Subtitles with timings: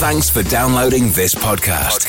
[0.00, 2.08] Thanks for downloading this podcast.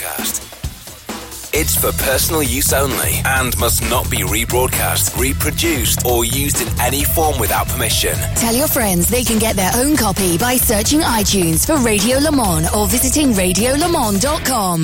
[1.54, 7.04] It's for personal use only and must not be rebroadcast, reproduced, or used in any
[7.04, 8.16] form without permission.
[8.38, 12.32] Tell your friends they can get their own copy by searching iTunes for Radio Le
[12.32, 14.84] Mans or visiting radiolemans.com.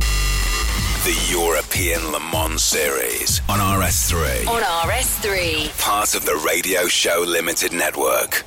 [0.00, 4.46] The European Le Mans Series on RS3.
[4.46, 5.80] On RS3.
[5.80, 8.44] Part of the Radio Show Limited Network.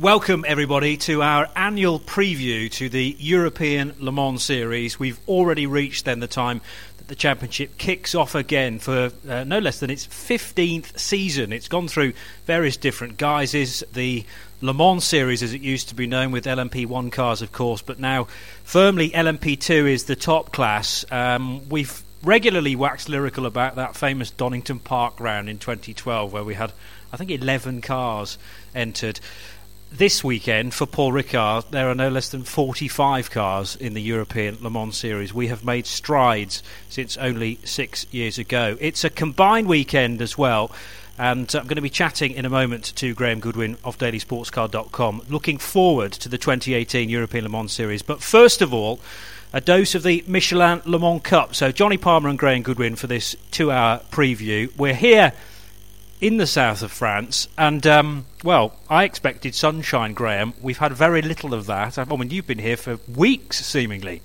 [0.00, 4.96] Welcome, everybody, to our annual preview to the European Le Mans Series.
[4.96, 6.60] We've already reached then the time
[6.98, 11.52] that the championship kicks off again for uh, no less than its 15th season.
[11.52, 12.12] It's gone through
[12.46, 13.82] various different guises.
[13.92, 14.24] The
[14.60, 17.98] Le Mans Series, as it used to be known, with LMP1 cars, of course, but
[17.98, 18.28] now
[18.62, 21.04] firmly LMP2 is the top class.
[21.10, 26.54] Um, we've regularly waxed lyrical about that famous Donington Park round in 2012, where we
[26.54, 26.72] had,
[27.12, 28.38] I think, 11 cars
[28.76, 29.18] entered
[29.90, 34.58] this weekend for Paul Ricard, there are no less than 45 cars in the European
[34.60, 35.32] Le Mans Series.
[35.32, 38.76] We have made strides since only six years ago.
[38.80, 40.70] It's a combined weekend as well.
[41.18, 45.58] And I'm going to be chatting in a moment to Graham Goodwin of DailySportsCar.com, looking
[45.58, 48.02] forward to the 2018 European Le Mans Series.
[48.02, 49.00] But first of all,
[49.52, 51.54] a dose of the Michelin Le Mans Cup.
[51.56, 54.74] So, Jonny Palmer and Graham Goodwin for this two hour preview.
[54.76, 55.32] We're here
[56.20, 57.48] in the south of France.
[57.56, 60.54] And, um, well, I expected sunshine, Graham.
[60.60, 61.98] We've had very little of that.
[61.98, 64.22] I mean, you've been here for weeks, seemingly.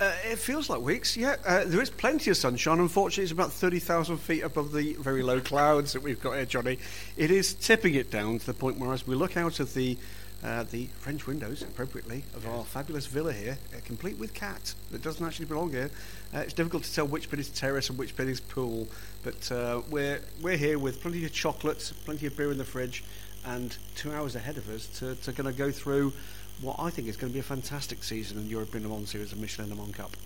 [0.00, 1.36] Uh, it feels like weeks, yeah.
[1.44, 2.80] Uh, there is plenty of sunshine.
[2.80, 6.78] Unfortunately, it's about 30,000 feet above the very low clouds that we've got here, Jonny.
[7.18, 9.98] It is tipping it down to the point where, as we look out of the
[10.42, 15.02] uh, the French windows, appropriately, of our fabulous villa here, uh, complete with cat that
[15.02, 15.90] doesn't actually belong here.
[16.34, 18.88] Uh, it's difficult to tell which bit is terrace and which bit is pool,
[19.22, 23.04] but uh, we're we're here with plenty of chocolates, plenty of beer in the fridge,
[23.44, 26.12] and two hours ahead of us to, to going to go through
[26.60, 29.32] what I think is going to be a fantastic season in European Le Mans Series
[29.32, 30.16] and Michelin Le Mans Cup.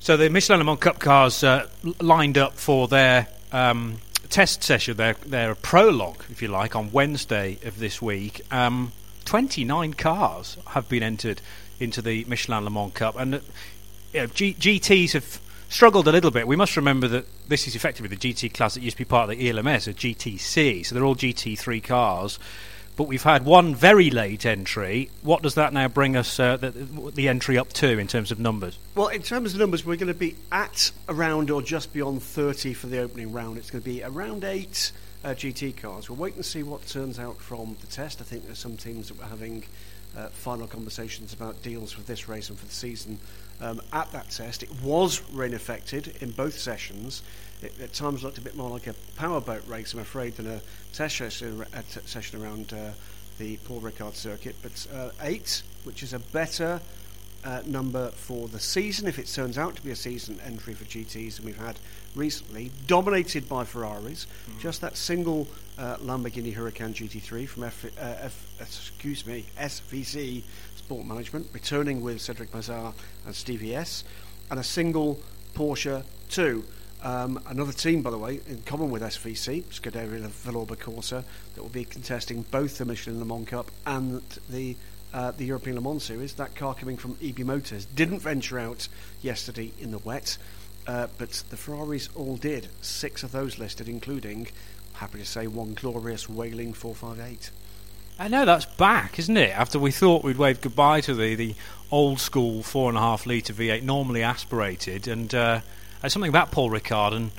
[0.00, 1.68] So the Michelin Le Mans Cup cars uh,
[2.00, 3.28] lined up for their.
[3.50, 8.42] Um, test session, their their prologue, if you like, on Wednesday of this week.
[8.50, 8.92] Um,
[9.24, 11.40] 29 cars have been entered
[11.80, 13.40] into the Michelin Le Mans Cup, and uh,
[14.12, 16.46] you know, G- GTs have struggled a little bit.
[16.46, 19.30] We must remember that this is effectively the GT class that used to be part
[19.30, 22.38] of the ELMS, a GTC, so they're all GT3 cars.
[22.96, 25.08] But we've had one very late entry.
[25.22, 28.40] What does that now bring us uh, the, the entry up to in terms of
[28.40, 28.76] numbers?
[28.96, 32.74] Well, in terms of numbers, we're going to be at around or just beyond 30
[32.74, 33.56] for the opening round.
[33.56, 34.90] It's going to be around eight
[35.22, 36.10] uh, GT cars.
[36.10, 38.20] We'll wait and see what turns out from the test.
[38.20, 39.62] I think there's some teams that were having
[40.16, 43.20] uh, final conversations about deals for this race and for the season
[43.60, 44.62] um, at that test.
[44.62, 47.22] It was rain affected in both sessions.
[47.62, 50.60] It at times looked a bit more like a powerboat race, I'm afraid, than a
[50.92, 52.92] test session, a t- session around uh,
[53.38, 54.56] the Paul Ricard circuit.
[54.62, 56.80] But uh, eight, which is a better
[57.44, 60.84] uh, number for the season, if it turns out to be a season entry for
[60.84, 61.78] GTs, and we've had
[62.14, 64.26] recently, dominated by Ferraris.
[64.50, 64.60] Mm.
[64.60, 65.48] Just that single
[65.78, 70.42] uh, Lamborghini Huracan GT3 from F, uh, F, excuse me SVC
[70.88, 72.94] Sport Management, returning with Cedric Mazar
[73.26, 74.04] and Stevie S,
[74.50, 75.18] and a single
[75.54, 76.64] Porsche 2.
[77.02, 81.68] Um, another team, by the way, in common with SVC, Scuderia Villorba Corsa, that will
[81.68, 84.76] be contesting both the Michelin Le Mans Cup and the
[85.12, 86.32] uh, the European Le Mans Series.
[86.32, 88.88] That car coming from EB Motors didn't venture out
[89.20, 90.38] yesterday in the wet,
[90.86, 92.68] uh, but the Ferraris all did.
[92.80, 94.48] Six of those listed, including,
[94.94, 97.50] happy to say, one glorious Wailing 458.
[98.20, 99.56] I know that's back, isn't it?
[99.56, 101.54] After we thought we'd waved goodbye to the, the
[101.92, 105.60] old school four and a half litre V8, normally aspirated, and uh,
[106.08, 107.30] something about Paul Ricard and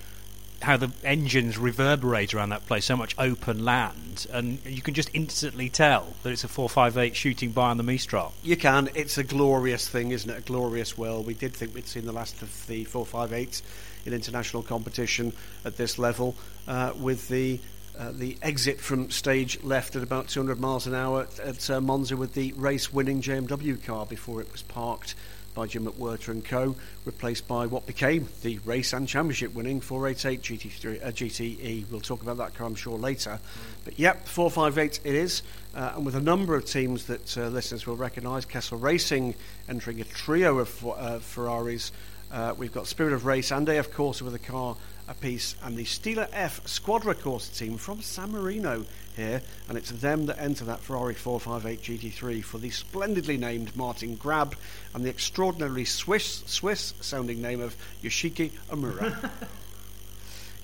[0.61, 5.09] how the engines reverberate around that place, so much open land, and you can just
[5.13, 8.33] instantly tell that it's a 458 shooting by on the Mistral.
[8.41, 8.89] You can.
[8.95, 10.37] It's a glorious thing, isn't it?
[10.37, 11.25] A glorious world.
[11.25, 13.61] We did think we'd seen the last of the 458s
[14.05, 15.33] in international competition
[15.65, 16.35] at this level,
[16.69, 17.59] uh, with the
[17.99, 22.15] uh, the exit from stage left at about 200 miles an hour at uh, Monza
[22.15, 25.15] with the race winning JMW car before it was parked
[25.53, 30.41] by Jim McWhirter and co, replaced by what became the race and championship winning 488
[30.41, 31.91] GT3, uh, GTE.
[31.91, 33.31] We'll talk about that car, I'm sure, later.
[33.31, 33.39] Mm.
[33.83, 35.41] But yep, 458 it is,
[35.75, 38.45] uh, and with a number of teams that uh, listeners will recognise.
[38.45, 39.35] Kessel Racing
[39.67, 41.91] entering a trio of uh, Ferraris.
[42.31, 44.77] Uh, we've got Spirit of Race and AF Corse with a car
[45.09, 48.85] apiece, and the Stile F Squadra Corse team from San Marino
[49.15, 54.15] here, and it's them that enter that Ferrari 458 GT3 for the splendidly named Martin
[54.15, 54.55] Grab
[54.93, 59.29] and the extraordinarily Swiss Swiss sounding name of Yoshiki Omura.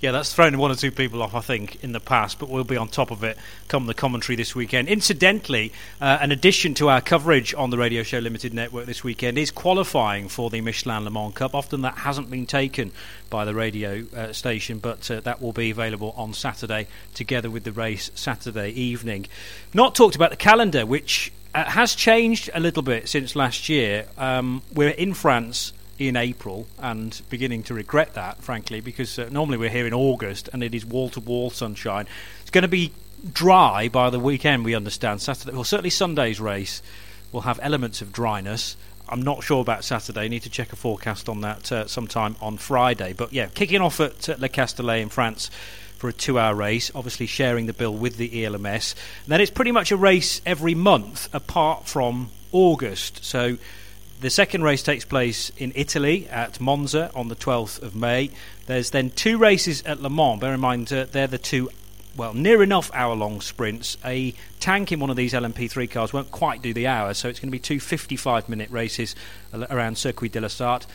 [0.05, 2.63] Yeah, that's thrown one or two people off, I think, in the past, but we'll
[2.63, 4.87] be on top of it come the commentary this weekend.
[4.87, 9.39] Incidentally, uh, an addition to our coverage on the Radio Show Limited network this weekend
[9.39, 11.55] is qualifying for the Michelin Le Mans Cup.
[11.55, 12.91] Often that hasn't been taken
[13.31, 16.85] by the radio uh, station, but uh, that will be available on Saturday
[17.15, 19.25] together with the race Saturday evening.
[19.73, 24.05] Not talked about the calendar, which uh, has changed a little bit since last year.
[24.19, 29.57] Um, we're in France in April and beginning to regret that, frankly, because uh, normally
[29.57, 32.05] we're here in August and it is wall to wall sunshine.
[32.41, 32.91] It's going to be
[33.31, 35.21] dry by the weekend, we understand.
[35.21, 36.81] Saturday, well, certainly Sunday's race
[37.31, 38.75] will have elements of dryness.
[39.07, 40.27] I'm not sure about Saturday.
[40.27, 43.13] Need to check a forecast on that uh, sometime on Friday.
[43.13, 45.49] But yeah, kicking off at uh, Le Castellet in France
[45.97, 48.95] for a two-hour race, obviously sharing the bill with the ELMS.
[49.23, 53.23] And then it's pretty much a race every month apart from August.
[53.23, 53.57] So
[54.21, 58.29] the second race takes place in Italy at Monza on the 12th of May.
[58.65, 60.39] There's then two races at Le Mans.
[60.39, 61.69] Bear in mind, uh, they're the two,
[62.15, 63.97] well, near enough hour long sprints.
[64.05, 67.39] A tank in one of these LMP3 cars won't quite do the hour, so it's
[67.39, 69.15] going to be two 55 minute races
[69.53, 70.85] around Circuit de la Sarthe.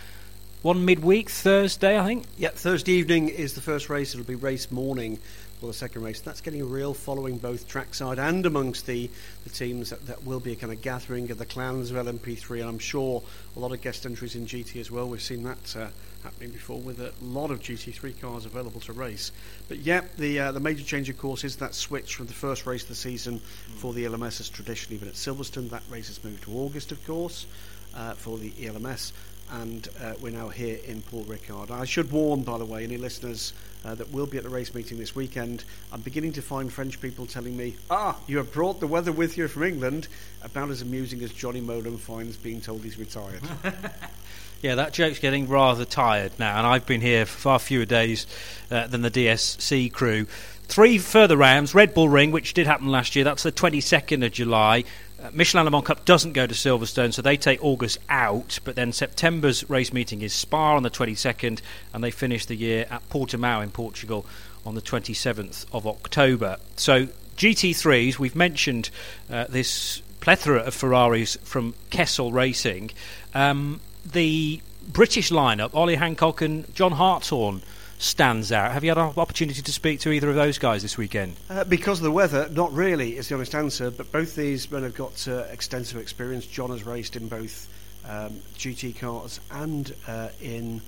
[0.62, 2.24] One midweek, Thursday, I think?
[2.36, 4.14] Yeah, Thursday evening is the first race.
[4.14, 5.18] It'll be race morning
[5.60, 6.20] for the second race.
[6.20, 9.10] That's getting a real following both trackside and amongst the,
[9.44, 9.90] the teams.
[9.90, 12.78] That, that will be a kind of gathering of the clans of LMP3, and I'm
[12.78, 13.22] sure
[13.56, 15.06] a lot of guest entries in GT as well.
[15.06, 15.88] We've seen that uh,
[16.24, 19.32] happening before with a lot of GT3 cars available to race.
[19.68, 22.64] But yeah, the uh, the major change, of course, is that switch from the first
[22.64, 23.40] race of the season
[23.76, 25.68] for the LMS as traditionally been at Silverstone.
[25.68, 27.46] That race has moved to August, of course,
[27.94, 29.12] uh, for the ELMS
[29.52, 31.72] and uh, we're now here in Paul Ricard.
[31.72, 33.52] I should warn, by the way, any listeners
[33.84, 35.64] uh, that will be at the race meeting this weekend.
[35.92, 39.36] I'm beginning to find French people telling me, "Ah, you have brought the weather with
[39.36, 40.08] you from England."
[40.42, 43.42] About as amusing as Johnny Mowlem finds being told he's retired.
[44.62, 48.26] yeah, that joke's getting rather tired now, and I've been here for far fewer days
[48.70, 50.26] uh, than the DSC crew.
[50.70, 53.24] Three further rounds, Red Bull Ring, which did happen last year.
[53.24, 54.84] That's the 22nd of July.
[55.22, 58.58] Uh, Michelin Le Cup doesn't go to Silverstone, so they take August out.
[58.64, 61.60] But then September's race meeting is Spa on the 22nd,
[61.92, 64.24] and they finish the year at Portimao in Portugal
[64.64, 66.56] on the 27th of October.
[66.76, 68.90] So GT3s, we've mentioned
[69.30, 72.90] uh, this plethora of Ferraris from Kessel Racing.
[73.34, 73.80] Um,
[74.10, 77.62] the British lineup, Ollie Hancock and John Hartshorne
[78.00, 78.72] stands out.
[78.72, 81.36] Have you had an opportunity to speak to either of those guys this weekend?
[81.50, 83.90] Uh, because of the weather, not really, is the honest answer.
[83.90, 86.46] But both these men have got uh, extensive experience.
[86.46, 87.68] John has raced in both
[88.08, 90.80] um, GT cars and uh, in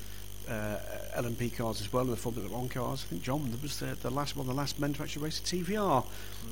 [0.49, 0.79] uh,
[1.17, 3.05] LMP cars as well, in the Formula One cars.
[3.07, 5.43] I think John was the, the last one, the last men to actually race a
[5.43, 6.05] TVR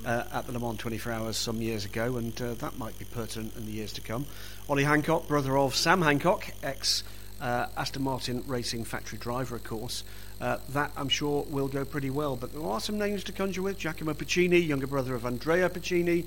[0.04, 3.06] uh, at the Le Mans 24 Hours some years ago, and uh, that might be
[3.06, 4.26] pertinent in the years to come.
[4.68, 7.02] Ollie Hancock, brother of Sam Hancock, ex
[7.40, 10.04] Aston Martin racing factory driver, of course.
[10.40, 12.36] Uh, that I'm sure will go pretty well.
[12.36, 13.78] But there are some names to conjure with.
[13.78, 16.24] Giacomo Piccini, younger brother of Andrea Piccini,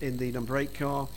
[0.00, 1.08] in the number eight car.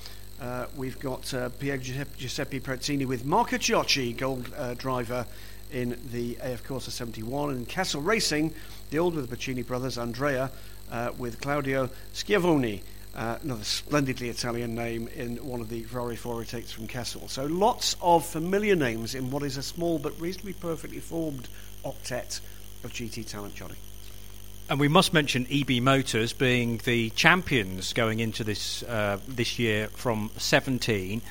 [0.42, 5.26] Uh, we've got uh, Pier Giuseppe Perazzini with Marco Ciocci, gold uh, driver
[5.72, 7.52] in the AF Corse 71.
[7.52, 8.54] And Kessel Racing,
[8.90, 10.52] the old with the Piccini brothers, Andrea,
[10.92, 12.82] uh, with Claudio Schiavoni.
[13.16, 17.28] Uh, another splendidly Italian name in one of the Ferrari 488s from Kessel.
[17.28, 21.48] So lots of familiar names in what is a small but reasonably perfectly formed
[21.86, 22.40] octet
[22.84, 23.76] of GT talent, Jonny.
[24.68, 29.90] And we must mention EB Motors being the champions going into this uh, this year
[29.90, 31.22] from 17.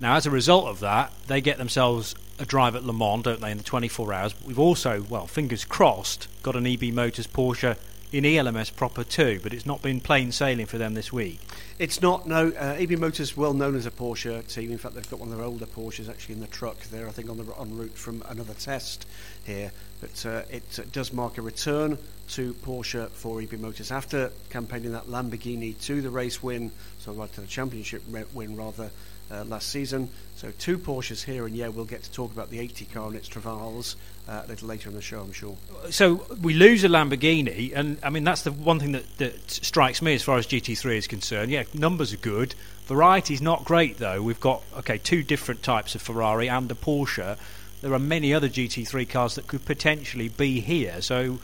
[0.00, 3.40] Now, as a result of that, they get themselves a drive at Le Mans, don't
[3.40, 4.32] they, in the 24 hours?
[4.32, 7.76] But We've also, well, fingers crossed, got an EB Motors Porsche
[8.12, 11.40] in ELMS proper too, but it's not been plain sailing for them this week.
[11.78, 12.48] It's not, no.
[12.48, 14.70] Uh, EB Motors well known as a Porsche team.
[14.70, 17.10] In fact, they've got one of their older Porsches actually in the truck there, I
[17.10, 19.06] think, on the en route from another test
[19.44, 19.72] here.
[20.00, 21.98] But uh, it uh, does mark a return
[22.30, 27.32] to Porsche for EB Motors after campaigning that Lamborghini to the race win, so right
[27.32, 28.02] to the championship
[28.34, 28.90] win rather
[29.30, 30.08] uh, last season.
[30.36, 33.16] So two Porsches here, and yeah, we'll get to talk about the 80 car and
[33.16, 33.96] its travails
[34.28, 35.56] uh, a little later in the show, I'm sure.
[35.90, 40.02] So we lose a Lamborghini, and I mean that's the one thing that, that strikes
[40.02, 41.50] me as far as GT3 is concerned.
[41.50, 42.54] Yeah, numbers are good.
[42.86, 44.22] Variety's not great though.
[44.22, 47.38] We've got okay two different types of Ferrari and a Porsche.
[47.82, 51.00] There are many other GT3 cars that could potentially be here.
[51.00, 51.38] So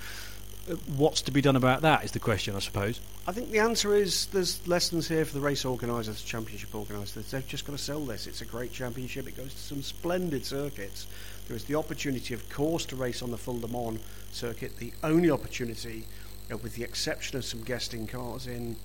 [0.96, 3.00] what's to be done about that is the question, I suppose.
[3.26, 7.30] I think the answer is there's lessons here for the race organisers, championship organisers.
[7.30, 8.26] They've just got to sell this.
[8.26, 9.28] It's a great championship.
[9.28, 11.06] It goes to some splendid circuits.
[11.46, 14.00] There is the opportunity, of course, to race on the full Le Mans
[14.32, 14.76] circuit.
[14.78, 16.04] The only opportunity,
[16.50, 18.76] uh, with the exception of some guesting cars in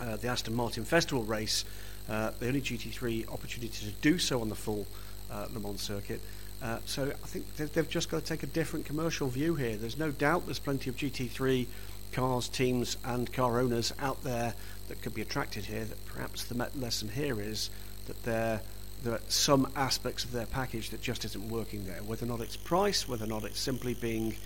[0.00, 1.64] uh, the Aston Martin Festival race,
[2.08, 4.86] uh, the only GT3 opportunity to do so on the full
[5.30, 6.20] uh, Le Mans circuit
[6.62, 9.76] Uh, so I think they've, they've just got to take a different commercial view here.
[9.76, 11.66] There's no doubt there's plenty of GT3
[12.12, 14.54] cars, teams, and car owners out there
[14.88, 15.84] that could be attracted here.
[15.84, 17.68] That perhaps the lesson here is
[18.06, 18.60] that there
[19.02, 22.02] there are some aspects of their package that just isn't working there.
[22.02, 24.36] Whether or not it's price, whether or not it's simply being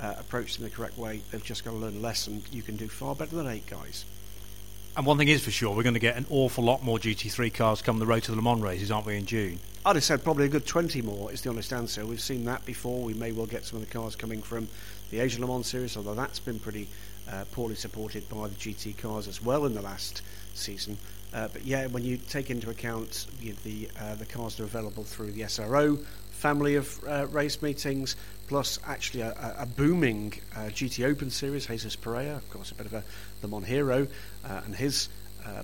[0.00, 2.42] uh, approached in the correct way, they've just got to learn a lesson.
[2.52, 4.04] You can do far better than eight guys.
[4.96, 7.52] And one thing is for sure, we're going to get an awful lot more GT3
[7.52, 9.58] cars come the road to the Le Mans races, aren't we, in June?
[9.84, 12.06] I'd have said probably a good 20 more is the honest answer.
[12.06, 13.02] We've seen that before.
[13.02, 14.68] We may well get some of the cars coming from
[15.10, 16.88] the Asian Le Mans series, although that's been pretty
[17.28, 20.22] uh, poorly supported by the GT cars as well in the last
[20.54, 20.96] season.
[21.34, 24.66] Uh, but yeah, when you take into account the the, uh, the, cars that are
[24.66, 25.98] available through the SRO
[26.30, 28.14] family of uh, race meetings,
[28.46, 32.86] plus actually a, a booming uh, GT Open series, Jesus Pareja, of course, a bit
[32.86, 33.02] of a
[33.46, 34.06] Le hero,
[34.44, 35.08] uh, and his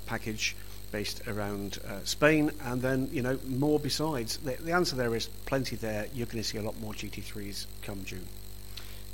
[0.07, 0.57] package
[0.93, 4.39] based around Spain, and then you know more besides.
[4.39, 6.09] The, the answer there is plenty there.
[6.13, 8.27] You're going to see a lot more GT3s come June.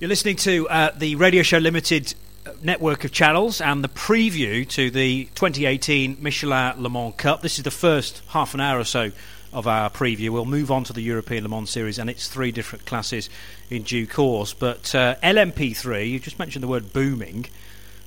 [0.01, 2.15] You're listening to uh, the Radio Show Limited
[2.63, 7.43] network of channels and the preview to the 2018 Michelin Le Mans Cup.
[7.43, 9.13] This is the first half an hour or so
[9.53, 10.31] of our preview.
[10.31, 13.31] We'll move on to the European Le Mans Series and its three different classes
[13.71, 14.53] in due course.
[14.53, 17.47] But uh, LMP3, you just mentioned the word booming.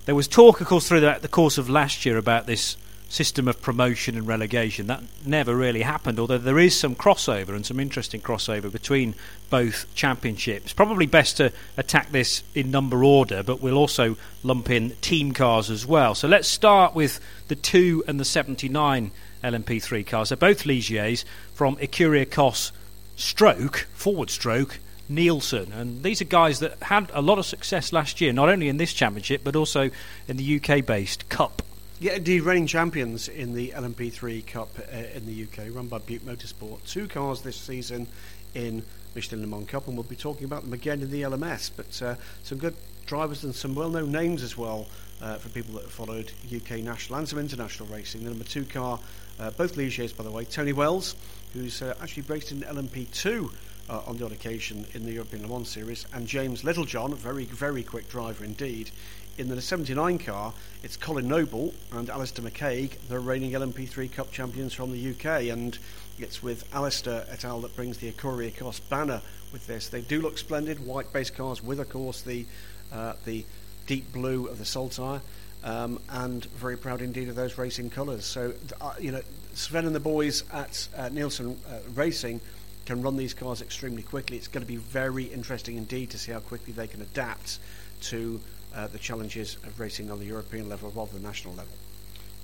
[0.06, 2.78] There was talk, of course, through the, the course of last year about this
[3.10, 4.88] system of promotion and relegation.
[4.88, 9.16] That never really happened, although there is some crossover and some interesting crossover between
[9.50, 10.72] both championships.
[10.74, 15.70] Probably best to attack this in number order, but we'll also lump in team cars
[15.70, 16.14] as well.
[16.16, 19.12] So let's start with the 2 and the 79
[19.44, 20.30] LMP3 cars.
[20.30, 21.26] They're both Ligiers
[21.56, 22.72] from Ecurie Ecosse
[23.16, 25.72] stroke, forward stroke, Nielsen.
[25.74, 28.78] And these are guys that had a lot of success last year, not only in
[28.78, 29.90] this championship, but also
[30.28, 31.64] in the UK based Cup.
[32.02, 36.26] Yeah, indeed, reigning champions in the LMP3 Cup uh, in the UK, run by Butte
[36.26, 36.82] Motorsport.
[36.86, 38.08] Two cars this season
[38.54, 38.84] in
[39.16, 41.70] Michelin Le Mans Cup, and we'll be talking about them again in the LMS.
[41.76, 42.76] But uh, some good
[43.06, 44.88] drivers and some well known names as well
[45.22, 48.24] uh, for people that have followed UK national and some international racing.
[48.24, 48.98] The number two car,
[49.38, 51.18] uh, both Ligiers, by the way, Tony Wells,
[51.52, 53.52] who's uh, actually raced in LMP2.
[53.90, 57.16] Uh, on the odd occasion in the European Le Mans Series, and James Littlejohn, a
[57.16, 58.92] very, very quick driver indeed,
[59.40, 60.54] in the 79 car,
[60.84, 65.80] it's Colin Noble and Alistair McCaig, the reigning LMP3 Cup champions from the UK, and
[66.18, 67.62] it's with Alistair et al.
[67.62, 69.22] that brings the Ecurie Ecosse banner
[69.54, 69.88] with this.
[69.88, 72.46] They do look splendid, white base cars with, of course, the
[72.92, 73.46] uh, the
[73.88, 75.22] deep blue of the Saltire,
[75.64, 78.26] um, and very proud indeed of those racing colours.
[78.26, 79.22] So, uh, you know,
[79.54, 82.42] Sven and the boys at uh, Nielsen uh, Racing
[82.86, 84.36] can run these cars extremely quickly.
[84.36, 87.60] It's going to be very interesting indeed to see how quickly they can adapt
[88.02, 88.42] to
[88.76, 91.74] uh, the challenges of racing on the European level rather than national level.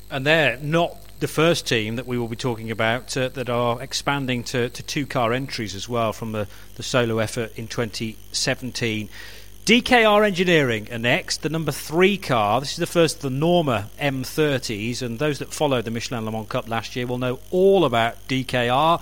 [0.10, 3.82] And they're not the first team that we will be talking about uh, that are
[3.82, 9.10] expanding to, to two car entries as well from the, the solo effort in 2017.
[9.66, 12.60] DKR Engineering are next, the number three car.
[12.60, 16.32] This is the first of the Norma M30s, and those that followed the Michelin Le
[16.32, 19.02] Mans Cup last year will know all about DKR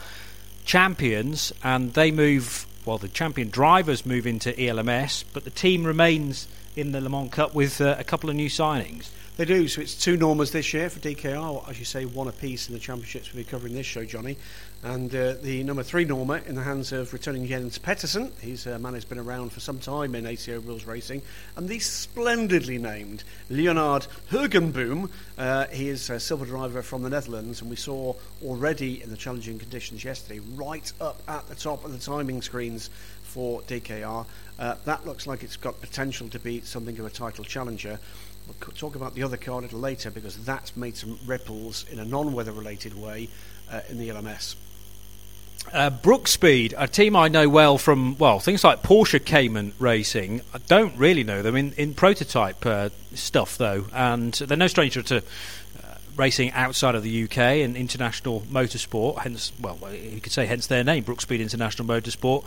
[0.64, 2.66] champions, and they move.
[2.86, 7.32] Well, the champion drivers move into ELMS, but the team remains in the Le Mans
[7.32, 9.10] Cup with uh, a couple of new signings.
[9.36, 9.68] They do.
[9.68, 11.68] So it's two Normas this year for DKR.
[11.68, 14.38] As you say, one apiece in the championships we'll be covering this show, Jonny.
[14.84, 18.32] And uh, the number three Norma in the hands of returning Jens Pettersen.
[18.42, 21.24] He's a man who's been around for some time in ACO rules racing.
[21.56, 25.10] And the splendidly named Leonard Hoogenboom.
[25.36, 28.14] Uh, he is a silver driver from the Netherlands, and we saw
[28.44, 32.92] already in the challenging conditions yesterday, right up at the top of the timing screens
[33.24, 34.28] for DKR.
[34.64, 38.00] Uh, that looks like it's got potential to be something of a title challenger.
[38.48, 42.00] We'll talk about the other car a little later because that's made some ripples in
[42.00, 43.28] a non-weather related way
[43.70, 44.56] uh, in the LMS.
[45.74, 50.40] Uh, Brookspeed, a team I know well from well things like Porsche Cayman racing.
[50.54, 55.02] I don't really know them in in prototype uh, stuff though, and they're no stranger
[55.02, 55.22] to uh,
[56.16, 59.20] racing outside of the UK and international motorsport.
[59.20, 62.46] Hence, well, you could say hence their name, Brookspeed International Motorsport.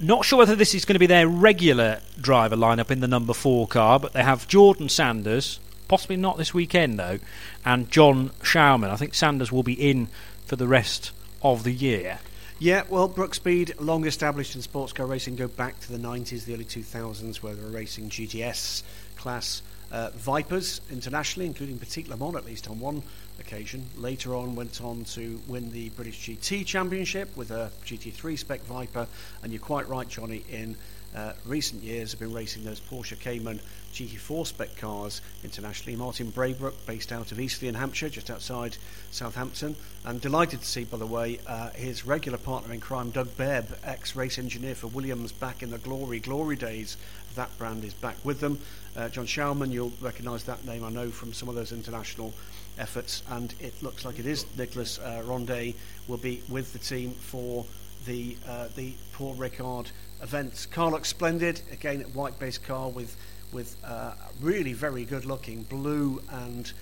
[0.00, 3.32] Not sure whether this is going to be their regular driver lineup in the number
[3.32, 7.20] four car, but they have Jordan Sanders, possibly not this weekend though,
[7.64, 8.90] and John Schauman.
[8.90, 10.08] I think Sanders will be in
[10.46, 12.18] for the rest of the year.
[12.58, 16.54] Yeah, well, Brookspeed, long established in sports car racing, go back to the 90s, the
[16.54, 18.82] early 2000s, where they were racing GTS
[19.16, 23.02] class uh, Vipers internationally, including Petit Le Mans at least on one
[23.38, 23.86] occasion.
[23.96, 29.06] Later on, went on to win the British GT Championship with a GT3 spec Viper.
[29.42, 30.76] And you're quite right, Jonny, in
[31.14, 33.60] uh, recent years have been racing those Porsche Cayman
[33.92, 35.94] GT4 spec cars internationally.
[35.96, 38.76] Martin Braybrook, based out of Eastleigh in Hampshire, just outside
[39.12, 39.76] Southampton.
[40.04, 43.78] And delighted to see, by the way, uh, his regular partner in crime, Doug Bebb,
[43.84, 46.96] ex race engineer for Williams back in the glory, glory days.
[47.36, 48.58] That brand is back with them.
[48.96, 52.34] Uh, John Schauman, you'll recognise that name, I know, from some of those international
[52.78, 53.22] efforts.
[53.28, 55.74] And it looks like it is Nicholas uh, Rondet
[56.08, 57.64] will be with the team for
[58.06, 59.90] the uh, the Paul Ricard
[60.22, 60.66] events.
[60.66, 61.60] Car looks splendid.
[61.72, 63.16] Again, white base car with
[63.52, 66.72] with uh, really very good looking blue and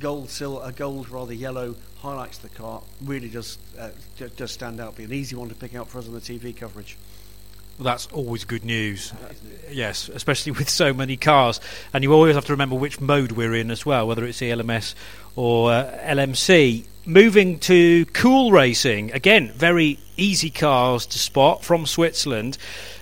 [0.00, 2.82] gold, silver, uh, gold rather yellow highlights the car.
[3.02, 3.90] Really does uh,
[4.36, 4.96] does stand out.
[4.96, 6.96] Be an easy one to pick out for us on the TV coverage.
[7.78, 9.12] Well, that's always good news.
[9.70, 11.60] yes, especially with so many cars,
[11.92, 14.94] and you always have to remember which mode we're in as well, whether it's ELMS
[15.34, 16.84] or uh, LMC.
[17.06, 22.58] Moving to cool racing again, very easy cars to spot from Switzerland,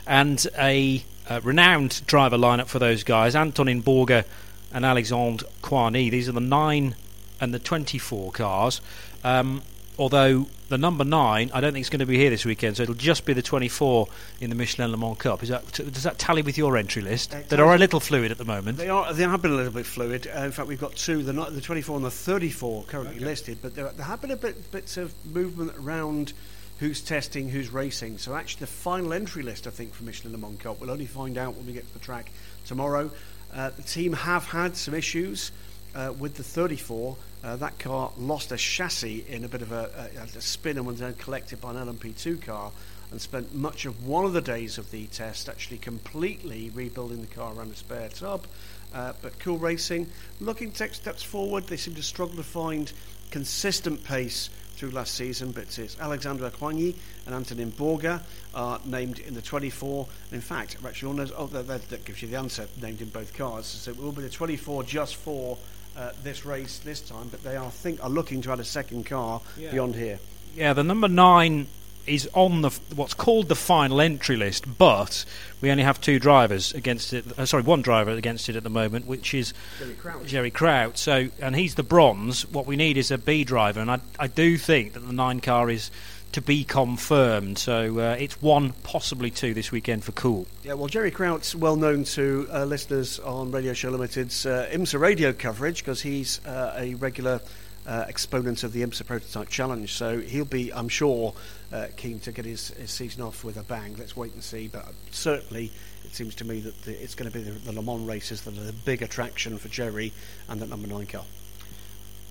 [0.07, 4.25] and a uh, renowned driver lineup for those guys Antonin Borga
[4.73, 6.11] and Alexandre Coigny.
[6.11, 6.95] These are the 9
[7.41, 8.81] and the 24 cars.
[9.23, 9.63] Um,
[9.99, 12.83] although the number 9, I don't think it's going to be here this weekend, so
[12.83, 14.09] it'll just be the 24
[14.41, 15.43] in the Michelin Le Mans Cup.
[15.43, 17.31] Is that, does that tally with your entry list?
[17.31, 18.79] That are a little fluid at the moment.
[18.79, 19.13] They are.
[19.13, 20.27] They have been a little bit fluid.
[20.27, 23.25] Uh, in fact, we've got two, the, the 24 and the 34 currently okay.
[23.25, 26.33] listed, but there, there, have been a bit bits of movement around
[26.79, 28.19] who's testing, who's racing.
[28.19, 31.07] So actually, the final entry list, I think, for Michelin Le Mans Cup, we'll only
[31.07, 32.31] find out when we get to the track
[32.67, 33.11] tomorrow.
[33.55, 35.53] Uh, the team have had some issues
[35.95, 37.17] uh, with the 34.
[37.45, 40.87] Uh, that car lost a chassis in a bit of a, a, a spin and
[40.87, 42.71] was then collected by an LMP2 car
[43.11, 47.27] and spent much of one of the days of the test actually completely rebuilding the
[47.27, 48.47] car around a spare tub.
[48.95, 50.09] Uh, but Cool Racing,
[50.41, 52.93] looking to take steps forward, they seem to struggle to find
[53.31, 56.95] consistent pace through last season, but it's Alexander Coigny
[57.27, 58.23] and Antonin Borga
[58.55, 60.07] are named in the 24.
[60.31, 63.09] And in fact, actually, knows, oh, that, that, that, gives you the answer, named in
[63.11, 63.67] both cars.
[63.67, 65.59] So it will be the 24 just for
[65.97, 69.07] uh, this race this time, but they are think are looking to add a second
[69.07, 69.71] car yeah.
[69.71, 70.19] beyond here.
[70.55, 71.67] Yeah, the number nine
[72.07, 75.25] is on the what's called the final entry list, but
[75.61, 77.25] we only have two drivers against it.
[77.39, 80.27] Uh, sorry, one driver against it at the moment, which is Gerry Kraut.
[80.27, 80.99] Gerry Kraut.
[80.99, 82.47] So, and he's the bronze.
[82.47, 85.41] What we need is a B driver, and I, I do think that the nine
[85.41, 85.91] car is
[86.33, 87.59] to be confirmed.
[87.59, 90.47] So uh, it's one, possibly two this weekend for Cool.
[90.63, 94.99] Yeah, well, Gerry Kraut's well known to uh, listeners on Radio Show Limited's uh, IMSA
[94.99, 97.41] radio coverage because he's uh, a regular
[97.87, 99.93] uh, exponent of the IMSA Prototype Challenge.
[99.93, 101.35] So he'll be, I'm sure,
[101.73, 103.97] uh, keen to get his, his, season off with a bang.
[103.99, 104.69] Let's wait and see.
[104.69, 105.71] But certainly,
[106.05, 108.43] it seems to me that the, it's going to be the, the, Le Mans races
[108.43, 110.13] that are the big attraction for Gerry
[110.49, 111.25] and that number nine car.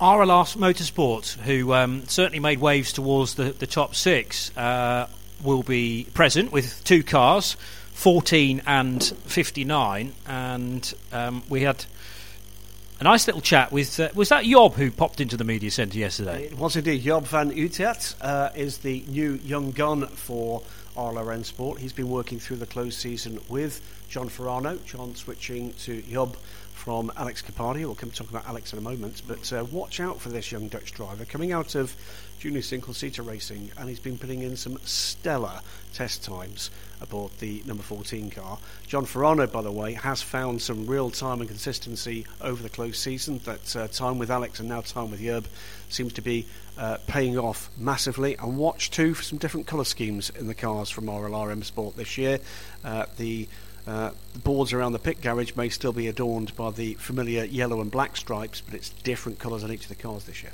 [0.01, 5.07] RLR Motorsport, who um, certainly made waves towards the, the top six, uh,
[5.43, 7.55] will be present with two cars,
[7.93, 10.13] 14 and 59.
[10.25, 11.85] And um, we had
[12.99, 13.99] a nice little chat with.
[13.99, 16.45] Uh, was that Job who popped into the media centre yesterday?
[16.45, 17.03] It was indeed.
[17.03, 20.63] Job van Uitert uh, is the new young gun for
[20.97, 21.79] RLR Sport.
[21.79, 24.83] He's been working through the closed season with John Farano.
[24.83, 26.37] John switching to Job
[26.81, 27.81] from Alex Kapadia.
[27.81, 29.21] We'll come talk about Alex in a moment.
[29.27, 31.95] But uh, watch out for this young Dutch driver coming out of
[32.39, 35.61] junior single seater racing, and he's been putting in some stellar
[35.93, 38.57] test times aboard the number 14 car.
[38.87, 42.97] John Farano, by the way, has found some real time and consistency over the close
[42.97, 43.39] season.
[43.45, 45.45] That uh, time with Alex and now time with Job
[45.89, 46.47] seems to be
[46.79, 48.35] uh, paying off massively.
[48.37, 51.95] And watch too for some different colour schemes in the cars from RLR M Sport
[51.95, 52.39] this year.
[52.83, 53.47] Uh, the
[53.87, 57.81] uh, the boards around the pit garage may still be adorned by the familiar yellow
[57.81, 60.51] and black stripes, but it's different colours on each of the cars this year.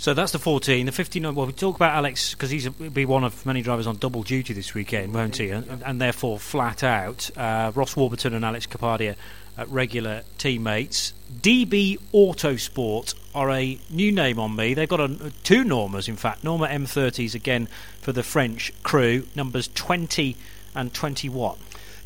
[0.00, 0.86] So that's the 14.
[0.86, 1.34] The 15.
[1.34, 4.22] Well, we talk about Alex because he's will be one of many drivers on double
[4.22, 5.50] duty this weekend, won't he?
[5.50, 7.30] And, and therefore flat out.
[7.36, 9.14] Uh, Ross Warburton and Alex Kapadia,
[9.58, 11.12] uh, regular teammates.
[11.42, 14.72] DB Autosport are a new name on me.
[14.72, 16.44] They've got a, two Normas, in fact.
[16.44, 17.68] Norma M30s again
[18.00, 20.34] for the French crew, numbers 20
[20.74, 21.56] and 21.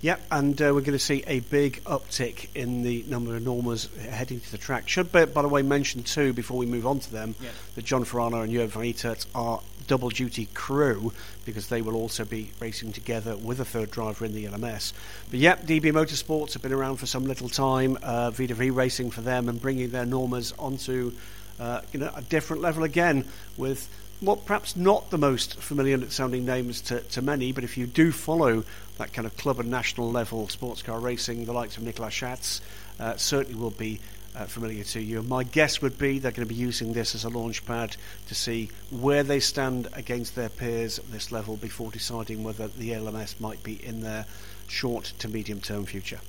[0.05, 3.89] Yep, and uh, we're going to see a big uptick in the number of Normas
[3.97, 4.87] heading to the track.
[4.87, 7.53] Should, by, by the way, mention too, before we move on to them, yep.
[7.75, 11.13] that John Farano and Job van Uitert are double duty crew
[11.47, 14.93] because they will also be racing together with a third driver in the LMS.
[15.31, 17.97] But yep, DB Motorsports have been around for some little time.
[18.03, 21.13] Uh, VW racing for them and bringing their Normas onto
[21.59, 23.25] uh, you know a different level again
[23.57, 23.89] with
[24.25, 28.13] well, perhaps not the most familiar sounding names to, to many, but if you do
[28.13, 28.65] follow
[28.99, 32.61] that kind of club and national level sports car racing, the likes of Nicolas Schatz
[33.01, 34.01] uh, certainly will be
[34.35, 35.23] uh, familiar to you.
[35.23, 37.97] My guess would be they're going to be using this as a launch pad
[38.29, 42.91] to see where they stand against their peers at this level before deciding whether the
[42.91, 44.27] LMS might be in their
[44.67, 46.21] short to medium term future.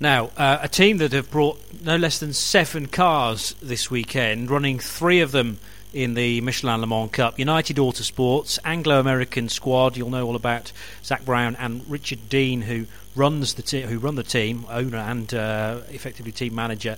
[0.00, 4.80] Now, uh, a team that have brought no less than seven cars this weekend, running
[4.80, 5.58] three of them
[5.92, 7.38] in the Michelin Le Mans Cup.
[7.38, 9.96] United Autosports, Anglo American squad.
[9.96, 10.72] You'll know all about
[11.04, 15.32] Zak Brown and Richard Dean, who runs the te- who run the team, owner and
[15.34, 16.96] uh, effectively team manager.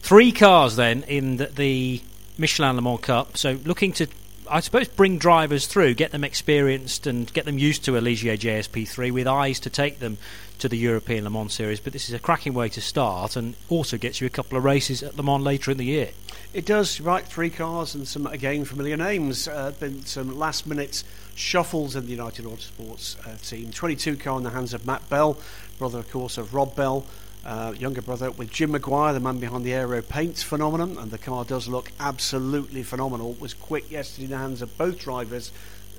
[0.00, 2.02] Three cars then in the, the
[2.38, 3.36] Michelin Le Mans Cup.
[3.36, 4.06] So looking to
[4.50, 8.36] I suppose bring drivers through, get them experienced, and get them used to a Ligier
[8.36, 10.18] JSP3 with eyes to take them
[10.58, 11.78] to the European Le Mans Series.
[11.78, 14.64] But this is a cracking way to start, and also gets you a couple of
[14.64, 16.10] races at Le Mans later in the year.
[16.52, 17.24] It does, right?
[17.24, 19.46] Three cars and some again familiar names.
[19.46, 21.04] Uh, been some last minute
[21.36, 23.70] shuffles in the United Autosports uh, team.
[23.70, 25.38] 22 car in the hands of Matt Bell,
[25.78, 27.06] brother, of course, of Rob Bell.
[27.44, 31.18] Uh, younger brother with Jim McGuire, the man behind the Aero Paints phenomenon, and the
[31.18, 33.34] car does look absolutely phenomenal.
[33.34, 35.52] Was quick yesterday in the hands of both drivers,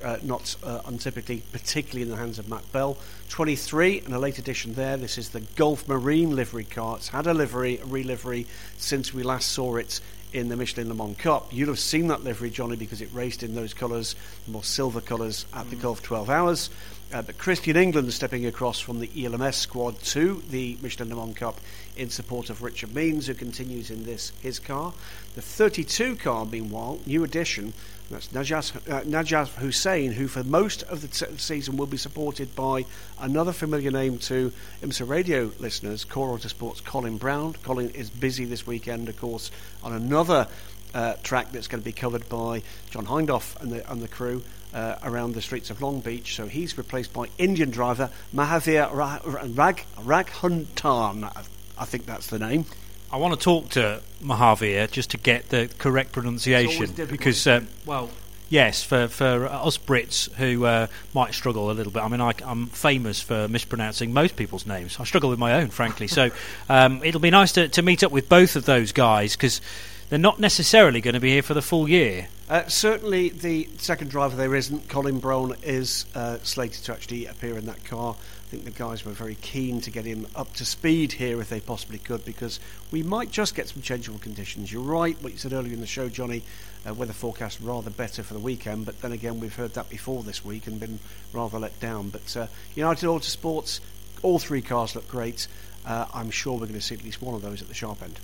[0.04, 2.98] uh, not uh, untypically, particularly in the hands of Matt Bell.
[3.30, 4.98] 23 and a late addition there.
[4.98, 6.98] This is the Gulf Marine livery car.
[6.98, 10.02] It's had a livery, a relivery since we last saw it
[10.34, 11.52] in the Michelin Le Mans Cup.
[11.52, 14.15] You'd have seen that livery, Jonny, because it raced in those colours,
[14.46, 15.82] the more silver colours at the mm.
[15.82, 16.70] Gulf 12 Hours.
[17.13, 21.36] Uh, but Christian England stepping across from the ELMS squad to the Michelin Le Mans
[21.36, 21.60] Cup
[21.98, 24.94] in support of Richard Meins, who continues in this his car.
[25.36, 27.74] The 32 car, meanwhile, new addition,
[28.12, 32.54] that's Najaz, uh, Najaz Hussain, who for most of the t- season will be supported
[32.56, 32.86] by
[33.19, 37.54] another familiar name to IMSA radio listeners, Core Autosports Colin Braun.
[37.63, 39.50] Colin is busy this weekend, of course,
[39.82, 40.47] on another
[40.93, 44.43] uh, track that's going to be covered by John Hindhaugh and the, and the crew
[44.74, 46.36] uh, around the streets of Long Beach.
[46.36, 51.47] So he's replaced by Indian driver Mahavir Rag, Raghunathan.
[51.78, 52.65] I think that's the name.
[53.12, 58.10] I want to talk to Mahavir just to get the correct pronunciation because, uh, well,
[58.50, 62.02] yes, for for us Brits who uh, might struggle a little bit.
[62.02, 64.97] I mean, I, am famous for mispronouncing most people's names.
[64.97, 66.08] I struggle with my own, frankly.
[66.08, 66.32] So
[66.69, 69.60] um, it'll be nice to, to meet up with both of those guys because
[70.08, 72.28] they're not necessarily going to be here for the full year.
[72.50, 74.88] Uh, certainly, the second driver there isn't.
[74.89, 78.15] Colin Braun is uh, slated to actually appear in that car.
[78.52, 81.48] I think the guys were very keen to get him up to speed here if
[81.48, 82.60] they possibly could, because
[82.92, 84.74] we might just get some changeable conditions.
[84.74, 86.44] You're right, what you said earlier in the show, Jonny.
[86.86, 90.22] Uh, weather forecast rather better for the weekend, but then again, we've heard that before
[90.22, 91.00] this week and been
[91.32, 92.10] rather let down.
[92.10, 93.80] But uh, United Autosports,
[94.22, 95.48] all three cars look great.
[95.86, 98.04] Uh, I'm sure we're going to see at least one of those at the sharp
[98.04, 98.20] end.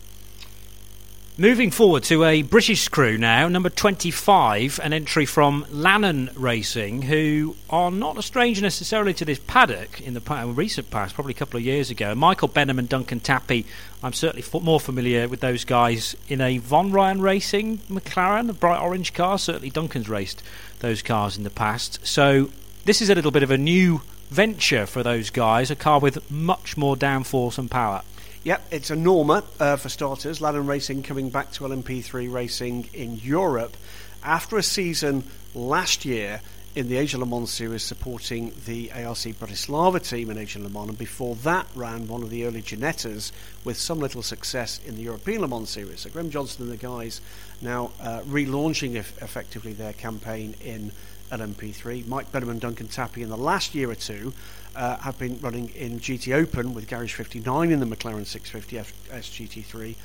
[1.39, 7.55] Moving forward to a British crew now, number 25, an entry from Lanan Racing, who
[7.69, 11.59] are not a stranger necessarily to this paddock in the recent past, probably a couple
[11.59, 12.15] of years ago.
[12.15, 13.67] Michael Benham and Duncan Tappy,
[14.01, 18.81] I'm certainly more familiar with those guys in a Von Ryan Racing McLaren, a bright
[18.81, 19.37] orange car.
[19.37, 20.41] Certainly Duncan's raced
[20.79, 21.99] those cars in the past.
[22.03, 22.49] So
[22.85, 26.31] this is a little bit of a new venture for those guys, a car with
[26.31, 28.01] much more downforce and power.
[28.47, 30.39] Yep, it's a Norma uh, for starters.
[30.39, 33.75] Lanan Racing coming back to LMP3 racing in Europe
[34.23, 36.39] after a season last year
[36.73, 40.87] in the Asia Le Mans series supporting the ARC Bratislava team in Asia Le Mans,
[40.87, 43.33] and before that ran one of the early Ginettas
[43.65, 45.99] with some little success in the European Le Mans series.
[45.99, 47.19] So Graham Johnson and the guys
[47.59, 50.93] now uh, relaunching effectively their campaign in
[51.33, 52.07] LMP3.
[52.07, 54.31] Mike Benham and Duncan Tappy in the last year or two
[54.77, 58.77] uh, have been running in GT Open with Garage 59 in the McLaren 650
[59.09, 59.95] SGT3,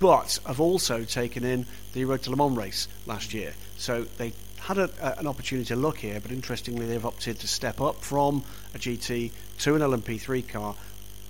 [0.00, 3.52] but have also taken in the Road to Le Mans race last year.
[3.76, 7.46] So they had a, a, an opportunity to look here, but interestingly, they've opted to
[7.46, 8.42] step up from
[8.74, 10.74] a GT to an LMP3 car.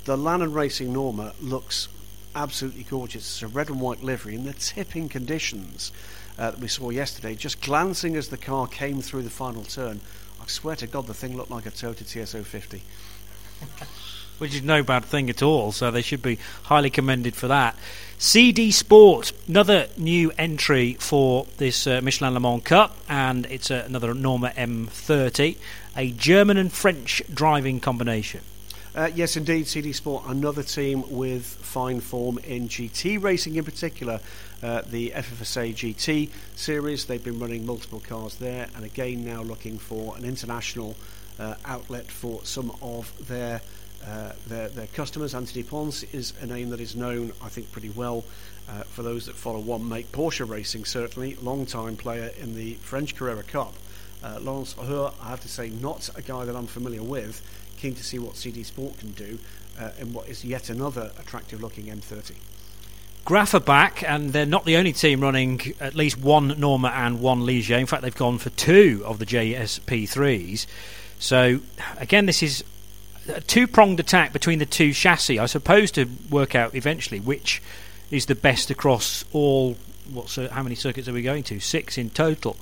[0.04, 1.88] The Lanan Racing Norma looks
[2.36, 3.22] absolutely gorgeous.
[3.24, 5.90] It's a red and white livery in the tipping conditions
[6.38, 7.34] uh, that we saw yesterday.
[7.34, 10.00] Just glancing as the car came through the final turn,
[10.46, 12.80] I swear to God, the thing looked like a Toyota TS050.
[14.38, 17.74] Which is no bad thing at all, so they should be highly commended for that.
[18.18, 23.82] CD Sport, another new entry for this uh, Michelin Le Mans Cup, and it's uh,
[23.86, 25.56] another Norma M30,
[25.96, 28.42] a German and French driving combination.
[28.94, 34.20] Uh, yes, indeed, CD Sport, another team with fine form in GT racing in particular.
[34.62, 39.78] Uh, the FFSA GT series, they've been running multiple cars there, and again now looking
[39.78, 40.96] for an international
[41.38, 43.60] uh, outlet for some of their,
[44.06, 45.34] uh, their, their customers.
[45.34, 48.24] Anthony Pons is a name that is known, I think, pretty well
[48.68, 50.86] uh, for those that follow one make Porsche racing.
[50.86, 53.74] Certainly, long-time player in the French Carrera Cup.
[54.24, 57.42] Uh, Lawrence Heur, I have to say, not a guy that I'm familiar with
[57.76, 59.38] keen to see what CD Sport can do
[59.78, 62.32] uh, in what is yet another attractive looking M30.
[63.26, 67.20] Graf are back, and they're not the only team running at least one Norma and
[67.20, 67.76] one Ligier.
[67.76, 70.64] In fact, they've gone for two of the JSP3s.
[71.18, 71.58] So,
[71.98, 72.62] again, this is
[73.28, 75.40] a two pronged attack between the two chassis.
[75.40, 77.60] I suppose to work out eventually which
[78.12, 79.76] is the best across all.
[80.12, 81.58] What, how many circuits are we going to?
[81.58, 82.56] Six in total.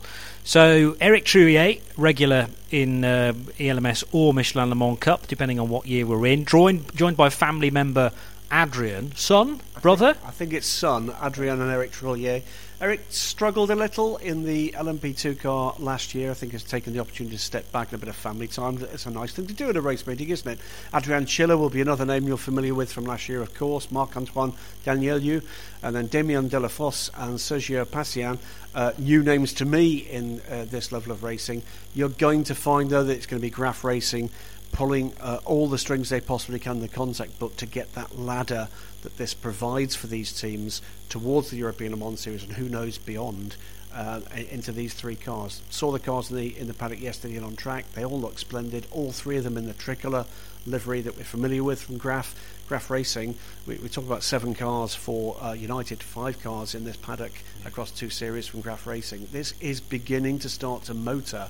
[0.44, 5.86] So Eric Trouillet, regular in uh, ELMS or Michelin Le Mans Cup, depending on what
[5.86, 8.12] year we're in, joined joined by family member
[8.52, 10.08] Adrian, son, brother.
[10.08, 12.42] I think, I think it's son, Adrian and Eric Trouillet.
[12.80, 16.32] Eric struggled a little in the LMP2 car last year.
[16.32, 18.78] I think has taken the opportunity to step back and a bit of family time.
[18.92, 20.58] It's a nice thing to do in a race meeting, isn't it?
[20.94, 23.90] Adrian Schiller will be another name you're familiar with from last year, of course.
[23.90, 24.52] Marc Antoine
[24.84, 25.42] Danielou,
[25.82, 28.38] and then Damien Delafosse and Sergio Passian.
[28.74, 31.62] Uh, new names to me in uh, this level of racing.
[31.94, 34.30] You're going to find, though, that it's going to be Graf Racing
[34.74, 38.18] pulling uh, all the strings they possibly can in the concept book to get that
[38.18, 38.68] ladder
[39.02, 42.98] that this provides for these teams towards the European Le Mans Series and who knows
[42.98, 43.54] beyond
[43.94, 45.62] uh, into these three cars.
[45.70, 47.84] Saw the cars in the in the paddock yesterday and on track.
[47.94, 48.88] They all look splendid.
[48.90, 50.26] All three of them in the tricolour
[50.66, 52.34] livery that we're familiar with from Graf
[52.66, 53.36] Graf Racing.
[53.66, 57.32] We, we talk about seven cars for uh, United, five cars in this paddock
[57.64, 59.28] across two series from Graf Racing.
[59.30, 61.48] This is beginning to start to motor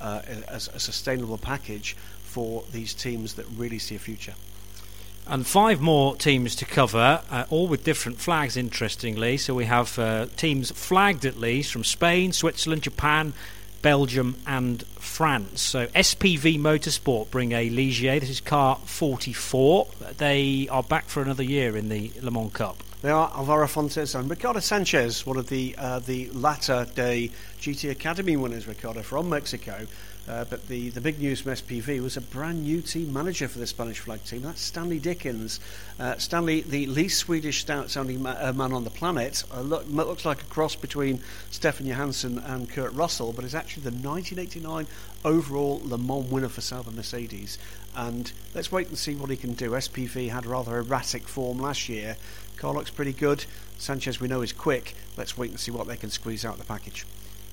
[0.00, 1.96] uh, as a sustainable package
[2.34, 4.34] for these teams that really see a future.
[5.24, 9.36] And five more teams to cover, uh, all with different flags, interestingly.
[9.36, 13.34] So we have uh, teams flagged at least from Spain, Switzerland, Japan,
[13.82, 15.62] Belgium, and France.
[15.62, 18.18] So SPV Motorsport bring a Ligier.
[18.18, 19.86] This is car 44.
[20.18, 22.82] They are back for another year in the Le Mans Cup.
[23.00, 27.90] They are Alvaro Fontes and Ricardo Sanchez, one of the uh, the latter day GT
[27.90, 29.86] Academy winners, Ricardo, from Mexico.
[30.26, 33.58] Uh, but the, the big news from SPV was a brand new team manager for
[33.58, 34.42] the Spanish flag team.
[34.42, 35.60] That's Stanley Dickens.
[35.98, 40.24] Uh, Stanley, the least Swedish sounding ma- uh, man on the planet, uh, look, looks
[40.24, 44.86] like a cross between Stefan Johansson and Kurt Russell, but is actually the 1989
[45.24, 47.58] overall Le Mans winner for Sauber Mercedes.
[47.94, 49.70] And let's wait and see what he can do.
[49.72, 52.16] SPV had rather erratic form last year.
[52.56, 53.44] Car looks pretty good.
[53.76, 54.94] Sanchez, we know, is quick.
[55.16, 57.04] Let's wait and see what they can squeeze out of the package.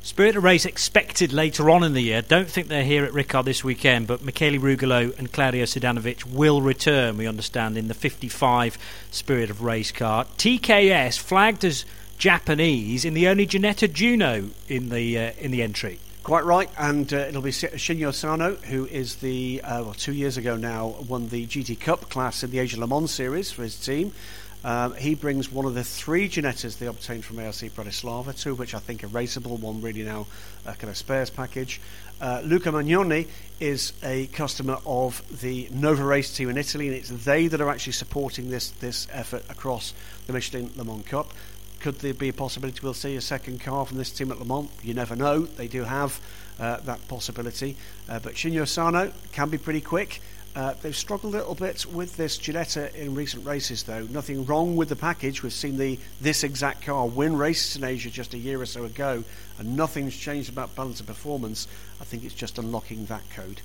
[0.04, 2.24] Spirit of Race expected later on in the year.
[2.24, 6.64] Don't think they're here at Ricard this weekend, but Michele Rugolo and Claudio Sidanovic will
[6.64, 8.80] return, we understand, in the 55
[9.12, 10.26] Spirit of Race car.
[10.40, 11.86] TKS flagged as
[12.18, 16.00] Japanese in the only Ginetta Juno in the uh, in the entry.
[16.24, 20.38] Quite right, and uh, it'll be Shinyo Sano, who is the, uh, well, two years
[20.38, 23.76] ago now, won the GT Cup class in the Asia Le Mans series for his
[23.76, 24.14] team.
[24.64, 28.76] Um, he brings one of the three Ginettas they obtained from ARC Bratislava, two which
[28.76, 30.28] I think are raceable, one really now
[30.66, 31.82] a kind of spares package.
[32.22, 33.28] Uh, Luca Magnoni
[33.60, 37.70] is a customer of the Nova Race team in Italy, and it's they that are
[37.70, 39.96] actually supporting this, this effort across
[40.28, 41.32] the Michelin Le Mans Cup.
[41.80, 44.46] Could there be a possibility we'll see a second car from this team at Le
[44.46, 44.70] Mans?
[44.84, 45.40] You never know.
[45.46, 46.22] They do have
[46.60, 47.76] uh, that possibility.
[48.08, 50.22] Uh, but Shinyo Sano can be pretty quick.
[50.54, 54.04] Uh, they've struggled a little bit with this Ginetta in recent races, though.
[54.04, 55.44] Nothing wrong with the package.
[55.44, 58.84] We've seen the this exact car win races in Asia just a year or so
[58.84, 59.24] ago,
[59.58, 61.68] and nothing's changed about balance of performance.
[62.02, 63.62] I think it's just unlocking that code.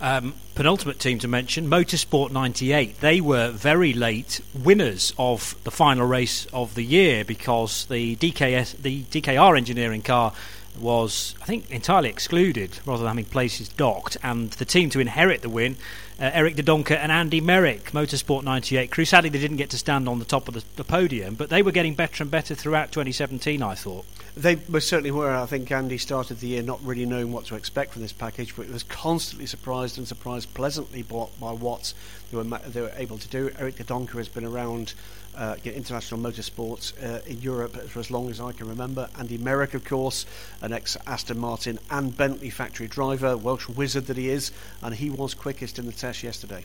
[0.00, 3.00] Um, penultimate team to mention, Motorsport 98.
[3.00, 8.76] They were very late winners of the final race of the year because the DKS,
[8.80, 10.32] the DKR engineering car
[10.80, 14.16] was, I think, entirely excluded rather than having places docked.
[14.22, 15.76] And the team to inherit the win,
[16.20, 19.04] uh, Eric De Doncker and Andy Meyrick, Motorsport 98 crew.
[19.04, 21.62] Sadly, they didn't get to stand on the top of the, the, podium, but they
[21.62, 24.04] were getting better and better throughout 2017, I thought.
[24.36, 25.34] They most certainly were.
[25.34, 28.56] I think Andy started the year not really knowing what to expect from this package,
[28.56, 31.94] but was constantly surprised and surprised pleasantly by, what
[32.30, 33.50] they were, they were able to do.
[33.58, 34.94] Eric De Doncker has been around
[35.36, 39.08] uh, international motorsports uh, in Europe for as long as I can remember.
[39.18, 40.26] Andy Meyrick, of course,
[40.60, 44.50] an ex Aston Martin and Bentley factory driver, Welsh wizard that he is,
[44.82, 46.64] and he was quickest in the test yesterday.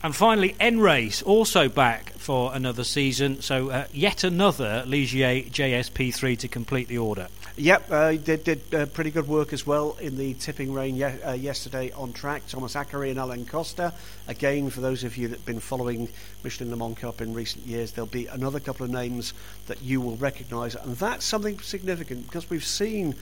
[0.00, 3.42] And finally, N-Race also back for another season.
[3.42, 7.26] So uh, yet another Ligier JSP3 to complete the order.
[7.58, 11.02] Yep, uh, did did uh, pretty good work as well in the tipping rain ye-
[11.02, 12.46] uh, yesterday on track.
[12.46, 13.92] Thomas Ackery and Alan Costa.
[14.28, 16.08] Again, for those of you that have been following
[16.44, 19.34] Michelin Le Mans Cup in recent years, there'll be another couple of names
[19.66, 23.16] that you will recognise, and that's something significant because we've seen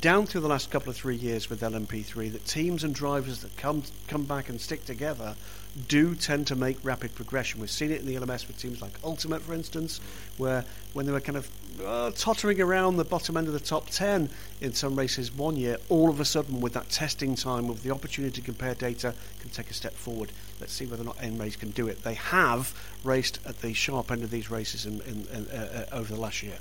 [0.00, 3.56] down through the last couple of three years with LMP3 that teams and drivers that
[3.56, 5.36] come come back and stick together
[5.88, 7.60] do tend to make rapid progression.
[7.60, 10.00] We've seen it in the LMS with teams like Ultimate, for instance,
[10.38, 11.50] where when they were kind of
[11.84, 15.76] uh, tottering around the bottom end of the top 10 in some races one year,
[15.88, 19.50] all of a sudden, with that testing time, with the opportunity to compare data, can
[19.50, 20.32] take a step forward.
[20.60, 22.02] Let's see whether or not N-Race can do it.
[22.02, 25.96] They have raced at the sharp end of these races in, in, in, uh, uh,
[25.96, 26.58] over the last year.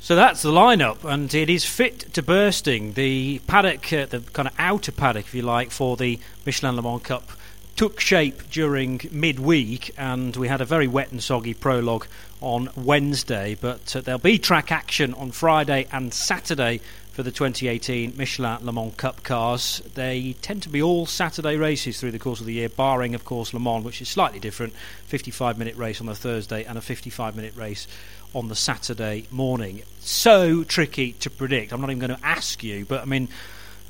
[0.00, 2.92] So that's the lineup, and it is fit to bursting.
[2.92, 6.82] The paddock, uh, the kind of outer paddock, if you like, for the Michelin Le
[6.82, 7.32] Mans Cup
[7.78, 12.08] took shape during midweek, and we had a very wet and soggy prologue
[12.40, 13.54] on Wednesday.
[13.54, 16.80] But uh, there'll be track action on Friday and Saturday
[17.12, 19.80] for the 2018 Michelin Le Mans Cup cars.
[19.94, 23.24] They tend to be all Saturday races through the course of the year, barring, of
[23.24, 24.72] course, Le Mans, which is slightly different
[25.06, 27.86] 55 minute race on the Thursday and a 55 minute race
[28.34, 29.82] on the Saturday morning.
[30.00, 31.72] So tricky to predict.
[31.72, 33.28] I'm not even going to ask you, but I mean,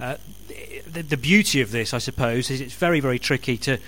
[0.00, 0.16] uh,
[0.86, 3.78] the, the, beauty of this, I suppose, is it's very, very tricky to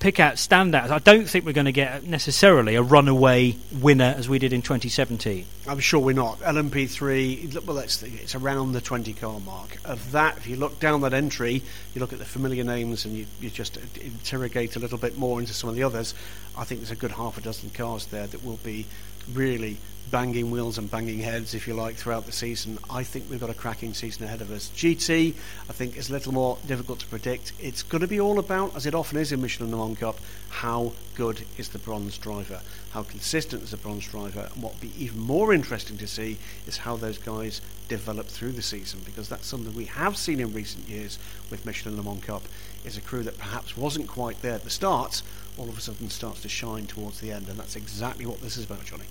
[0.00, 0.90] pick out standouts.
[0.90, 4.62] I don't think we're going to get necessarily a runaway winner as we did in
[4.62, 5.44] 2017.
[5.68, 6.38] I'm sure we're not.
[6.40, 9.76] LMP3, well, let's see, it's around the 20 car mark.
[9.84, 11.62] Of that, if you look down that entry,
[11.94, 15.38] you look at the familiar names and you, you just interrogate a little bit more
[15.38, 16.14] into some of the others,
[16.56, 18.86] I think there's a good half a dozen cars there that will be
[19.32, 19.78] really
[20.10, 22.78] banging wheels and banging heads, if you like, throughout the season.
[22.90, 24.70] I think we've got a cracking season ahead of us.
[24.74, 25.34] GT,
[25.68, 27.52] I think, is a little more difficult to predict.
[27.60, 30.18] It's going to be all about, as it often is in Michelin Le Mans Cup,
[30.48, 34.92] how good is the bronze driver, how consistent is the bronze driver, and what be
[34.98, 39.46] even more interesting to see is how those guys develop through the season, because that's
[39.46, 42.42] something we have seen in recent years with Michelin Le Mans Cup,
[42.84, 45.22] is a crew that perhaps wasn't quite there at the start,
[45.58, 48.56] all of a sudden starts to shine towards the end, and that's exactly what this
[48.56, 49.04] is about, Jonny.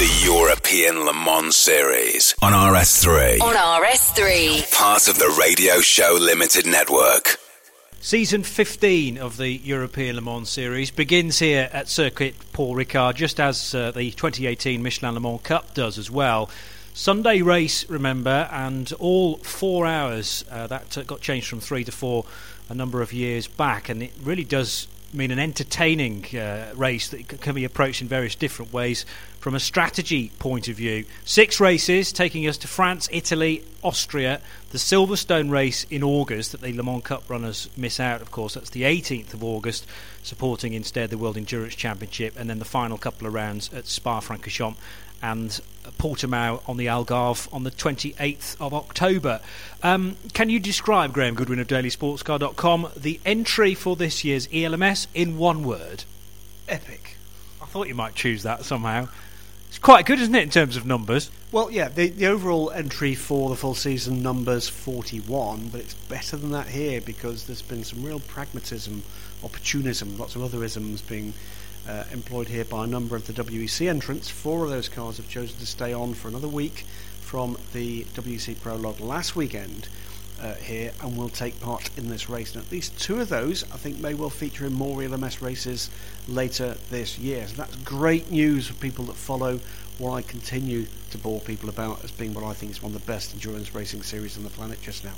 [0.00, 3.40] The European Le Mans Series on RS3.
[3.40, 4.72] On RS3.
[4.72, 7.38] Part of the Radio Show Limited Network.
[8.00, 13.38] Season 15 of the European Le Mans Series begins here at Circuit Paul Ricard, just
[13.38, 16.48] as uh, the 2018 Michelin Le Mans Cup does as well.
[16.94, 20.44] Sunday race, remember, and all four hours.
[20.50, 22.24] Uh, that uh, got changed from three to four
[22.70, 27.26] a number of years back, and it really does mean an entertaining uh, race that
[27.26, 29.04] can be approached in various different ways
[29.40, 31.04] from a strategy point of view.
[31.24, 36.72] Six races taking us to France, Italy, Austria, the Silverstone race in August that the
[36.72, 38.54] Le Mans Cup runners miss out, of course.
[38.54, 39.84] That's the 18th of August,
[40.22, 44.20] supporting instead the World Endurance Championship, and then the final couple of rounds at Spa
[44.20, 44.76] Francorchamps
[45.22, 45.60] and
[45.98, 49.40] Portimao on the Algarve on the 28th of October.
[49.82, 55.36] Um, can you describe, Graham Goodwin of dailysportscar.com, the entry for this year's ELMS in
[55.36, 56.04] one word?
[56.68, 57.16] Epic.
[57.60, 59.08] I thought you might choose that somehow.
[59.68, 61.30] It's quite good, isn't it, in terms of numbers?
[61.52, 66.36] Well, yeah, the, the overall entry for the full season numbers 41, but it's better
[66.36, 69.04] than that here because there's been some real pragmatism,
[69.44, 71.34] opportunism, lots of other isms being
[71.88, 74.28] uh, employed here by a number of the WEC entrants.
[74.28, 76.84] Four of those cars have chosen to stay on for another week
[77.20, 79.88] from the WEC Prologue last weekend
[80.40, 82.54] uh, here and will take part in this race.
[82.54, 85.90] And at least two of those, I think, may well feature in more ELMS races
[86.26, 87.46] later this year.
[87.46, 89.60] So that's great news for people that follow
[89.98, 93.00] what I continue to bore people about as being what I think is one of
[93.00, 95.14] the best endurance racing series on the planet just now.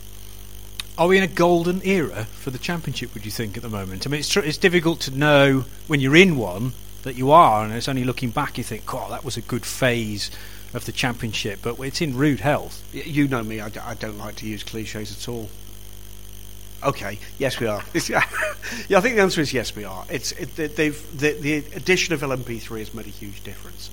[0.98, 3.14] Are we in a golden era for the championship?
[3.14, 4.06] Would you think at the moment?
[4.06, 7.64] I mean, it's tr- it's difficult to know when you're in one that you are,
[7.64, 10.30] and it's only looking back you think, "God, that was a good phase
[10.74, 12.82] of the championship." But it's in rude health.
[12.92, 15.48] You know me; I d- I don't like to use cliches at all.
[16.84, 17.82] Okay, yes, we are.
[18.08, 20.04] yeah, I think the answer is yes, we are.
[20.10, 23.90] It's it, they've the, the addition of LMP3 has made a huge difference,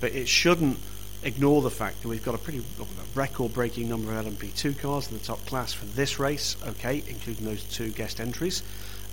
[0.00, 0.78] but it shouldn't
[1.22, 2.62] ignore the fact that we've got a pretty
[3.14, 6.56] record-breaking number of LMP2 cars in the top class for this race.
[6.66, 8.62] Okay, including those two guest entries,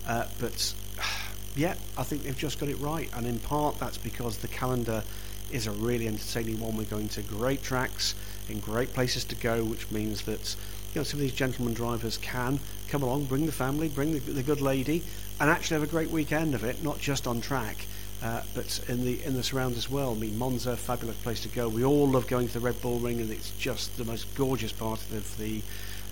[0.07, 0.73] uh, but
[1.55, 5.03] yeah, I think they've just got it right, and in part that's because the calendar
[5.51, 6.75] is a really entertaining one.
[6.75, 8.15] We're going to great tracks
[8.49, 10.55] in great places to go, which means that
[10.93, 14.19] you know some of these gentlemen drivers can come along, bring the family, bring the,
[14.19, 15.03] the good lady,
[15.39, 17.85] and actually have a great weekend of it, not just on track.
[18.21, 20.11] Uh, but in the in the surrounds as well.
[20.11, 21.69] I mean, Monza, fabulous place to go.
[21.69, 24.73] We all love going to the Red Bull Ring, and it's just the most gorgeous
[24.73, 25.61] part of the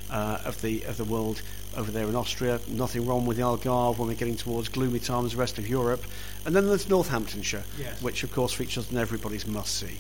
[0.10, 1.42] uh, of the of the world
[1.76, 2.62] over there in Austria.
[2.68, 6.04] Nothing wrong with the Algarve when we're getting towards gloomy times, the rest of Europe.
[6.46, 8.02] And then there's Northamptonshire, yes.
[8.02, 9.98] which of course features in everybody's must see.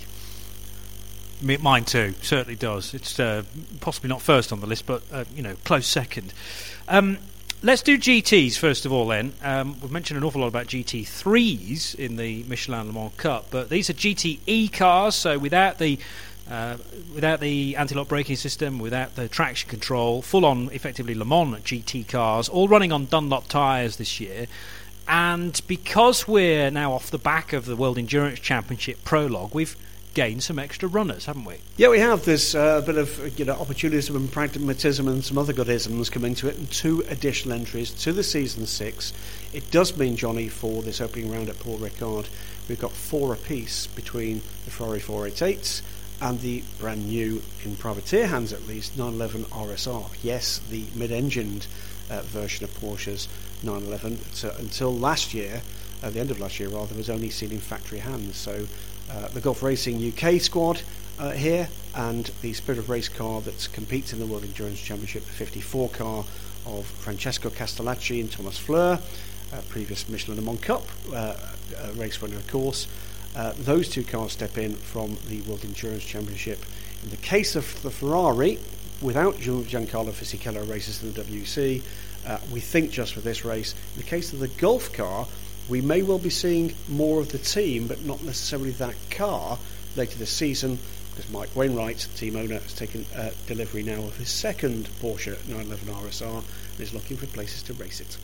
[1.42, 2.94] Mine too, certainly does.
[2.96, 3.44] It's uh,
[3.80, 6.34] possibly not first on the list, but uh, you know, close second.
[6.88, 7.20] Um,
[7.62, 9.08] let's do GTs first of all.
[9.08, 13.48] Then um, we've mentioned an awful lot about GT3s in the Michelin Le Mans Cup,
[13.52, 16.00] but these are GTE cars, so without the
[16.50, 16.78] Uh,
[17.14, 22.48] without the anti-lock braking system, without the traction control, full-on, effectively Le Mans GT cars,
[22.48, 24.48] all running on Dunlop tyres this year.
[25.10, 29.76] And because we're now off the back of the World Endurance Championship prologue, we've
[30.18, 31.58] gained some extra runners, haven't we?
[31.76, 32.26] Yeah, we have.
[32.26, 36.10] There's uh, a bit of you know opportunism and pragmatism and some other good isms
[36.10, 39.14] come into it, and two additional entries to the season six.
[39.54, 42.26] It does mean, Jonny, for this opening round at Paul Ricard,
[42.68, 45.84] we've got four apiece between the Ferrari 488s
[46.20, 50.10] and the brand new, in privateer hands at least, 911 RSR.
[50.24, 51.68] Yes, the mid-engined
[52.10, 53.28] uh, version of Porsche's
[53.62, 54.18] 911.
[54.34, 55.62] So until last year,
[56.02, 58.36] at the end of last year rather, was only seen in factory hands.
[58.38, 58.66] So
[59.10, 60.82] uh, the Gulf Racing UK squad
[61.18, 65.26] uh, here, and the Spirit of Race car that competes in the World Endurance Championship,
[65.26, 66.26] the 54 car
[66.66, 69.00] of Francesco Castellacci and Thomas Flohr,
[69.54, 70.84] uh, previous Michelin Le Mans Cup
[71.14, 71.36] uh,
[71.96, 72.88] race winner, of course.
[73.60, 76.60] Those two cars step in from the World Endurance Championship.
[77.04, 78.60] In the case of the Ferrari,
[79.02, 81.82] without Giancarlo Fisichella races in the WC,
[82.52, 83.74] we think just for this race.
[83.96, 85.28] In the case of the Gulf car,
[85.70, 89.58] we may well be seeing more of the team, but not necessarily that car
[89.96, 90.80] later this season,
[91.12, 95.88] because Mike Wainwright, team owner, has taken uh, delivery now of his second Porsche 911
[95.88, 98.18] RSR and is looking for places to race it.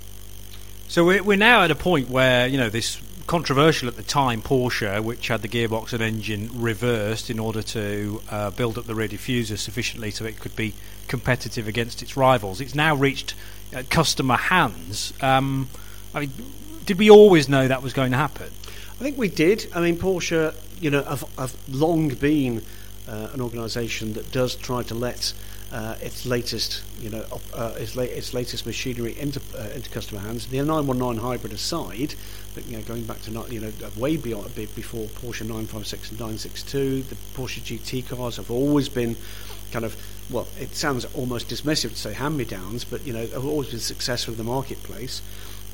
[0.88, 4.41] So we're, we're now at a point where you know this controversial at the time
[4.41, 8.94] Porsche, which had the gearbox and engine reversed in order to uh, build up the
[8.94, 10.74] rear diffuser sufficiently so it could be
[11.08, 12.62] competitive against its rivals.
[12.62, 13.34] It's now reached
[13.76, 15.14] uh, customer hands.
[15.22, 15.70] Um,
[16.14, 16.32] I mean,
[16.86, 18.52] did we always know that was going to happen?
[19.00, 19.68] I think we did.
[19.74, 22.64] I mean, Porsche, you know, have, have long been
[23.08, 25.34] uh, an organisation that does try to let
[25.72, 30.22] uh, its latest, you know, uh, its, la- its, latest machinery into uh, into customer
[30.22, 30.46] hands.
[30.48, 32.14] The 919 hybrid aside,
[32.54, 36.20] but you know, going back to not, you know, way beyond before Porsche 956 and
[36.20, 39.16] 962, the Porsche GT cars have always been
[39.72, 39.98] kind of
[40.30, 44.34] well, it sounds almost dismissive to say hand-me-downs, but you know, have always been successful
[44.34, 45.22] in the marketplace.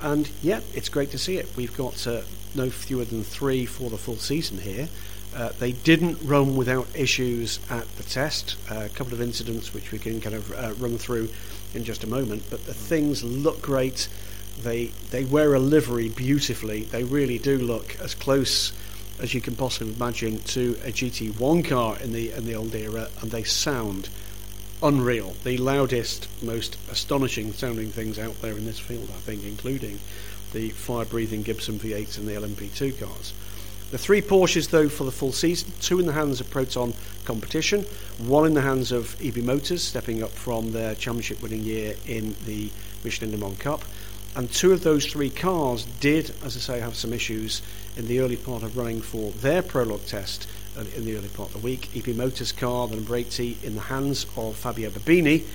[0.02, 1.50] And yeah, it's great to see it.
[1.56, 2.22] We've got uh,
[2.56, 4.90] no fewer than three for the full season here.
[5.36, 8.56] Uh, they didn't run without issues at the test.
[8.70, 11.30] Uh, a couple of incidents which we can kind of uh, run through
[11.74, 12.44] in just a moment.
[12.50, 14.08] But the things look great.
[14.62, 16.84] They they wear a livery beautifully.
[16.84, 18.74] They really do look as close
[19.20, 23.10] as you can possibly imagine to a GT1 car in the in the old era,
[23.22, 24.10] and they sound
[24.82, 25.36] unreal.
[25.44, 30.00] The loudest, most astonishing sounding things out there in this field, I think, including
[30.54, 33.34] the fire breathing Gibson V8s and the LMP2 cars.
[33.92, 36.94] The three Porsches, though, for the full season two in the hands of Proton
[37.26, 37.86] Competition,
[38.20, 42.70] one in the hands of Ebimotors, stepping up from their championship winning year in the
[43.04, 43.82] Michelin Le Mans Cup.
[44.36, 47.64] And two of those three cars did, as I say, have some issues
[47.98, 50.48] in the early part of running for their prologue test
[50.96, 51.90] in the early part of the week.
[51.94, 55.46] Ebimotors car, the number 80, in the hands of Fabio Babini,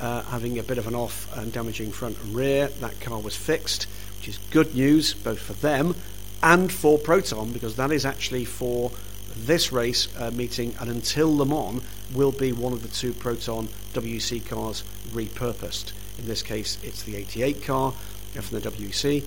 [0.00, 2.68] uh, having a bit of an off and damaging front and rear.
[2.68, 3.84] That car was fixed,
[4.18, 5.94] which is good news both for them
[6.42, 8.90] and for Proton because that is actually for
[9.36, 11.82] this race uh, meeting and until Le Mans
[12.14, 15.92] will be one of the two Proton WC cars repurposed.
[16.18, 19.24] In this case, it's the 88 car from the WC.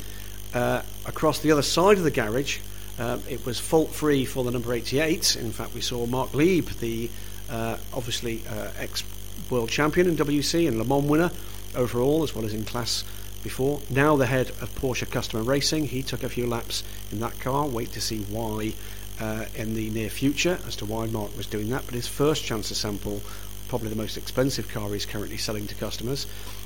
[0.53, 2.59] Uh, across the other side of the garage,
[2.99, 5.35] uh, it was fault free for the number 88.
[5.37, 7.09] In fact, we saw Marc Lieb, the
[7.49, 9.03] uh, obviously uh, ex
[9.49, 11.31] world champion in WC and Le Mans winner
[11.75, 13.03] overall, as well as in class
[13.41, 13.81] before.
[13.89, 17.67] Now the head of Porsche Customer Racing, he took a few laps in that car.
[17.67, 18.73] Wait to see why
[19.19, 21.85] uh, in the near future as to why Marc was doing that.
[21.85, 23.21] But his first chance to sample,
[23.67, 26.25] probably the most expensive car he's currently selling to customers.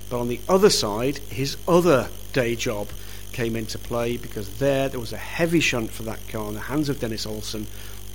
[0.10, 2.90] But on the other side, his other day job
[3.32, 6.62] came into play because there there was a heavy shunt for that car in the
[6.62, 7.68] hands of Dennis Olsen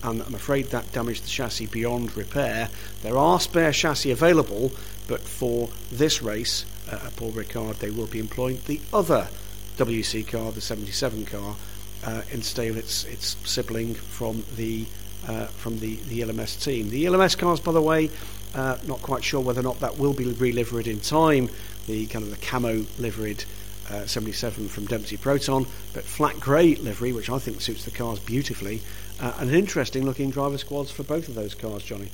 [0.02, 2.68] and I'm afraid that damaged the chassis beyond repair.
[3.02, 4.72] There are spare chassis available,
[5.06, 9.28] but for this race uh, at Paul Ricard, they will be employing the other
[9.76, 11.56] WC car, the 77 car,
[12.04, 14.86] uh, instead of its its sibling from the
[15.28, 16.90] uh, from the, the ELMS team.
[16.90, 18.10] The LMS cars, by the way,
[18.56, 21.48] uh, not quite sure whether or not that will be reliveried in time.
[21.86, 23.44] The kind of the camo liveried
[23.90, 28.18] uh, 77 from Dempsey Proton, but flat grey livery, which I think suits the cars
[28.18, 28.80] beautifully,
[29.20, 32.10] uh, and an interesting looking driver squads for both of those cars, Jonny.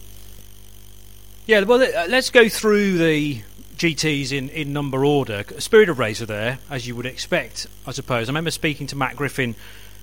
[1.46, 3.42] Yeah, well, uh, let's go through the
[3.76, 5.44] GTs in, in number order.
[5.58, 8.28] Spirit of Racer there, as you would expect, I suppose.
[8.28, 9.54] I remember speaking to Matt Griffin.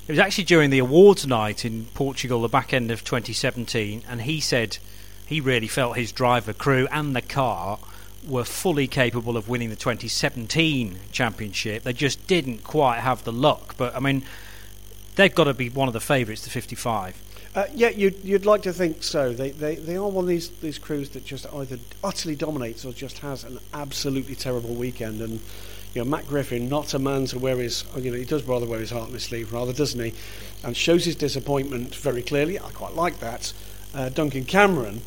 [0.07, 4.22] It was actually during the awards night in Portugal, the back end of 2017, and
[4.22, 4.78] he said
[5.26, 7.80] he really felt his driver, crew, and the car
[8.28, 11.84] were fully capable of winning the 2017 championship.
[11.84, 13.76] They just didn't quite have the luck.
[13.78, 14.23] But I mean,
[15.15, 17.21] they've got to be one of the favourites to 55.
[17.55, 19.32] Uh, yeah, you'd, you'd like to think so.
[19.32, 22.91] They, they, they are one of these, these crews that just either utterly dominates or
[22.91, 25.21] just has an absolutely terrible weekend.
[25.21, 25.39] And
[25.93, 28.65] you know, Matt Griffin, not a man to wear his, you know, he does rather
[28.65, 30.13] wear his heart on his sleeve, rather, doesn't he?
[30.65, 32.59] And shows his disappointment very clearly.
[32.59, 33.53] I quite like that.
[33.93, 35.01] Uh, Duncan Cameron,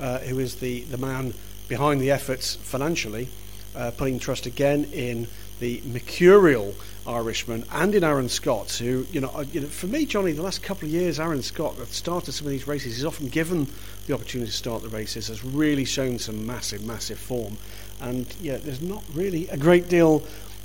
[0.00, 1.34] uh, who is the, the man
[1.72, 3.26] behind the efforts financially,
[3.74, 5.26] uh, putting trust again in
[5.58, 6.74] the mercurial
[7.06, 10.42] Irishman and in Aaron Scott, who, you know, uh, you know, for me, Jonny, the
[10.42, 12.96] last couple of years, Aaron Scott have started some of these races.
[12.96, 13.68] He's often given
[14.06, 17.56] the opportunity to start the races, has really shown some massive, massive form.
[18.02, 20.22] And yeah, there's not really a great deal,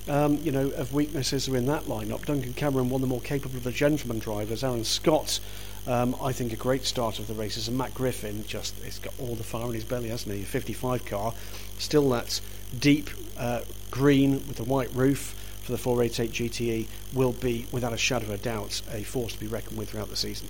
[0.10, 2.26] um, you know, of weaknesses in that lineup.
[2.26, 4.62] Duncan Cameron, one of the more capable of the gentleman drivers.
[4.62, 5.40] Aaron Scott,
[5.88, 7.68] um, I think, a great start of the races.
[7.68, 10.44] And Matt Griffin, just, he's got all the fire in his belly, hasn't he?
[10.44, 11.34] A 55 car,
[11.80, 12.42] still that
[12.78, 17.98] deep uh, green with the white roof for the 488 GTE will be, without a
[17.98, 20.48] shadow of a doubt, a force to be reckoned with throughout the season.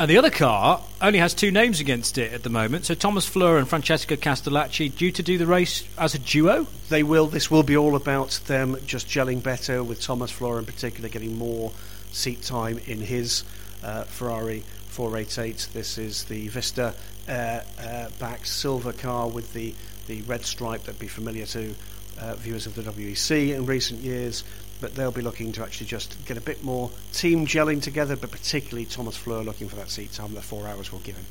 [0.00, 2.84] And the other car only has two names against it at the moment.
[2.84, 6.68] So Thomas Flohr and Francesco Castellacci due to do the race as a duo.
[6.88, 7.26] They will.
[7.26, 11.36] This will be all about them just gelling better with Thomas Flohr in particular, getting
[11.36, 11.72] more
[12.12, 13.42] seat time in his
[13.82, 15.68] uh, Ferrari 488.
[15.72, 16.94] This is the Vista
[17.28, 19.74] uh, uh, backed silver car with the
[20.06, 21.74] the red stripe that'd be familiar to
[22.18, 24.42] uh, viewers of the WEC in recent years
[24.80, 28.30] but they'll be looking to actually just get a bit more team gelling together, but
[28.30, 31.26] particularly Thomas Flohr looking for that seat time that four hours will give him.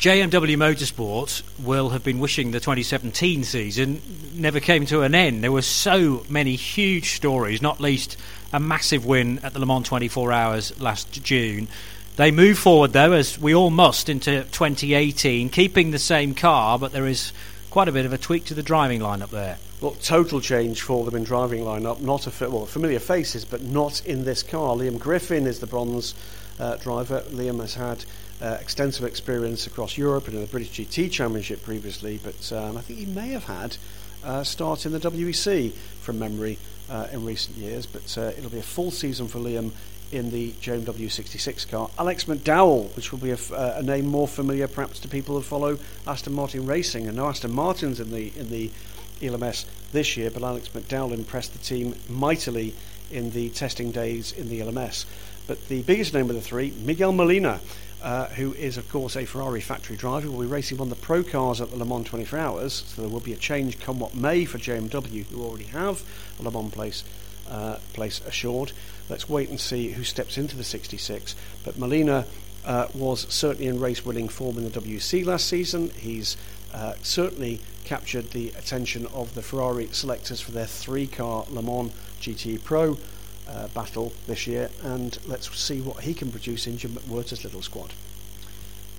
[0.00, 4.00] JMW Motorsport will have been wishing the 2017 season
[4.32, 5.42] never came to an end.
[5.42, 8.16] There were so many huge stories, not least
[8.52, 11.68] a massive win at the Le Mans 24 Hours last June.
[12.16, 16.92] They move forward, though, as we all must, into 2018, keeping the same car, but
[16.92, 17.32] there is
[17.70, 19.58] quite a bit of a tweak to the driving lineup there.
[19.80, 22.00] Well, total change for them in driving lineup.
[22.00, 24.74] Not a well, familiar faces, but not in this car.
[24.74, 26.14] Liam Griffin is the bronze
[26.58, 27.20] uh, driver.
[27.28, 28.04] Liam has had
[28.42, 32.80] uh, extensive experience across Europe and in the British GT Championship previously, but um, I
[32.80, 33.76] think he may have had
[34.24, 36.77] a start in the WEC from memory uh,
[37.12, 37.86] in recent years.
[37.86, 39.72] But uh, it'll be a full season for Liam
[40.10, 41.90] in the JMW 66 car.
[41.98, 45.42] Alex McDowell, which will be a, uh, a, name more familiar perhaps to people who
[45.42, 47.06] follow Aston Martin racing.
[47.06, 48.70] And no Aston Martin's in the in the
[49.20, 52.74] ELMS this year, but Alex McDowell impressed the team mightily
[53.10, 55.06] in the testing days in the ELMS.
[55.48, 57.60] But the biggest name of the three, Miguel Molina,
[58.02, 61.02] uh, who is, of course, a Ferrari factory driver, will be racing one of the
[61.02, 62.84] pro cars at the Le Mans 24 Hours.
[62.86, 66.04] So there will be a change come what may for JMW, who already have
[66.38, 67.02] a Le Mans place,
[67.48, 68.72] uh, place assured.
[69.08, 71.34] Let's wait and see who steps into the 66.
[71.64, 72.26] But Molina
[72.66, 75.88] uh, was certainly in race winning form in the WC last season.
[75.90, 76.36] He's
[76.74, 81.90] uh, certainly captured the attention of the Ferrari selectors for their three car Le Mans
[82.20, 82.98] GT Pro
[83.48, 87.62] uh, battle this year, and let's see what he can produce in Jim McWhirter's little
[87.62, 87.94] squad.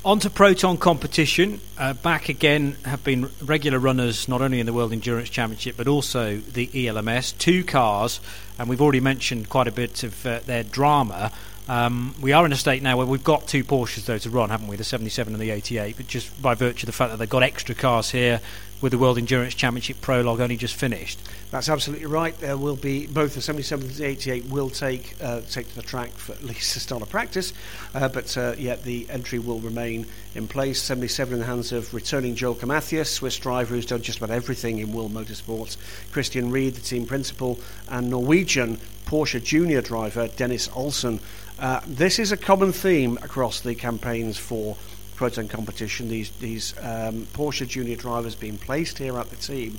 [0.06, 1.60] On to Proton competition.
[1.78, 5.90] Uh, back again have been regular runners not only in the World Endurance Championship but
[5.90, 7.34] also the ELMS.
[7.34, 8.22] Two cars,
[8.58, 11.34] and we've already mentioned quite a bit of uh, their drama.
[11.68, 14.50] Um, we are in a state now where we've got two Porsches though to run,
[14.50, 14.78] haven't we?
[14.78, 15.98] The 77 and the 88.
[15.98, 18.40] But just by virtue of the fact that they've got extra cars here
[18.82, 21.20] with the World Endurance Championship prologue only just finished.
[21.52, 22.38] That's absolutely right.
[22.40, 25.82] There will be both the 77 and the 88 will take uh, take to the
[25.82, 27.54] track for at least the start of practice,
[27.94, 30.06] uh, but uh, yet the entry will remain
[30.36, 30.82] in place.
[30.82, 34.80] 77 in the hands of returning Joel Camathias, Swiss driver who's done just about everything
[34.80, 35.78] in World Motorsports.
[36.12, 37.60] Christian Ried, the team principal,
[37.90, 41.20] and Norwegian Porsche junior driver Dennis Olsen
[41.60, 44.78] uh, this is a common theme across the campaigns for
[45.20, 46.08] Proton competition.
[46.08, 49.78] These these um, Porsche junior drivers being placed here at the team,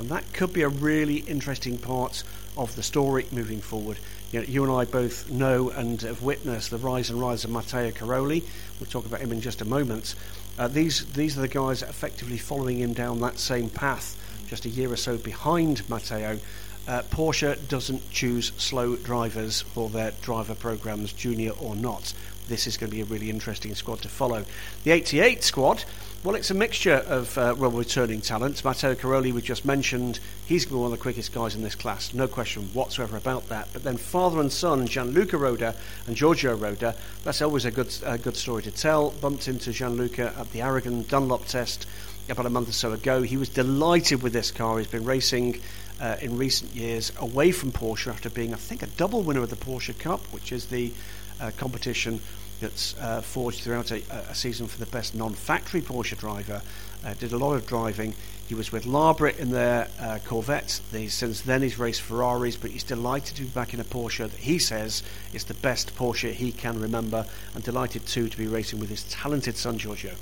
[0.00, 2.24] and that could be a really interesting part
[2.56, 3.98] of the story moving forward.
[4.32, 7.50] You, know, you and I both know and have witnessed the rise and rise of
[7.50, 8.42] Matteo Cairoli.
[8.80, 10.16] We'll talk about him in just a moment.
[10.58, 14.16] Uh, these these are the guys effectively following him down that same path,
[14.48, 16.40] just a year or so behind Matteo
[16.88, 22.12] uh, Porsche doesn't choose slow drivers for their driver programs, junior or not.
[22.48, 24.44] This is going to be a really interesting squad to follow.
[24.84, 25.84] The 88 squad,
[26.22, 28.64] well, it's a mixture of uh, well returning talents.
[28.64, 31.62] Matteo Cairoli, we just mentioned, he's going to be one of the quickest guys in
[31.62, 33.68] this class, no question whatsoever about that.
[33.72, 35.74] But then father and son, Gianluca Roda
[36.06, 39.10] and Giorgio Roda, that's always a good, good story to tell.
[39.10, 41.86] Bumped into Gianluca at the Aragon Dunlop test
[42.28, 43.22] about a month or so ago.
[43.22, 44.78] He was delighted with this car.
[44.78, 45.60] He's been racing
[46.00, 49.50] uh, in recent years away from Porsche after being, I think, a double winner of
[49.50, 50.92] the Porsche Cup, which is the
[51.40, 52.20] uh, competition
[52.60, 56.62] that's uh, forged throughout a, a, season for the best non-factory Porsche driver.
[57.04, 58.14] Uh, did a lot of driving.
[58.46, 60.80] He was with Larbre in their uh, Corvette.
[61.08, 64.40] since then, he's raced Ferraris, but he's delighted to be back in a Porsche that
[64.40, 68.80] he says is the best Porsche he can remember, and delighted too to be racing
[68.80, 70.14] with his talented son Giorgio.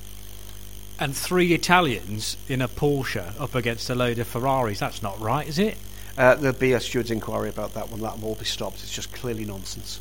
[1.00, 4.78] And three Italians in a Porsche up against a load of Ferraris.
[4.78, 5.76] That's not right, is it?
[6.16, 8.00] Uh, there'll be a steward's inquiry about that one.
[8.00, 8.82] That will all be stopped.
[8.82, 10.00] It's just clearly nonsense.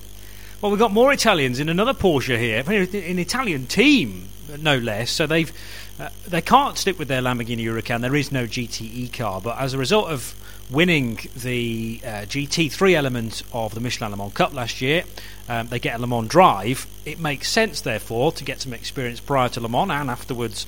[0.60, 4.30] Well, we've got more Italians in another Porsche here, an Italian team,
[4.60, 5.12] no less.
[5.12, 5.52] So they've
[6.00, 8.02] uh, they can't stick with their Lamborghini Huracan.
[8.02, 10.34] There is no GTE car, but as a result of
[10.72, 15.04] winning the uh, GT3 element of the Michelin Le Mans Cup last year,
[15.48, 16.88] um, they get a Le Mans drive.
[17.06, 20.66] It makes sense, therefore, to get some experience prior to Le Mans and afterwards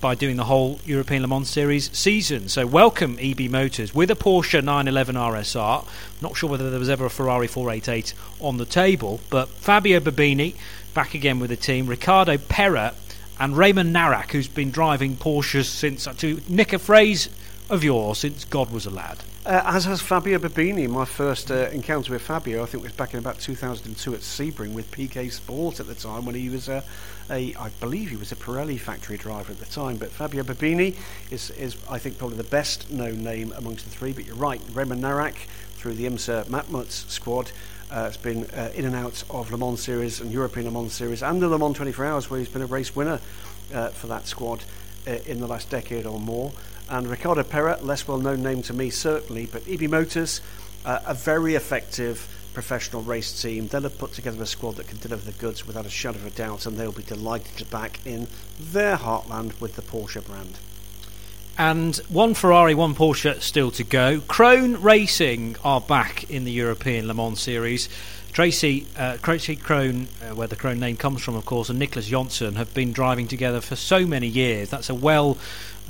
[0.00, 2.48] by doing the whole European Le Mans Series season.
[2.48, 5.84] So, welcome Ebimotors with a Porsche 911 RSR.
[6.20, 10.54] Not sure whether there was ever a Ferrari 488 on the table, but Fabio Babini
[10.94, 11.88] back again with the team.
[11.88, 12.94] Riccardo Pera
[13.40, 17.28] and Raymond Narac, who's been driving Porsches since, uh, to nick a phrase
[17.68, 19.24] of yours, since God was a lad.
[19.46, 20.88] Uh, as has Fabio Babini.
[20.88, 24.72] My first uh, encounter with Fabio, I think, was back in about 2002 at Sebring
[24.72, 26.82] with PK Sport at the time when he was a,
[27.28, 29.98] a I believe he was a Pirelli factory driver at the time.
[29.98, 30.96] But Fabio Babini
[31.30, 34.14] is, is I think, probably the best known name amongst the three.
[34.14, 35.34] But you're right, Raymond Narac
[35.74, 37.52] through the IMSA Matmut squad.
[37.90, 40.90] Uh, has been uh, in and out of Le Mans Series and European Le Mans
[40.90, 43.20] Series and the Le Mans 24 Hours, where he's been a race winner
[43.74, 44.64] uh, for that squad
[45.06, 46.50] uh, in the last decade or more.
[46.88, 50.40] And Riccardo Pera, less well known name to me certainly, but Ebimotors,
[50.84, 53.68] uh, a very effective professional race team.
[53.68, 56.26] They'll have put together a squad that can deliver the goods without a shadow of
[56.26, 58.28] a doubt, and they'll be delighted to back in
[58.58, 60.58] their heartland with the Porsche brand.
[61.56, 64.20] And one Ferrari, one Porsche still to go.
[64.20, 67.88] Krohn Racing are back in the European Le Mans Series.
[68.32, 72.10] Tracy, uh, Tracy Krohn, uh, where the Krohn name comes from, of course, and Nicholas
[72.10, 74.70] Jonsson have been driving together for so many years.
[74.70, 75.38] That's a well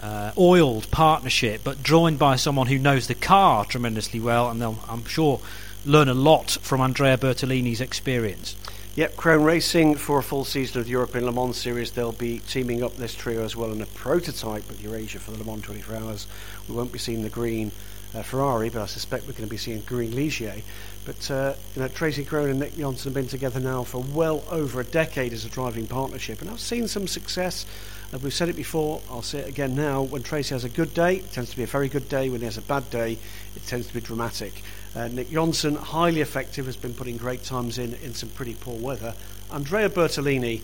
[0.05, 4.79] uh, oiled partnership, but joined by someone who knows the car tremendously well, and they'll,
[4.87, 5.41] I'm sure,
[5.87, 8.55] learn a lot from Andrea Bertolini's experience.
[8.97, 11.93] Yep, Krohn Racing for a full season of the European Le Mans Series.
[11.93, 15.39] They'll be teaming up this trio as well in a prototype with Eurasia for the
[15.39, 16.27] Le Mans 24 Hours.
[16.69, 17.73] We won't be seeing the green
[18.15, 20.63] uh, Ferrari, but I suspect we're going to be seeing green Ligier.
[21.07, 24.45] But uh, you know, Tracy Krohn and Nick Jonsson have been together now for well
[24.51, 27.65] over a decade as a driving partnership, and I've seen some success.
[28.15, 30.03] As we've said it before, I'll say it again now.
[30.03, 32.29] When Tracy has a good day, it tends to be a very good day.
[32.29, 33.19] When he has a bad day,
[33.57, 34.63] it tends to be dramatic.
[34.95, 38.79] Uh, Nick Jonsson, highly effective, has been putting great times in in some pretty poor
[38.79, 39.15] weather.
[39.51, 40.63] Andrea Bertolini,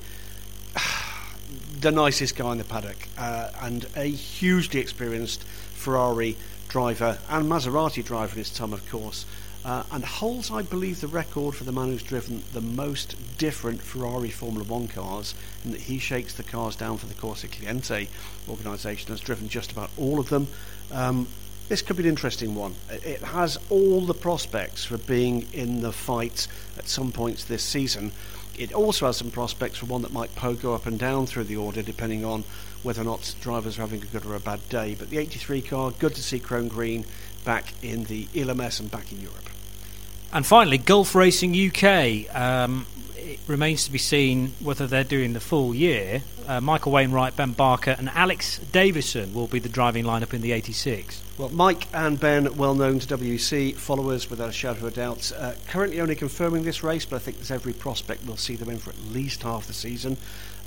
[1.80, 5.42] the nicest guy in the paddock, uh, and a hugely experienced
[5.74, 6.36] Ferrari
[6.68, 9.26] driver and Maserati driver in his time, of course.
[9.62, 13.82] Uh, and holds, I believe, the record for the man who's driven the most different
[13.82, 15.34] Ferrari Formula One cars,
[15.64, 18.08] in that he shakes the cars down for the Corse Clienti
[18.48, 20.48] organisation, has driven just about all of them.
[20.90, 21.28] Um,
[21.68, 22.74] this could be an interesting one.
[22.90, 28.12] It has all the prospects for being in the fight at some points this season.
[28.58, 31.56] It also has some prospects for one that might go up and down through the
[31.56, 32.44] order depending on
[32.82, 34.96] whether or not drivers are having a good or a bad day.
[34.98, 37.04] But the 83 car, good to see Chrome Green
[37.44, 39.50] back in the ELMS and back in Europe.
[40.32, 42.34] And finally, Gulf Racing UK.
[42.34, 42.86] Um,
[43.16, 46.22] it remains to be seen whether they're doing the full year.
[46.46, 50.52] Uh, Michael Wainwright, Ben Barker, and Alex Davison will be the driving lineup in the
[50.52, 51.22] 86.
[51.38, 55.30] Well, Mike and Ben, well known to WC followers without a shadow of a doubt,
[55.36, 58.68] uh, currently only confirming this race, but I think there's every prospect we'll see them
[58.68, 60.16] in for at least half the season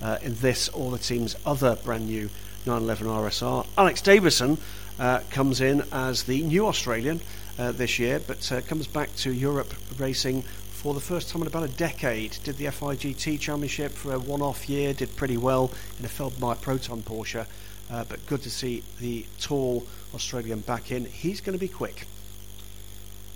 [0.01, 2.29] uh, in this or the team's other brand new
[2.65, 3.67] 911 RSR.
[3.77, 4.57] Alex Davison
[4.99, 7.21] uh, comes in as the new Australian
[7.57, 10.41] uh, this year, but uh, comes back to Europe racing
[10.71, 12.37] for the first time in about a decade.
[12.43, 17.01] Did the FIGT Championship for a one-off year, did pretty well in a Felbermayr Proton
[17.03, 17.45] Porsche,
[17.89, 21.05] uh, but good to see the tall Australian back in.
[21.05, 22.05] He's going to be quick.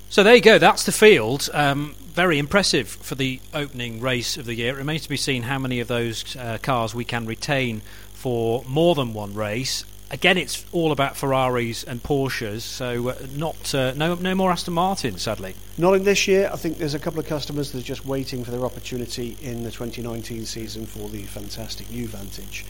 [0.09, 0.57] So there you go.
[0.57, 1.49] That's the field.
[1.53, 4.73] Um, very impressive for the opening race of the year.
[4.73, 7.81] It remains to be seen how many of those uh, cars we can retain
[8.13, 13.73] for more than one race again, it's all about Ferraris and Porsches, so uh, not
[13.73, 15.55] uh, no no more Aston Martin, sadly.
[15.77, 16.49] Not in this year.
[16.51, 19.63] I think there's a couple of customers that are just waiting for their opportunity in
[19.63, 22.65] the 2019 season for the fantastic new Vantage.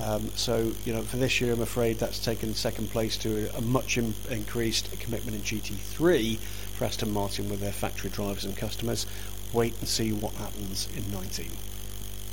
[0.00, 3.60] Um, so, you know, for this year, I'm afraid that's taken second place to a
[3.60, 9.06] much Im- increased commitment in GT3 for Aston Martin with their factory drivers and customers.
[9.52, 11.50] Wait and see what happens in 19.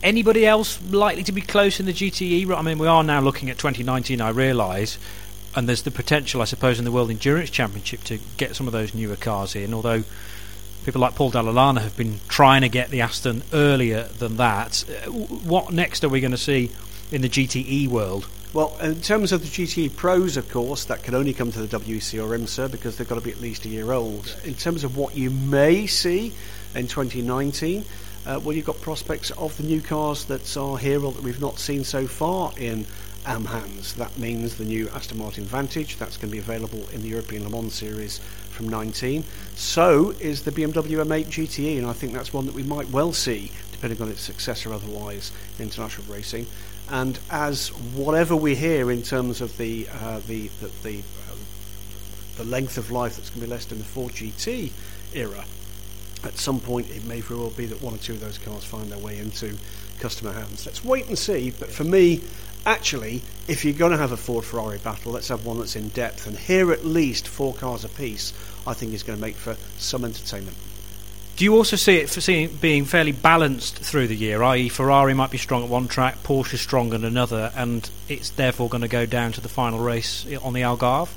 [0.01, 2.55] Anybody else likely to be close in the GTE?
[2.55, 4.97] I mean, we are now looking at 2019, I realise,
[5.55, 8.71] and there's the potential, I suppose, in the World Endurance Championship to get some of
[8.71, 10.03] those newer cars in, although
[10.85, 14.85] people like Paul Dalla Lana have been trying to get the Aston earlier than that.
[14.89, 16.71] Uh, what next are we going to see
[17.11, 18.27] in the GTE world?
[18.53, 21.77] Well, in terms of the GTE Pros, of course, that can only come to the
[21.77, 24.35] WEC or IMSA because they've got to be at least a year old.
[24.45, 26.33] In terms of what you may see
[26.73, 27.83] in 2019,
[28.25, 31.41] uh, well, you've got prospects of the new cars that are here or that we've
[31.41, 32.85] not seen so far in
[33.25, 33.93] AM hands.
[33.93, 37.43] That means the new Aston Martin Vantage, that's going to be available in the European
[37.43, 39.23] Le Mans Series from 19.
[39.55, 43.13] So is the BMW M8 GTE, and I think that's one that we might well
[43.13, 46.47] see, depending on its success or otherwise, in international racing.
[46.89, 51.35] And as whatever we hear in terms of the uh, the the, the, uh,
[52.37, 54.71] the length of life that's going to be less than the 4GT
[55.13, 55.45] era,
[56.23, 58.63] at some point it may very well be that one or two of those cars
[58.63, 59.57] find their way into
[59.99, 60.65] customer hands.
[60.65, 61.51] Let's wait and see.
[61.51, 62.21] But for me,
[62.65, 65.89] actually, if you're going to have a Ford Ferrari battle, let's have one that's in
[65.89, 66.27] depth.
[66.27, 68.33] And here, at least four cars apiece,
[68.65, 70.57] I think is going to make for some entertainment.
[71.35, 74.43] Do you also see it for seeing being fairly balanced through the year?
[74.43, 78.67] I.e., Ferrari might be strong at one track, Porsche strong at another, and it's therefore
[78.67, 81.07] going to go down to the final race on the Algarve.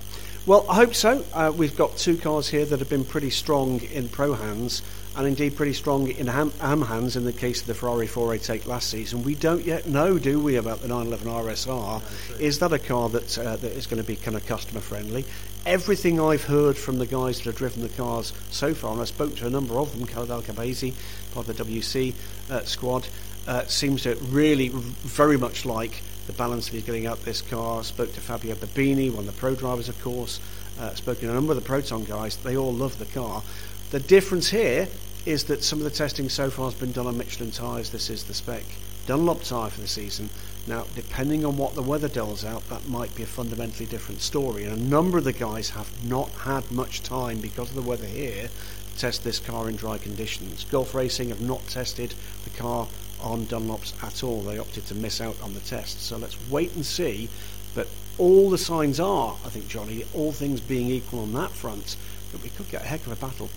[0.45, 1.25] Well, I hope so.
[1.33, 4.83] Uh, we've got two cars here that have been pretty strong in pro hands
[5.15, 8.67] and indeed pretty strong in ham, ham hands in the case of the Ferrari 488
[8.67, 9.23] last season.
[9.23, 12.41] We don't yet know, do we, about the 911 RSR?
[12.41, 15.25] is that a car that, uh, that is going to be kind of customer friendly?
[15.65, 19.05] Everything I've heard from the guys that have driven the cars so far, and I
[19.05, 20.93] spoke to a number of them, Khaled Al Qubaisi,
[21.35, 22.15] part of the WC
[22.51, 23.07] uh, squad,
[23.47, 27.83] uh, seems to really very much like the balance that he's getting out this car.
[27.85, 30.41] Spoke to Fabio Babini, one of the pro drivers, of course.
[30.79, 32.37] Uh, spoken to a number of the Proton guys.
[32.37, 33.43] They all love the car.
[33.91, 34.89] The difference here
[35.27, 37.91] is that some of the testing so far has been done on Michelin tyres.
[37.91, 38.65] This is the spec
[39.07, 40.31] Dunlop tyre for the season.
[40.67, 44.65] Now, depending on what the weather doles out, that might be a fundamentally different story.
[44.65, 48.07] And a number of the guys have not had much time because of the weather
[48.07, 48.49] here
[48.93, 50.65] to test this car in dry conditions.
[50.71, 52.15] Gulf Racing have not tested
[52.45, 52.87] the car
[53.23, 54.43] on Dunlops at all.
[54.43, 56.03] They opted to miss out on the test.
[56.03, 57.29] So let's wait and see.
[57.75, 61.97] But all the signs are, I think, Jonny, all things being equal on that front,
[62.33, 63.49] that we could get a heck of a battle.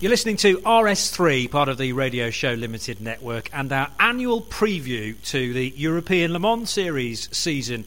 [0.00, 5.14] You're listening to RS3, part of the Radio Show Limited network, and our annual preview
[5.26, 7.84] to the European Le Mans Series season.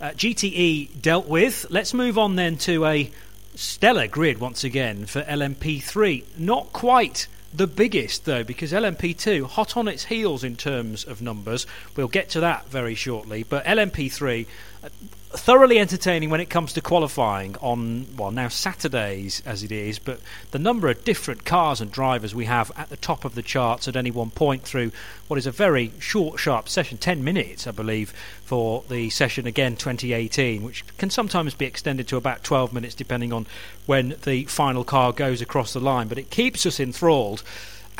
[0.00, 1.66] Uh, GTE dealt with.
[1.68, 3.10] Let's move on then to a
[3.54, 6.38] stellar grid once again for LMP3.
[6.38, 11.66] Not quite the biggest, though, because LMP2 hot on its heels in terms of numbers.
[11.96, 13.42] We'll get to that very shortly.
[13.42, 14.46] But LMP3
[14.84, 14.88] uh,
[15.32, 20.20] thoroughly entertaining when it comes to qualifying on well now Saturdays as it is, but
[20.50, 23.86] the number of different cars and drivers we have at the top of the charts
[23.86, 24.90] at any one point through
[25.28, 28.12] what is a very short, sharp session, ten minutes, I believe,
[28.44, 33.32] for the session again 2018, which can sometimes be extended to about 12 minutes depending
[33.32, 33.46] on
[33.86, 36.08] when the final car goes across the line.
[36.08, 37.44] But it keeps us enthralled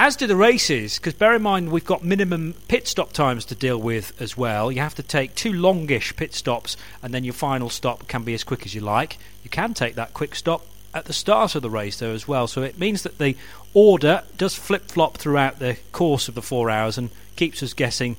[0.00, 3.54] as do the races, because bear in mind we've got minimum pit stop times to
[3.54, 4.72] deal with as well.
[4.72, 8.32] You have to take two longish pit stops, and then your final stop can be
[8.32, 9.18] as quick as you like.
[9.44, 12.46] You can take that quick stop at the start of the race, though, as well.
[12.46, 13.36] So it means that the
[13.74, 18.16] order does flip flop throughout the course of the four hours and keeps us guessing.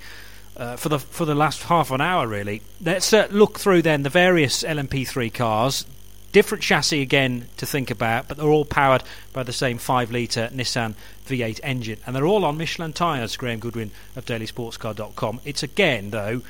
[0.55, 2.61] Uh, for the for the last half an hour, really.
[2.79, 5.85] Let's uh, look through then the various LMP3 cars.
[6.31, 9.03] Different chassis again to think about, but they're all powered
[9.33, 10.93] by the same 5 litre Nissan
[11.27, 11.99] V8 engine.
[12.05, 15.41] And they're all on Michelin tyres, Graham Goodwin of dailysportscar.com.
[15.43, 16.41] It's again, though,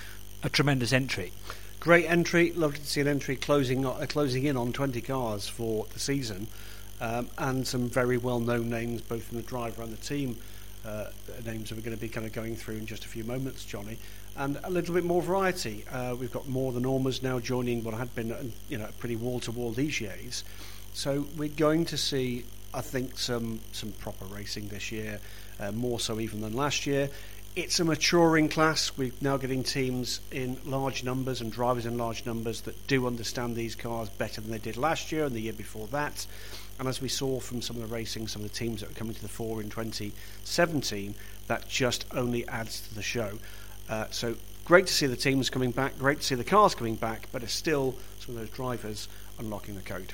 [0.43, 1.34] a tremendous entry.
[1.79, 2.51] Great entry.
[2.51, 6.47] Lovely to see an entry closing uh, closing in on 20 cars for the season.
[6.99, 10.38] Um, and some very well known names, both from the driver and the team.
[10.86, 11.05] Uh,
[11.43, 13.65] names that we're going to be kind of going through in just a few moments,
[13.65, 13.97] Jonny
[14.38, 15.84] and a little bit more variety.
[15.91, 19.15] Uh, we've got more the Normas now joining what had been, uh, you know, pretty
[19.15, 20.43] wall-to-wall Ligiers.
[20.93, 25.19] So we're going to see, I think, some some proper racing this year,
[25.59, 27.09] uh, more so even than last year.
[27.53, 28.93] It's a maturing class.
[28.97, 33.57] We're now getting teams in large numbers and drivers in large numbers that do understand
[33.57, 36.25] these cars better than they did last year and the year before that.
[36.79, 38.93] And as we saw from some of the racing, some of the teams that are
[38.93, 41.13] coming to the fore in 2017,
[41.47, 43.38] that just only adds to the show.
[43.92, 46.96] Uh, so great to see the teams coming back, great to see the cars coming
[46.96, 50.14] back, but it's still some of those drivers unlocking the code.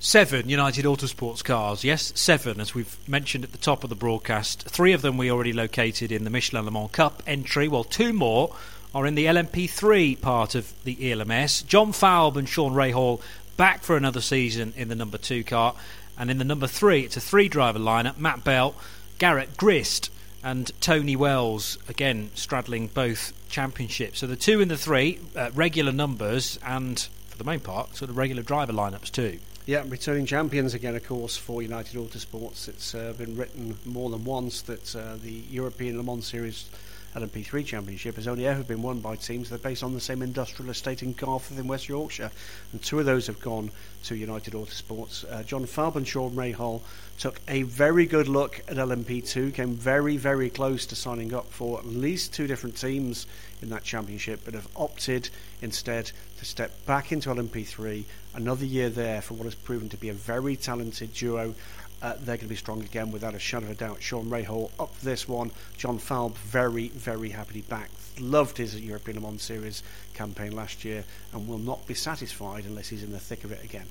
[0.00, 4.62] Seven United Autosports cars, yes, seven, as we've mentioned at the top of the broadcast.
[4.62, 8.12] Three of them we already located in the Michelin Le Mans Cup entry, Well, two
[8.12, 8.56] more
[8.94, 11.62] are in the LMP3 part of the ELMS.
[11.62, 13.20] John Falb and Sean Rahal
[13.56, 15.74] back for another season in the number two car.
[16.18, 18.74] And in the number three, it's a three driver lineup Matt Bell,
[19.18, 20.10] Garrett Grist,
[20.42, 24.18] and Tony Wells, again straddling both championships.
[24.18, 28.10] So the two and the three, uh, regular numbers, and for the main part, sort
[28.10, 29.38] of regular driver lineups too.
[29.64, 32.68] Yeah, returning champions again, of course, for United Autosports.
[32.68, 36.68] It's uh, been written more than once that uh, the European Le Mans Series
[37.14, 40.22] LMP3 Championship has only ever been won by teams that are based on the same
[40.22, 42.30] industrial estate in Garforth in West Yorkshire,
[42.72, 43.70] and two of those have gone
[44.04, 45.30] to United Autosports.
[45.30, 46.80] Uh, John Sean Rahal
[47.18, 51.78] took a very good look at LMP2, came very, very close to signing up for
[51.78, 53.26] at least two different teams
[53.60, 55.28] in that championship, but have opted
[55.60, 58.04] instead to step back into LMP3.
[58.34, 61.54] Another year there for what has proven to be a very talented duo
[62.02, 64.02] uh, they're going to be strong again without a shadow of a doubt.
[64.02, 65.52] Sean Rahal up this one.
[65.78, 67.88] John Falb very, very happily back.
[68.18, 69.82] Loved his European Le Mans Series
[70.12, 73.62] campaign last year and will not be satisfied unless he's in the thick of it
[73.64, 73.86] again.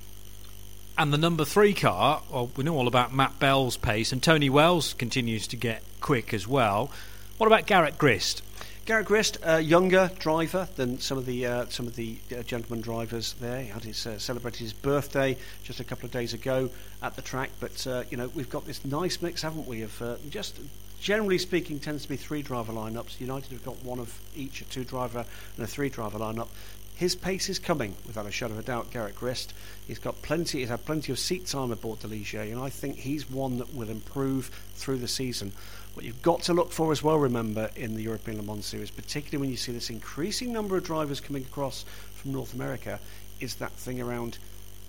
[0.98, 4.50] And the number three car, well, we know all about Matt Bell's pace, and Tony
[4.50, 6.90] Wells continues to get quick as well.
[7.38, 8.42] What about Garrett Grist?
[8.84, 12.42] Garrett Grist, a uh, younger driver than some of the uh, some of the uh,
[12.42, 13.62] gentleman drivers there.
[13.62, 16.68] He had his uh, celebrated his birthday just a couple of days ago
[17.00, 17.50] at the track.
[17.60, 19.82] But uh, you know we've got this nice mix, haven't we?
[19.82, 20.58] Of uh, just
[21.00, 23.20] generally speaking, tends to be three driver lineups.
[23.20, 25.26] United have got one of each, a two driver
[25.56, 26.48] and a three driver lineup.
[26.96, 28.90] His pace is coming, without a shadow of a doubt.
[28.90, 29.54] Garrett Grist,
[29.86, 30.60] he's got plenty.
[30.60, 33.74] He's had plenty of seat time aboard the Ligier, and I think he's one that
[33.74, 35.52] will improve through the season.
[35.94, 38.90] What you've got to look for as well, remember, in the European Le Mans Series,
[38.90, 41.84] particularly when you see this increasing number of drivers coming across
[42.14, 42.98] from North America,
[43.40, 44.38] is that thing around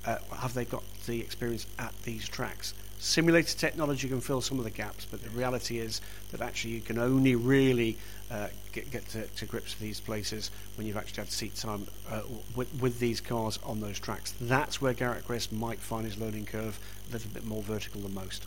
[0.06, 2.74] uh, have they got the experience at these tracks?
[3.00, 6.00] Simulator technology can fill some of the gaps, but the reality is
[6.32, 7.98] that actually you can only really
[8.32, 11.86] uh, get, get to, to, grips with these places when you've actually had seat time
[12.10, 12.22] uh,
[12.56, 14.34] with, with, these cars on those tracks.
[14.40, 16.80] That's where Garrett Grist might find his learning curve
[17.10, 18.46] a little bit more vertical than most.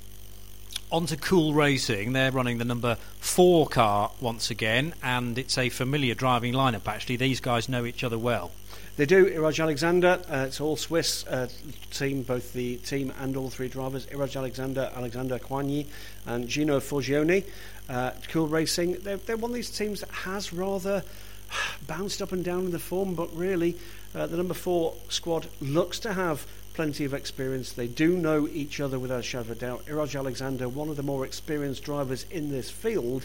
[0.92, 2.12] On to Cool Racing.
[2.12, 7.16] They're running the number four car once again, and it's a familiar driving lineup, actually.
[7.16, 8.52] These guys know each other well.
[8.96, 9.26] They do.
[9.26, 11.48] Iraj Alexander, uh, it's all Swiss uh,
[11.90, 14.06] team, both the team and all three drivers.
[14.06, 15.86] Iraj Alexander, Alexander Coigny,
[16.24, 17.44] and Gino Forgione.
[17.88, 21.02] Uh, cool Racing, they're, they're one of these teams that has rather
[21.88, 23.76] bounced up and down in the form, but really,
[24.14, 26.46] uh, the number four squad looks to have
[26.76, 27.72] plenty of experience.
[27.72, 29.86] They do know each other without a shadow of a doubt.
[29.86, 33.24] Iraj Alexander, one of the more experienced drivers in this field,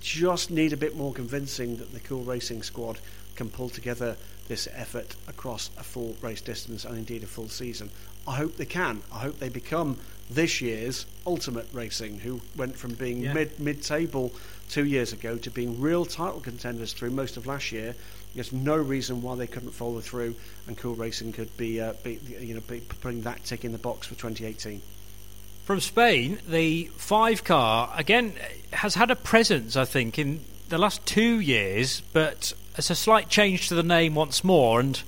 [0.00, 2.98] just need a bit more convincing that the Cool Racing squad
[3.36, 7.88] can pull together this effort across a full race distance and indeed a full season.
[8.26, 9.02] I hope they can.
[9.10, 9.96] I hope they become
[10.28, 13.32] this year's Ultimate Racing, who went from being yeah.
[13.32, 14.34] mid mid table
[14.68, 17.94] two years ago to being real title contenders through most of last year
[18.34, 20.34] there's no reason why they couldn't follow through,
[20.66, 23.78] and Cool Racing could be, uh, be you know, be putting that tick in the
[23.78, 24.80] box for 2018.
[25.64, 28.32] From Spain, the five car again
[28.72, 33.28] has had a presence, I think, in the last two years, but it's a slight
[33.28, 34.80] change to the name once more.
[34.80, 35.02] And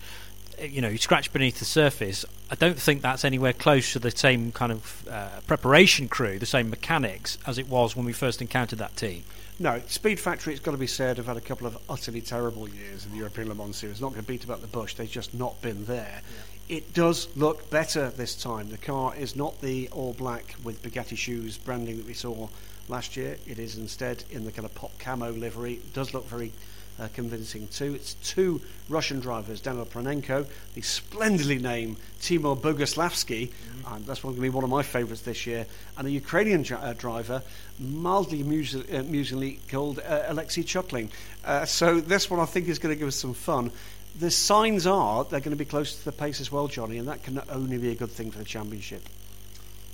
[0.61, 2.25] you know, you scratch beneath the surface.
[2.51, 6.47] I don't think that's anywhere close to the same kind of uh, preparation crew, the
[6.47, 9.25] same mechanics as it was when we first encountered that team.
[9.61, 12.67] No, Speed Factory, it's got to be said, have had a couple of utterly terrible
[12.67, 14.01] years in the European Le Mans Series.
[14.01, 16.23] Not going to beat about the bush, they've just not been there.
[16.69, 16.77] Yeah.
[16.79, 18.71] It does look better this time.
[18.71, 22.49] The car is not the all black with Bugatti shoes branding that we saw
[22.89, 23.37] last year.
[23.47, 25.75] It is instead in the kind of pop camo livery.
[25.75, 26.53] It does look very
[27.01, 27.95] uh, convincing too.
[27.95, 33.95] It's two Russian drivers, Daniel Pronenko, the splendidly named Timur Boguslavsky, mm-hmm.
[33.95, 36.95] and that's going to be one of my favourites this year, and a Ukrainian uh,
[36.97, 37.43] driver,
[37.79, 41.09] mildly amus- uh, amusingly called uh, Alexei Chuklin.
[41.45, 43.71] Uh, so this one I think is going to give us some fun.
[44.19, 47.09] The signs are they're going to be close to the pace as well, Jonny, and
[47.09, 49.03] that can only be a good thing for the championship.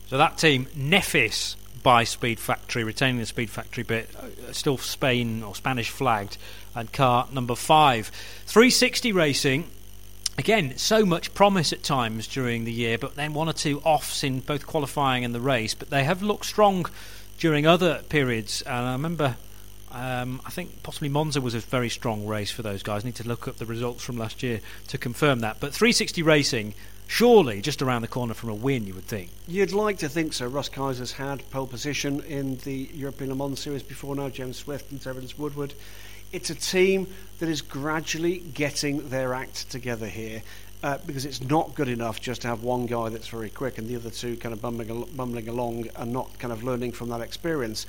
[0.09, 5.43] So that team, Nefis by Speed Factory, retaining the Speed Factory bit, uh, still Spain
[5.43, 6.39] or Spanish flagged,
[6.75, 8.11] and car number five.
[8.47, 9.71] 360 Racing.
[10.39, 14.23] Again, so much promise at times during the year, but then one or two offs
[14.23, 15.75] in both qualifying and the race.
[15.75, 16.87] But they have looked strong
[17.39, 18.63] during other periods.
[18.63, 19.37] And I remember,
[19.91, 23.05] um, I think possibly Monza was a very strong race for those guys.
[23.05, 25.59] I need to look up the results from last year to confirm that.
[25.59, 26.75] But 360 Racing
[27.07, 29.31] surely just around the corner from a win, you would think.
[29.47, 30.47] You'd like to think so.
[30.47, 34.91] Russ Kaiser's had pole position in the European Le Mans Series before now, James Swift
[34.91, 35.75] and Terence Woodward.
[36.33, 37.07] It's a team
[37.39, 40.43] that is gradually getting their act together here.
[40.83, 43.89] Uh, because it's not good enough just to have one guy that's very quick and
[43.89, 47.23] the other two kind of bumbling, bumbling along and not kind of learning from that
[47.23, 47.87] experience.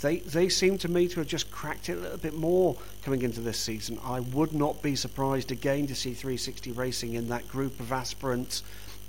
[0.00, 3.22] They, they seem to me to have just cracked it a little bit more coming
[3.22, 3.98] into this season.
[4.04, 8.62] I would not be surprised again to see 360 Racing in that group of aspirants,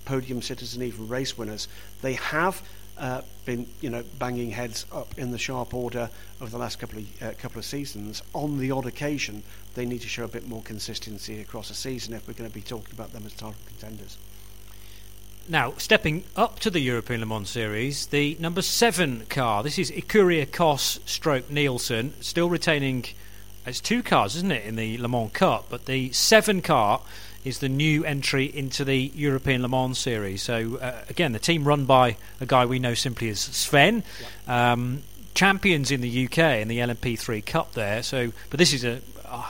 [0.06, 1.68] podium sitters, and even race winners.
[2.02, 2.64] They have
[2.98, 6.10] uh, been, you know, banging heads up in the sharp order
[6.42, 8.22] over the last couple of uh, couple of seasons.
[8.34, 9.44] On the odd occasion,
[9.76, 12.54] they need to show a bit more consistency across a season if we're going to
[12.54, 14.18] be talking about them as title contenders.
[15.52, 19.64] Now, stepping up to the European Le Mans Series, the number seven car.
[19.64, 23.06] This is Ecurie Ecosse stroke Nielsen, still retaining.
[23.66, 25.66] It's two cars, isn't it, in the Le Mans Cup?
[25.68, 27.02] But the seven car
[27.44, 30.44] is the new entry into the European Le Mans Series.
[30.44, 34.04] So, uh, again, the team run by a guy we know simply as Sven.
[34.48, 35.02] Um,
[35.34, 38.04] champions in the UK in the LMP3 Cup there.
[38.04, 39.44] So, but this is a uh,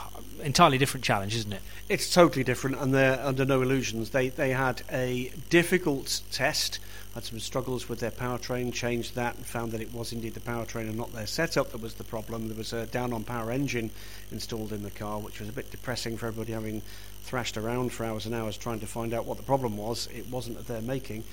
[0.43, 1.62] entirely different challenge, isn't it?
[1.90, 4.12] It's totally different, and they're under no illusions.
[4.12, 6.78] They they had a difficult test,
[7.16, 10.40] had some struggles with their powertrain, changed that, and found that it was indeed the
[10.40, 12.48] powertrain and not their setup that was the problem.
[12.48, 13.90] There was a down on power engine
[14.32, 16.84] installed in the car, which was a bit depressing for everybody having
[17.24, 20.08] thrashed around for hours and hours trying to find out what the problem was.
[20.14, 21.24] It wasn't of their making,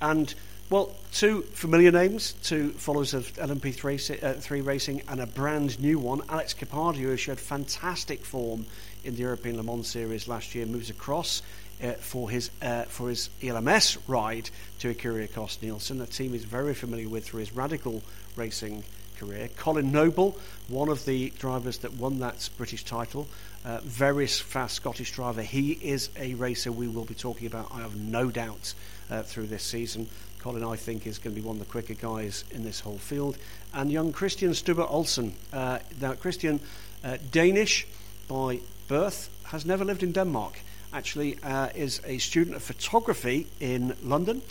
[0.00, 0.32] and
[0.70, 5.98] well, two familiar names, two followers of LMP3 uh, three racing, and a brand new
[5.98, 8.66] one, Alex Kapadia, who showed fantastic form
[9.04, 11.42] in the European Le Mans Series last year, moves across
[11.82, 16.44] uh, for his uh, for his ELMS ride to Ecurie Ecosse Nielsen, a team he's
[16.44, 18.02] very familiar with through his radical
[18.36, 18.84] racing
[19.18, 19.48] career.
[19.56, 20.36] Colin Noble,
[20.68, 23.28] one of the drivers that won that British title,
[23.64, 25.42] uh, very fast Scottish driver.
[25.42, 28.74] He is a racer we will be talking about, I have no doubt,
[29.10, 30.08] uh, through this season.
[30.38, 32.98] Colin, I think, is going to be one of the quicker guys in this whole
[32.98, 33.38] field.
[33.72, 35.34] And young Christian Stubbe Olsen.
[35.52, 36.60] Uh, now, Christian,
[37.02, 37.86] uh, Danish
[38.28, 40.60] by birth, has never lived in Denmark.
[40.92, 44.42] Actually, uh, is a student of photography in London.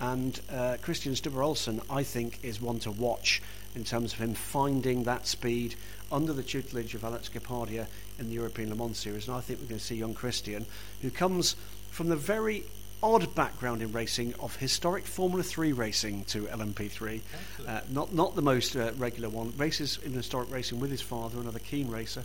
[0.00, 3.40] And uh, Christian Stubbe Olsen, I think, is one to watch
[3.74, 5.76] in terms of him finding that speed
[6.10, 7.86] under the tutelage of Alex Kapadia
[8.18, 9.28] in the European Le Mans Series.
[9.28, 10.66] And I think we're going to see young Christian,
[11.00, 11.56] who comes
[11.90, 12.64] from the very
[13.02, 17.20] odd background in racing of historic Formula 3 racing to LMP3.
[17.66, 19.52] Uh, not, not the most uh, regular one.
[19.56, 22.22] Races in historic racing with his father, another keen racer.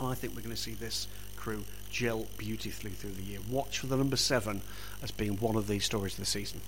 [0.00, 3.38] I think we're going to see this crew gel beautifully through the year.
[3.48, 4.62] Watch for the number seven
[5.02, 6.60] as being one of these stories of the season.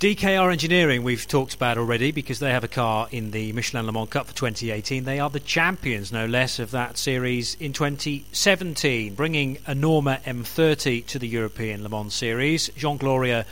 [0.00, 3.92] DKR Engineering, we've talked about already because they have a car in the Michelin Le
[3.92, 5.04] Mans Cup for 2018.
[5.04, 11.04] They are the champions, no less, of that series in 2017, bringing a Norma M30
[11.04, 12.70] to the European Le Mans Series.
[12.78, 13.44] Jean Glorieux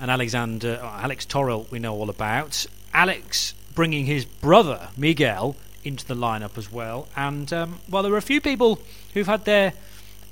[0.00, 2.66] and Alexander, Alex Toril, we know all about.
[2.92, 5.54] Alex bringing his brother, Miguel,
[5.84, 7.08] into the lineup as well.
[7.16, 8.78] And, um, well, there are a few people
[9.14, 9.72] who've had their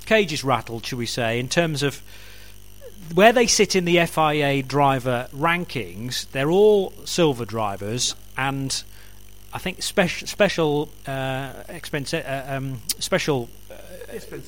[0.05, 2.01] cages rattled, shall we say, in terms of
[3.13, 8.83] where they sit in the FIA driver rankings, they're all silver drivers, and
[9.53, 13.75] I think special special uh, expense, uh, um, special uh,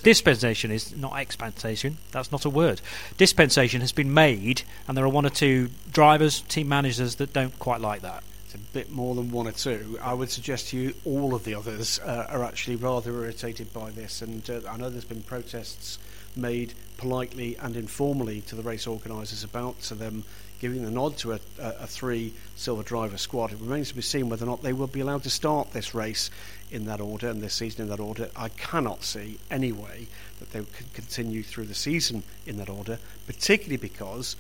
[0.02, 1.98] dispensation is not expansion.
[2.12, 2.80] That's not a word.
[3.18, 7.58] Dispensation has been made, and there are one or two drivers, team managers that don't
[7.60, 8.24] quite like that.
[8.56, 9.98] A bit more than one or two.
[10.02, 13.90] I would suggest to you all of the others uh, are actually rather irritated by
[13.90, 15.98] this, and uh, I know there's been protests
[16.36, 20.24] made politely and informally to the race organisers about to them
[20.60, 23.52] giving the nod to a, a, a, three silver driver squad.
[23.52, 25.94] It remains to be seen whether or not they will be allowed to start this
[25.94, 26.30] race
[26.72, 28.30] in that order and this season in that order.
[28.36, 30.08] I cannot see any way
[30.40, 34.36] that they can continue through the season in that order, particularly because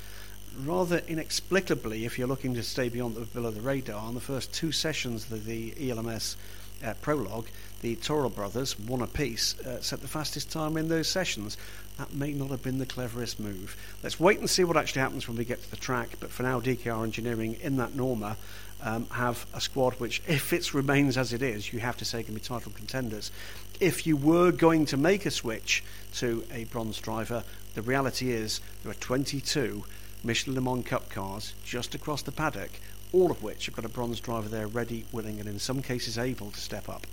[0.59, 4.53] rather inexplicably, if you're looking to stay beyond the below the radar, on the first
[4.53, 6.37] two sessions of the ELMS
[6.83, 7.47] uh, prologue,
[7.81, 11.57] the Toro brothers, one apiece, uh, set the fastest time in those sessions.
[11.97, 13.75] That may not have been the cleverest move.
[14.01, 16.09] Let's wait and see what actually happens when we get to the track.
[16.19, 18.37] But for now, DKR Engineering in that Norma
[18.81, 22.23] um, have a squad which, if it remains as it is, you have to say
[22.23, 23.31] can be title contenders.
[23.79, 25.83] If you were going to make a switch
[26.15, 27.43] to a bronze driver,
[27.75, 29.83] the reality is there are 22
[30.23, 32.71] Michelin Le Mans Cup cars just across the paddock,
[33.11, 36.17] all of which have got a bronze driver there ready, willing, and in some cases
[36.17, 37.05] able to step up.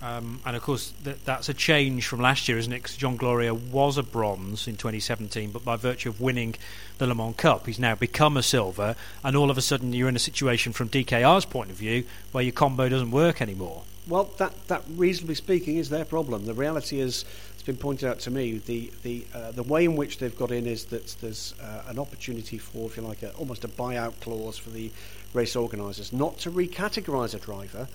[0.00, 2.82] Um, and of course, th- that's a change from last year, isn't it?
[2.82, 6.54] Because John Glorieux was a bronze in 2017, but by virtue of winning
[6.98, 8.94] the Le Mans Cup, he's now become a silver.
[9.24, 12.44] And all of a sudden, you're in a situation from DKR's point of view where
[12.44, 13.82] your combo doesn't work anymore.
[14.06, 16.46] Well, that, that reasonably speaking is their problem.
[16.46, 17.24] The reality is,
[17.68, 20.66] been pointed out to me, the the uh, the way in which they've got in
[20.66, 24.56] is that there's uh, an opportunity for, if you like, a, almost a buyout clause
[24.56, 24.90] for the
[25.34, 27.86] race organisers, not to recategorise a driver,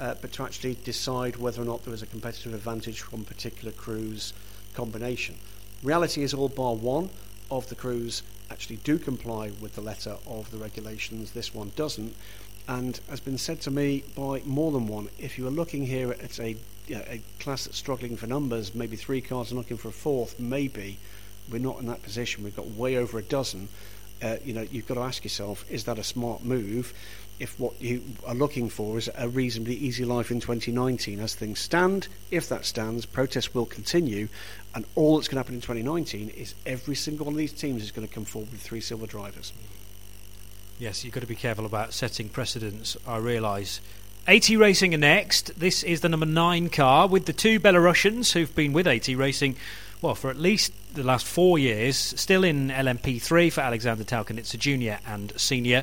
[0.00, 3.70] uh, but to actually decide whether or not there was a competitive advantage from particular
[3.70, 4.32] crews
[4.72, 5.34] combination.
[5.82, 7.10] Reality is all bar one
[7.50, 11.32] of the crews actually do comply with the letter of the regulations.
[11.32, 12.14] This one doesn't.
[12.66, 16.12] And has been said to me by more than one, if you are looking here
[16.12, 16.56] at a,
[16.90, 20.98] a class that's struggling for numbers, maybe three cars and looking for a fourth, maybe
[21.50, 22.44] we're not in that position.
[22.44, 23.68] We've got way over a dozen.
[24.22, 26.92] uh, you know, you've got to ask yourself, is that a smart move?
[27.38, 31.60] If what you are looking for is a reasonably easy life in 2019, as things
[31.60, 34.28] stand, if that stands, protests will continue,
[34.74, 37.82] and all that's going to happen in 2019 is every single one of these teams
[37.82, 39.52] is going to come forward with three silver drivers.
[40.80, 43.80] Yes, you've got to be careful about setting precedents, I realise.
[44.28, 45.58] AT Racing are next.
[45.58, 49.56] This is the number nine car with the two Belarusians who've been with AT Racing
[50.02, 55.02] well, for at least the last four years, still in LMP3 for Alexander Talkanitsa Jr.
[55.10, 55.82] and Senior,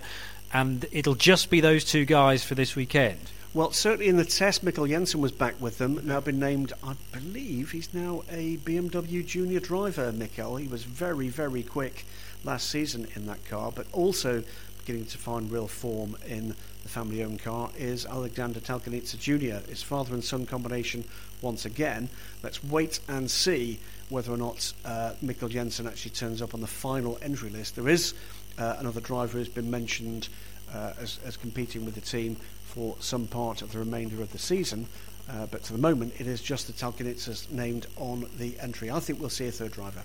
[0.53, 3.17] and it'll just be those two guys for this weekend.
[3.55, 5.99] Well, certainly in the test, Mikkel Jensen was back with them.
[6.03, 10.11] Now been named, I believe, he's now a BMW junior driver.
[10.11, 12.05] Mikkel, he was very, very quick
[12.43, 14.43] last season in that car, but also
[14.85, 16.49] beginning to find real form in
[16.83, 19.67] the family-owned car is Alexander Talkanitsa Jr.
[19.67, 21.03] His father and son combination
[21.41, 22.07] once again.
[22.43, 23.79] Let's wait and see
[24.09, 27.75] whether or not uh, Mikkel Jensen actually turns up on the final entry list.
[27.75, 28.13] There is
[28.59, 30.29] uh, another driver who's been mentioned
[30.71, 34.37] uh, as, as, competing with the team for some part of the remainder of the
[34.37, 34.85] season.
[35.27, 38.91] Uh, but to the moment, it is just the Talkanitsas named on the entry.
[38.91, 40.03] I think we'll see a third driver.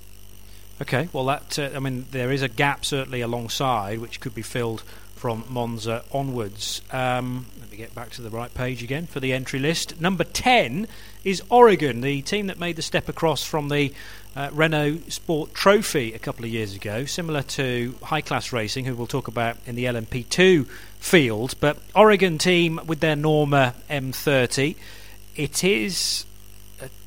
[0.80, 4.42] Okay, well, that uh, I mean, there is a gap certainly alongside which could be
[4.42, 4.82] filled
[5.14, 6.80] from Monza onwards.
[6.90, 10.00] Um, let me get back to the right page again for the entry list.
[10.00, 10.88] Number 10
[11.24, 13.92] is Oregon, the team that made the step across from the
[14.34, 18.94] uh, Renault Sport Trophy a couple of years ago, similar to High Class Racing, who
[18.94, 20.66] we'll talk about in the LMP2
[20.98, 21.54] field.
[21.60, 24.76] But Oregon team with their Norma M30.
[25.36, 26.24] It is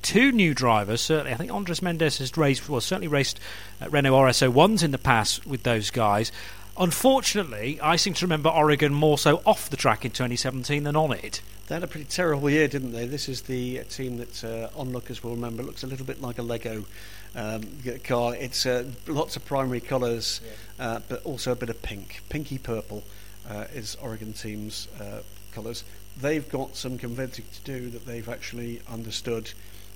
[0.02, 1.02] two new drivers.
[1.02, 3.40] Certainly, I think Andres Mendes has raced, well, certainly raced
[3.82, 6.32] uh, Renault RS01s in the past with those guys.
[6.78, 11.12] Unfortunately, I seem to remember Oregon more so off the track in 2017 than on
[11.12, 11.42] it.
[11.68, 13.06] They had a pretty terrible year, didn't they?
[13.06, 15.62] This is the team that uh, onlookers will remember.
[15.62, 16.84] It looks a little bit like a Lego
[17.36, 17.64] um,
[18.04, 18.36] car.
[18.36, 20.42] It's uh, lots of primary colours,
[20.80, 20.86] yeah.
[20.86, 22.22] uh, but also a bit of pink.
[22.30, 23.04] Pinky purple
[23.50, 25.22] uh, is Oregon team's uh,
[25.54, 25.84] colours.
[26.20, 29.52] They've got some convincing to do that they've actually understood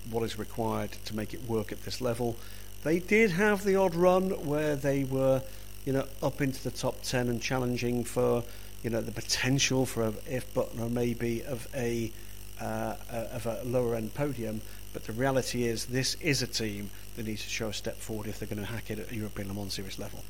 [0.09, 2.37] what is required to make it work at this level.
[2.83, 5.41] They did have the odd run where they were
[5.87, 8.43] you know, up into the top 10 and challenging for,
[8.83, 12.11] you know, the potential for a if but or maybe of a,
[12.59, 14.59] uh, of a lower end podium.
[14.91, 18.27] But the reality is, this is a team that needs to show a step forward
[18.27, 20.25] if they're going to hack it at a European Le Mans Series level.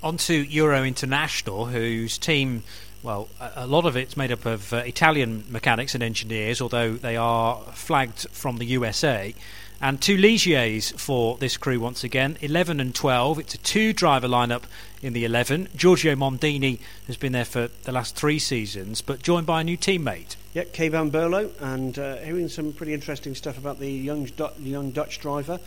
[0.00, 2.62] On to Euro International, whose team,
[3.02, 7.16] well, a lot of it's made up of uh, Italian mechanics and engineers, although they
[7.16, 9.34] are flagged from the USA.
[9.80, 13.38] And two Ligiers for this crew once again, 11 and 12.
[13.38, 14.64] It's a two driver lineup
[15.02, 15.68] in the 11.
[15.76, 19.78] Giorgio Mondini has been there for the last three seasons, but joined by a new
[19.78, 20.34] teammate.
[20.52, 24.28] Yeah, Kay van Berlo, and uh, hearing some pretty interesting stuff about the young,
[24.58, 25.60] young Dutch driver.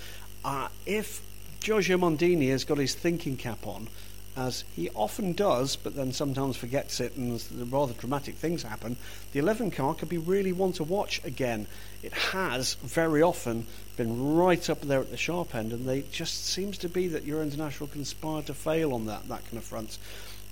[0.43, 1.21] Uh, if
[1.61, 3.87] Giorgio Mondini has got his thinking cap on,
[4.35, 8.95] as he often does, but then sometimes forgets it, and the rather dramatic things happen,
[9.33, 11.67] the 11 car could be really one to watch again.
[12.01, 13.67] It has very often
[13.97, 17.25] been right up there at the sharp end, and they just seems to be that
[17.25, 19.97] Euro International conspired to fail on that that kind of front.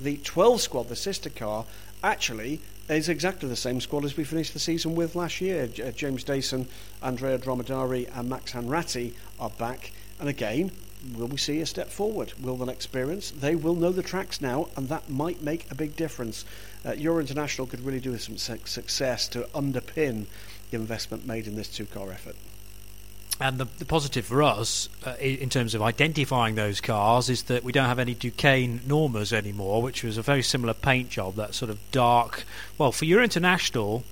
[0.01, 1.65] The 12 squad, the sister car,
[2.03, 5.67] actually is exactly the same squad as we finished the season with last year.
[5.67, 6.67] J- uh, James Dayson,
[7.01, 10.71] Andrea Dromedari, and Max Hanratty are back, and again
[11.15, 12.33] will we see a step forward?
[12.41, 13.31] Will they experience?
[13.31, 16.45] They will know the tracks now, and that might make a big difference.
[16.85, 20.25] Uh, Euro International could really do with some su- success to underpin
[20.71, 22.35] the investment made in this two car effort.
[23.41, 27.63] And the, the, positive for us, uh, in terms of identifying those cars, is that
[27.63, 31.55] we don't have any Duqueine Normas anymore, which was a very similar paint job, that
[31.55, 32.43] sort of dark.
[32.77, 34.03] Well, for Euro International,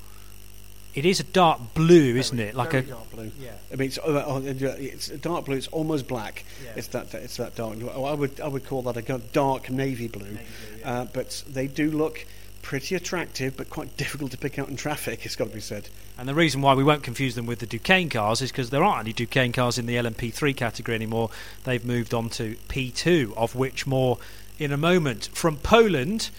[0.98, 2.56] it is a dark blue, isn't it?
[2.56, 3.32] Like a dark blue.
[3.40, 3.52] Yeah.
[3.72, 5.56] I mean, it's, uh, uh, it's dark blue.
[5.56, 6.44] It's almost black.
[6.66, 6.72] Yeah.
[6.76, 7.14] It's that.
[7.14, 7.78] It's that dark.
[7.84, 8.42] I would.
[8.42, 10.26] I would call that a dark navy blue.
[10.26, 10.92] Navy blue yeah.
[10.92, 12.26] uh, but they do look
[12.64, 15.24] pretty attractive, but quite difficult to pick out in traffic.
[15.24, 15.88] It's got to be said.
[16.18, 18.84] And the reason why we won't confuse them with the Duqueine cars is because there
[18.84, 21.30] aren't any Duqueine cars in the LMP3 category anymore.
[21.64, 24.18] They've moved on to P2, of which more
[24.58, 25.30] in a moment.
[25.32, 26.32] From Poland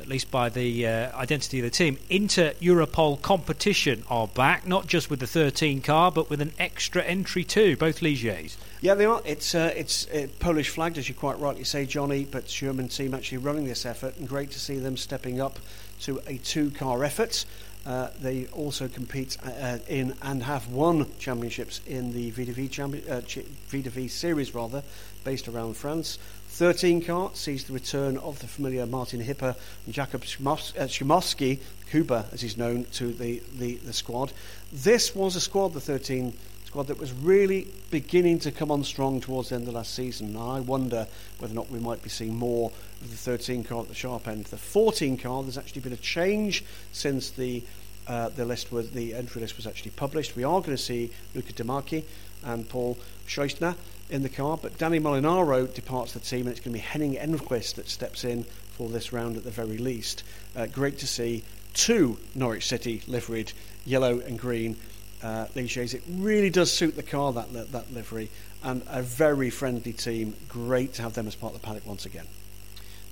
[0.00, 4.86] at least by the uh, identity of the team, Inter Europol competition are back, not
[4.86, 8.56] just with the 13 car, but with an extra entry too, both Ligiers.
[8.80, 9.20] Yeah, they are.
[9.24, 13.14] It's uh, it's uh, Polish flagged, as you quite rightly say, Johnny, but German team
[13.14, 15.58] actually running this effort, and great to see them stepping up
[16.00, 17.44] to a two-car effort.
[17.86, 23.08] Uh, they also compete uh, uh, in and have won championships in the VDV, champion,
[23.08, 24.82] uh, VDV series, rather,
[25.24, 26.18] based around France.
[26.50, 31.58] 13 car sees the return of the familiar Martin Hipper and Jakob Śmiechowski,
[31.90, 34.32] Kuba as he's known, to the, the, the squad.
[34.72, 36.34] This was a squad, the 13
[36.66, 40.28] squad that was really beginning to come on strong towards the end of last season.
[40.28, 41.06] And I wonder
[41.38, 44.28] whether or not we might be seeing more of the 13 car at the sharp
[44.28, 44.44] end.
[44.46, 47.62] The 14 car, there's actually been a change since the
[48.08, 50.34] uh, the list was the entry list was actually published.
[50.34, 52.02] We are going to see Luca Demarchi
[52.42, 53.76] and Paul Scheuschner
[54.10, 57.14] in the car, but Danny Molinaro departs the team, and it's going to be Henning
[57.14, 60.22] Enqvist that steps in for this round at the very least.
[60.54, 63.52] Uh, great to see two Norwich City liveried
[63.84, 64.76] yellow and green
[65.22, 65.46] uh.
[65.54, 68.30] It really does suit the car that that livery,
[68.62, 70.34] and a very friendly team.
[70.48, 72.26] Great to have them as part of the paddock once again.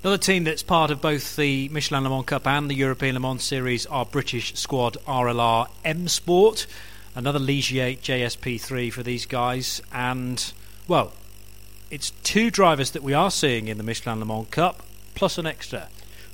[0.02, 3.20] Another team that's part of both the Michelin Le Mans Cup and the European Le
[3.20, 6.66] Mans Series are British squad RLR M Sport.
[7.14, 9.82] Another Ligier JSP3 for these guys.
[9.92, 10.52] And,
[10.88, 11.12] well,
[11.90, 14.82] it's two drivers that we are seeing in the Michelin Le Mans Cup,
[15.14, 15.88] plus an extra.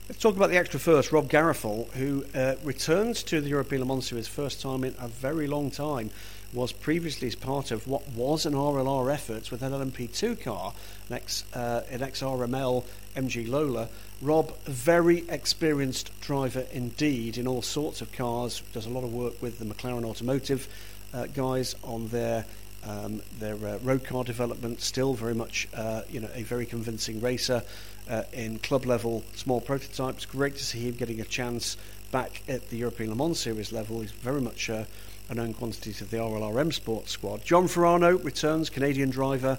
[0.09, 1.11] Let's talk about the extra first.
[1.11, 5.09] Rob Garofall, who uh, returns to the European Le Mans Series first time in a
[5.09, 6.11] very long time,
[6.53, 10.73] was previously as part of what was an RLR effort with an LMP2 car,
[11.09, 12.85] an, X, uh, an XRML
[13.17, 13.89] MG Lola.
[14.23, 19.43] Rob, very experienced driver indeed in all sorts of cars, does a lot of work
[19.43, 20.69] with the McLaren Automotive
[21.13, 22.45] uh, guys on their
[22.87, 24.81] um, their uh, road car development.
[24.81, 27.63] Still very much, uh, you know, a very convincing racer
[28.09, 30.25] uh, in club level small prototypes.
[30.27, 31.77] Great to see him getting a chance
[32.13, 34.01] back at the European Le Mans Series level.
[34.01, 34.85] He's very much uh,
[35.29, 37.45] a known quantity to the RLRM Sport squad.
[37.45, 39.59] John Farano returns, Canadian driver.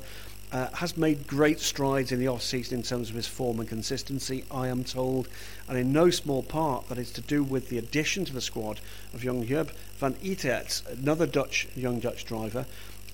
[0.52, 3.68] Uh, has made great strides in the off season in terms of his form and
[3.68, 5.28] consistency, I am told,
[5.68, 8.80] and in no small part that is to do with the addition to the squad
[9.14, 12.66] of young Job van Uitert, another Dutch young Dutch driver.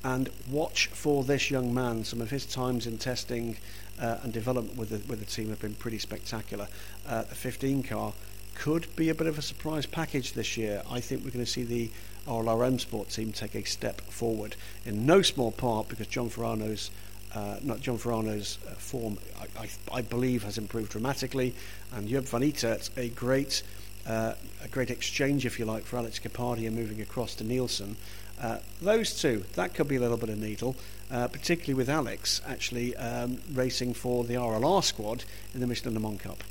[0.04, 2.04] And watch for this young man.
[2.04, 3.58] Some of his times in testing
[4.00, 6.68] uh, and development with the, with the team have been pretty spectacular.
[7.08, 8.14] Uh, the 15 car
[8.56, 10.82] could be a bit of a surprise package this year.
[10.90, 11.90] I think we're going to see the
[12.28, 14.56] RLRM Sport team take a step forward,
[14.86, 16.92] in no small part because John Farano's
[17.34, 19.70] uh, not John Farano's uh, form, I, I,
[20.00, 21.56] I, believe, has improved dramatically,
[21.94, 23.64] and Job van Uitert, a great,
[24.06, 27.96] uh, a great exchange, if you like, for Alex Kapadia moving across to Nielsen.
[28.40, 30.76] Uh, those two, that could be a little bit of needle,
[31.12, 36.00] uh, particularly with Alex actually um, racing for the RLR squad in the Michelin Le
[36.00, 36.44] Mans Cup.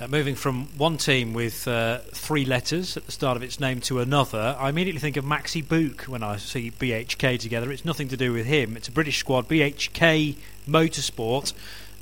[0.00, 3.80] Uh, moving from one team with uh, three letters at the start of its name
[3.80, 7.70] to another, I immediately think of Maxi Buhk when I see BHK together.
[7.70, 8.78] It's nothing to do with him.
[8.78, 11.52] It's a British squad, BHK Motorsport,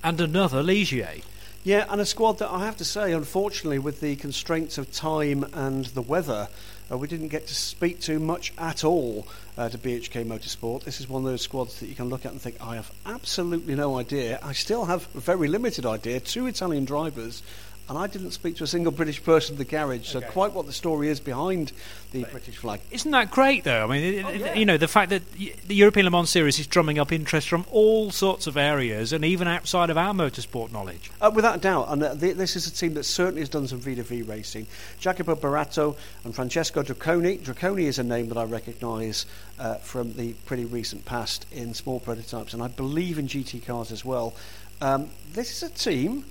[0.05, 1.25] and another Ligier.
[1.65, 5.45] Yeah, and a squad that I have to say, unfortunately, with the constraints of time
[5.53, 6.49] and the weather,
[6.97, 9.27] we didn't get to speak to much at all
[9.59, 10.85] uh, to BHK Motorsport.
[10.85, 12.91] This is one of those squads that you can look at and think, I have
[13.05, 14.39] absolutely no idea.
[14.43, 16.21] I still have a very limited idea.
[16.21, 17.43] Two Italian drivers
[17.89, 20.09] and I didn't speak to a single British person in the garage.
[20.09, 21.73] So quite what the story is behind
[22.13, 22.81] the but British flag.
[22.91, 23.85] Isn't that great, though?
[23.85, 24.55] I mean, oh, yeah.
[24.55, 27.65] you know, the fact that the European Le Mans Series is drumming up interest from
[27.71, 31.11] all sorts of areas and even outside of our motorsport knowledge.
[31.21, 33.81] Uh, without a doubt, and uh, this is a team that certainly has done some
[33.81, 34.67] V2V racing.
[35.01, 37.41] Jacopo Barato and Francesco Dracone.
[37.41, 39.25] Dracone is a name that I recognise
[39.59, 43.93] uh, from the pretty recent past in small prototypes, and I believe in GT cars
[43.93, 44.35] as well.
[44.81, 46.25] Um, this is a team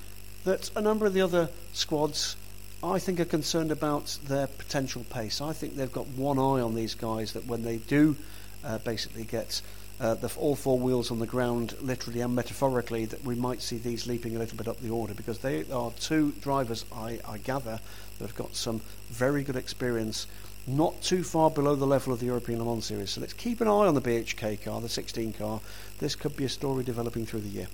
[0.44, 2.36] that a number of the other squads,
[2.84, 5.42] I think, are concerned about their potential pace.
[5.42, 8.16] I think they've got one eye on these guys that when they do
[8.64, 9.62] uh, basically get
[10.00, 13.78] uh, the, all four wheels on the ground, literally and metaphorically, that we might see
[13.78, 17.40] these leaping a little bit up the order because they are two drivers, I, I
[17.40, 17.80] gather,
[18.20, 20.28] that have got some very good experience
[20.68, 23.12] not too far below the level of the European Le Mans Series.
[23.12, 25.62] So let's keep an eye on the BHK car, the 16 car.
[26.00, 27.68] This could be a story developing through the year.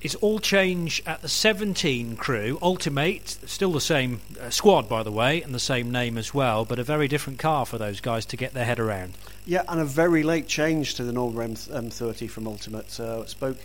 [0.00, 2.56] It's all change at the 17 crew.
[2.62, 6.64] Ultimate, still the same uh, squad, by the way, and the same name as well,
[6.64, 9.14] but a very different car for those guys to get their head around.
[9.44, 12.92] Yeah, and a very late change to the Norma M30 from Ultimate.
[12.92, 13.58] So spoke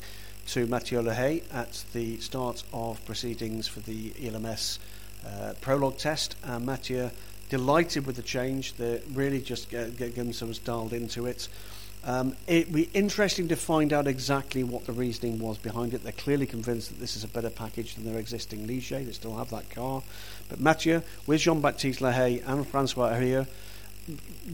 [0.47, 4.79] to Mathieu Lahaye at the start of proceedings for the ELMS
[5.25, 7.11] uh, prologue test, and Mathieu
[7.49, 8.73] delighted with the change.
[8.73, 11.47] They're really just getting themselves dialed into it.
[12.05, 16.03] Um, it'd be interesting to find out exactly what the reasoning was behind it.
[16.03, 19.05] They're clearly convinced that this is a better package than their existing Ligier.
[19.05, 20.03] They still have that car.
[20.49, 23.47] But Mathieu, with Jean Baptiste Lahaye and Francois Heriau,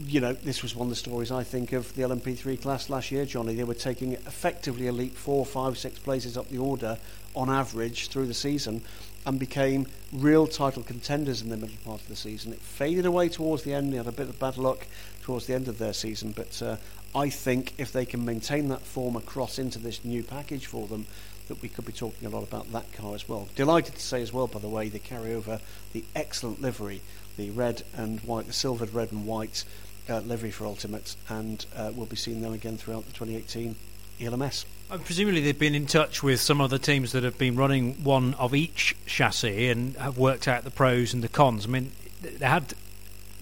[0.06, 3.10] you know, this was one of the stories I think of the LMP3 class last
[3.10, 3.54] year, Johnny.
[3.54, 6.98] They were taking effectively a leap four, five, six places up the order
[7.34, 8.82] on average through the season
[9.26, 12.52] and became real title contenders in the middle part of the season.
[12.52, 13.92] It faded away towards the end.
[13.92, 14.86] They had a bit of bad luck
[15.22, 16.76] towards the end of their season, but uh,
[17.14, 21.06] I think if they can maintain that form across into this new package for them,
[21.48, 23.48] that we could be talking a lot about that car as well.
[23.56, 25.60] Delighted to say as well, by the way, they carry over
[25.92, 27.00] the excellent livery,
[27.36, 29.64] the red and white, the silvered red and white
[30.08, 33.74] uh, livery for Ultimate, and uh, we'll be seeing them again throughout the 2018
[34.20, 34.64] ELMS.
[34.90, 38.34] Uh, presumably, they've been in touch with some other teams that have been running one
[38.34, 41.66] of each chassis and have worked out the pros and the cons.
[41.66, 41.90] I mean,
[42.22, 42.74] they had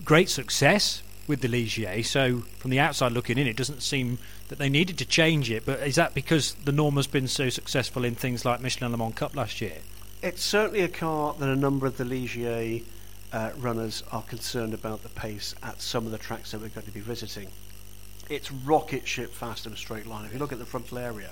[0.04, 4.18] great success with the Ligier, so from the outside looking in, it doesn't seem
[4.48, 5.64] that they needed to change it.
[5.64, 9.14] But is that because the Norma's been so successful in things like Michelin Le Mans
[9.14, 9.78] Cup last year?
[10.22, 12.82] It's certainly a car that a number of the Ligier
[13.32, 16.86] uh, runners are concerned about the pace at some of the tracks that we're going
[16.86, 17.48] to be visiting.
[18.28, 20.24] It's rocket ship fast in a straight line.
[20.24, 21.30] If you look at the frontal area,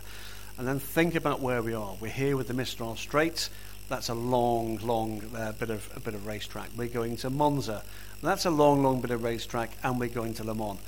[0.58, 1.94] and then think about where we are.
[2.00, 3.48] We're here with the Mistral Straight.
[3.88, 6.70] That's a long, long uh, bit of a bit of racetrack.
[6.76, 7.82] We're going to Monza.
[8.22, 10.78] That's a long, long bit of racetrack, and we're going to Le Mans.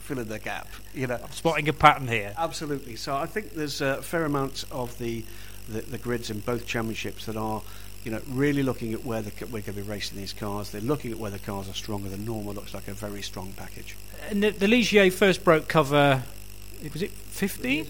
[0.00, 1.20] Filling the gap, you know.
[1.22, 2.34] I'm spotting a pattern here.
[2.36, 2.96] Absolutely.
[2.96, 5.24] So I think there's a fair amount of the,
[5.68, 7.62] the, the grids in both championships that are
[8.04, 10.70] you know, really looking at where the, we're going to be racing these cars.
[10.70, 12.08] They're looking at where the cars are stronger.
[12.08, 13.96] The Norma looks like a very strong package.
[14.28, 16.24] And the, the Ligier first broke cover,
[16.92, 17.86] was it 15?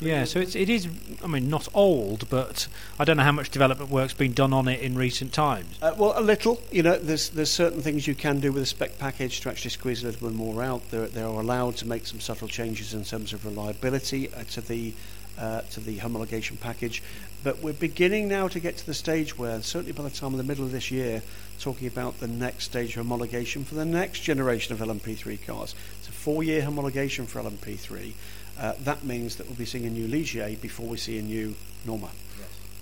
[0.00, 0.86] Yeah, so it's, it is,
[1.24, 2.68] I mean, not old, but
[2.98, 5.76] I don't know how much development work's been done on it in recent times.
[5.82, 6.60] Uh, well, a little.
[6.70, 9.70] You know, there's there's certain things you can do with a spec package to actually
[9.70, 10.88] squeeze a little bit more out.
[10.90, 14.60] They're, they are allowed to make some subtle changes in terms of reliability uh, to
[14.60, 14.92] the
[15.38, 17.02] uh, to the homologation package.
[17.44, 20.38] But we're beginning now to get to the stage where, certainly by the time of
[20.38, 21.22] the middle of this year,
[21.60, 25.74] talking about the next stage of homologation for the next generation of LMP3 cars.
[25.98, 28.12] It's a four-year homologation for LMP3.
[28.58, 31.54] Uh, that means that we'll be seeing a new Ligier before we see a new
[31.84, 32.10] Norma.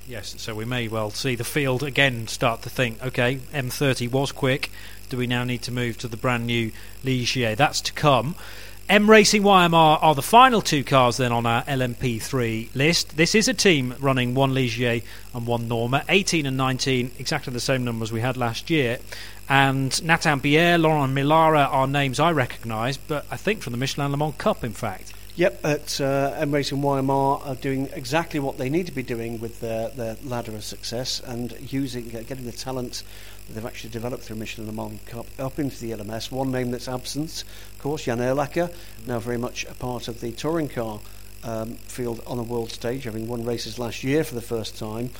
[0.08, 4.30] Yes, so we may well see the field again start to think, okay, M30 was
[4.30, 4.70] quick.
[5.08, 6.70] Do we now need to move to the brand new
[7.02, 7.56] Ligier?
[7.56, 8.36] That's to come.
[8.88, 13.16] M Racing YMR are the final two cars then on our LMP3 list.
[13.16, 15.02] This is a team running one Ligier
[15.34, 19.00] and one Norma, 18 and 19, exactly the same numbers we had last year.
[19.48, 24.12] And Nathan Bier, Laurent Millara are names I recognise, but I think from the Michelin
[24.12, 25.12] Le Mans Cup, in fact.
[25.36, 29.38] Yep, at uh, M Racing YMR are doing exactly what they need to be doing
[29.38, 33.02] with their, their ladder of success and using uh, getting the talent
[33.46, 36.32] that they've actually developed through Michelin Le Mans Cup up into the LMS.
[36.32, 38.74] One name that's absent, of course, Yann Ehrlacher,
[39.06, 41.00] now very much a part of the touring car
[41.44, 45.10] um, field on a world stage, having won races last year for the first time.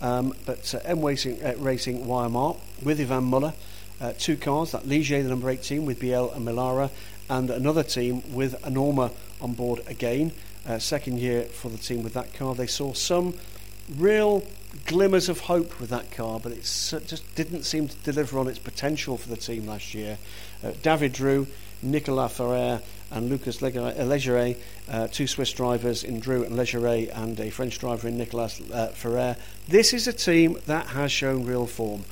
[0.00, 3.54] Um, but uh, M Racing, uh, Racing YMR with Yvan Muller,
[4.00, 6.90] uh, two cars, that Ligier, the number 18, with Biel and Millara,
[7.28, 9.10] and another team with Anorma
[9.44, 10.32] on board again.
[10.66, 12.54] Uh, second year for the team with that car.
[12.54, 13.34] They saw some
[13.96, 14.42] real
[14.86, 18.58] glimmers of hope with that car, but it just didn't seem to deliver on its
[18.58, 20.18] potential for the team last year.
[20.64, 21.46] Uh, David Droux,
[21.82, 22.80] Nicolas Ferrer,
[23.10, 24.56] and Lucas Legeret,
[24.88, 28.88] uh, two Swiss drivers in Droux and Legeret, and a French driver in Nicolas uh,
[28.88, 29.36] Ferrer.
[29.68, 32.04] This is a team that has shown real form.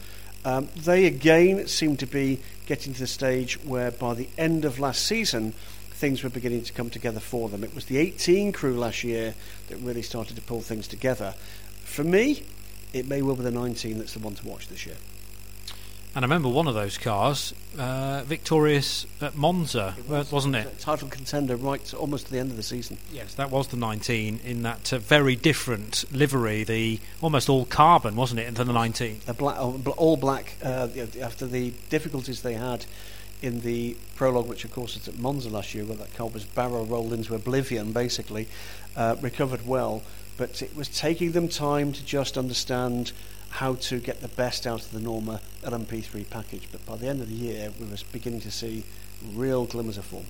[0.45, 4.79] Um, they again seem to be getting to the stage where by the end of
[4.79, 5.55] last season,
[6.03, 7.63] things were beginning to come together for them.
[7.63, 9.37] It was the 18 crew last year
[9.69, 11.33] that really started to pull things together.
[11.85, 12.43] For me,
[12.93, 14.97] it may well be the 19 that's the one to watch this year.
[16.17, 20.81] And I remember one of those cars, uh, victorious at Monza, it was, wasn't it?
[20.81, 22.99] Title contender right to almost to the end of the season.
[23.13, 28.17] Yes, that was the 19 in that uh, very different livery, the almost all carbon,
[28.17, 29.21] wasn't it, into the 19?
[29.25, 29.57] The black,
[29.97, 30.89] all black, uh,
[31.21, 32.87] after the difficulties they had
[33.43, 36.45] in the prologue, which of course was at Monza last year, where that car was
[36.45, 38.49] barrel rolled into oblivion, basically,
[38.97, 40.03] uh, recovered well.
[40.37, 43.13] But it was taking them time to just understand
[43.51, 46.69] how to get the best out of the Norma LMP3 package.
[46.73, 48.85] But by the end of the year, we were beginning to see
[49.35, 50.25] real glimmers of form.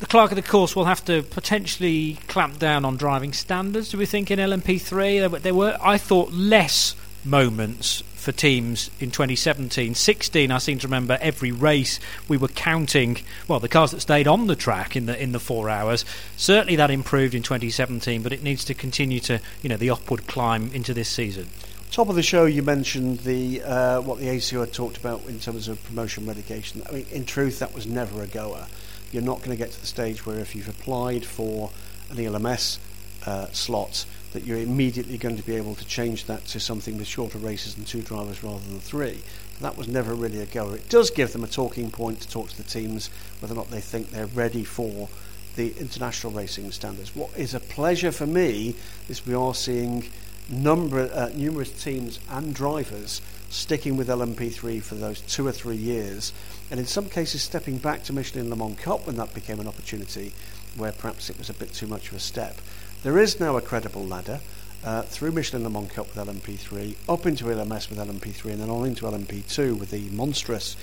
[0.00, 3.90] The clerk of the course will have to potentially clamp down on driving standards.
[3.90, 9.94] Do we think in LMP3 there were, I thought, less moments for teams in 2017.
[9.94, 13.18] 16, I seem to remember every race we were counting.
[13.46, 16.04] Well, the cars that stayed on the track in the in the four hours.
[16.36, 20.26] Certainly that improved in 2017, but it needs to continue to you know the upward
[20.26, 21.48] climb into this season.
[21.90, 25.38] Top of the show, you mentioned the uh, what the ACO had talked about in
[25.38, 26.82] terms of promotion medication.
[26.88, 28.66] I mean, in truth, that was never a goer.
[29.10, 31.70] You're not going to get to the stage where if you've applied for
[32.10, 32.78] an ELMS
[33.24, 37.06] uh, slot that you're immediately going to be able to change that to something with
[37.06, 39.20] shorter races and two drivers rather than three.
[39.60, 40.76] That was never really a goer.
[40.76, 43.10] It does give them a talking point to talk to the teams
[43.40, 45.08] whether or not they think they're ready for
[45.56, 47.16] the international racing standards.
[47.16, 48.76] What is a pleasure for me
[49.08, 50.08] is we are seeing
[50.48, 56.32] number, uh, numerous teams and drivers sticking with LMP3 for those two or three years,
[56.70, 59.66] and in some cases stepping back to Michelin Le Mans Cup when that became an
[59.66, 60.32] opportunity
[60.76, 62.60] where perhaps it was a bit too much of a step.
[63.04, 64.40] There is now a credible ladder
[64.82, 68.70] uh, through Michelin Le Mans Cup with LMP3, up into LMS with LMP3, and then
[68.70, 70.76] on into LMP2 with the monstrous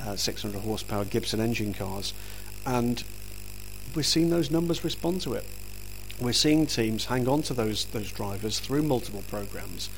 [0.00, 2.12] uh, 600 horsepower Gibson engine cars,
[2.66, 3.04] and
[3.94, 5.46] we're seeing those numbers respond to it.
[6.20, 9.90] We're seeing teams hang on to those those drivers through multiple programs,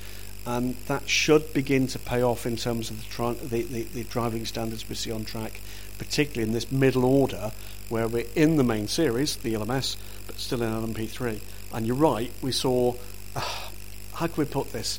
[0.44, 4.44] and that should begin to pay off in terms of the, the, the, the driving
[4.44, 5.62] standards we see on track,
[5.96, 7.50] particularly in this middle order
[7.88, 9.96] where we're in the main series, the LMS,
[10.26, 11.40] but still in LMP3.
[11.72, 12.94] And you're right, we saw,
[13.34, 13.40] uh,
[14.14, 14.98] how can we put this,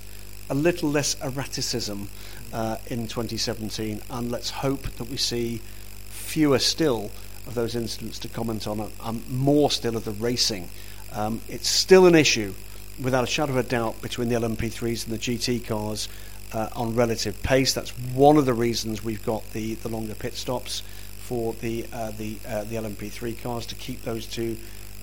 [0.50, 2.10] a little less erraticism
[2.52, 5.62] uh, in 2017, and let's hope that we see
[6.10, 7.12] fewer still
[7.46, 10.70] of those incidents to comment on, and more still of the racing.
[11.12, 12.54] Um, it's still an issue,
[13.02, 16.10] without a shadow of a doubt, between the LMP3s and the GT cars
[16.54, 17.74] uh, on relative pace.
[17.74, 20.82] That's one of the reasons we've got the, the longer pit stops
[21.20, 24.58] for the uh, the uh, the LMP3 cars to keep those two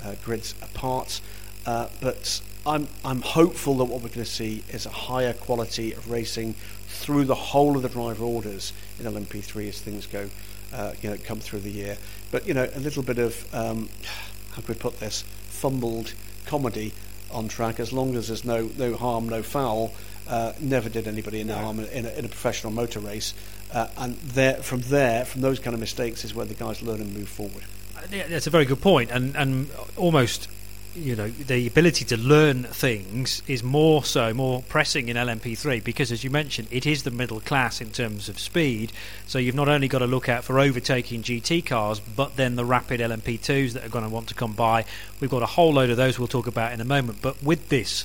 [0.05, 1.21] uh, grids apart.
[1.67, 5.93] Uh, but I'm I'm hopeful that what we're going to see is a higher quality
[5.93, 6.55] of racing
[6.89, 10.29] through the whole of the driver orders in LMP3 as things go,
[10.73, 11.97] uh, you know, come through the year.
[12.31, 13.89] But you know, a little bit of um,
[14.53, 15.23] how can we put this?
[15.49, 16.15] Fumbled
[16.47, 16.93] comedy
[17.31, 19.93] on track, as long as there's no no harm, no foul.
[20.29, 23.35] Uh, never did anybody any harm in a, in a professional motor race,
[23.73, 27.01] uh, and there, from there, from those kind of mistakes, is where the guys learn
[27.01, 27.65] and move forward.
[28.13, 30.49] Yeah, that's a very good point, and and almost
[30.95, 36.11] you know the ability to learn things is more so more pressing in LMP3 because
[36.11, 38.93] as you mentioned it is the middle class in terms of speed.
[39.27, 42.65] So you've not only got to look out for overtaking GT cars but then the
[42.65, 44.85] rapid LMP2s that are going to want to come by.
[45.21, 47.23] We've got a whole load of those we'll talk about in a moment.
[47.23, 48.05] But with this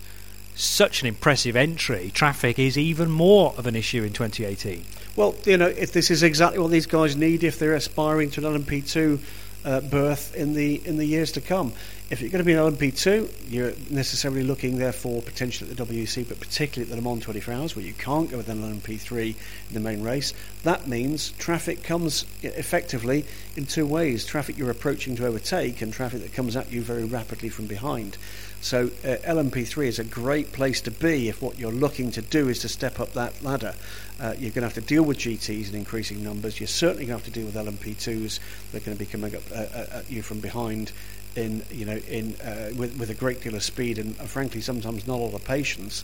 [0.53, 4.85] such an impressive entry traffic is even more of an issue in 2018
[5.17, 8.47] well you know if this is exactly what these guys need if they're aspiring to
[8.47, 9.19] an LMP2
[9.65, 11.73] uh, berth in the in the years to come.
[12.07, 16.29] If you're going to be an LMP2, you're necessarily looking therefore potentially at the WEC,
[16.29, 19.35] but particularly at the Le Mans 24 Hours, where you can't go with an LMP3
[19.69, 20.31] in the main race.
[20.61, 23.25] That means traffic comes effectively
[23.55, 27.05] in two ways: traffic you're approaching to overtake, and traffic that comes at you very
[27.05, 28.19] rapidly from behind.
[28.61, 32.49] So uh, LMP3 is a great place to be if what you're looking to do
[32.49, 33.73] is to step up that ladder.
[34.19, 36.59] Uh, you're going to have to deal with GTs in increasing numbers.
[36.59, 38.39] You're certainly going to have to deal with LMP2s.
[38.71, 40.91] They're going to be coming up uh, uh, at you from behind
[41.35, 44.61] in you know in uh, with, with a great deal of speed and, and, frankly
[44.61, 46.03] sometimes not a lot of patience.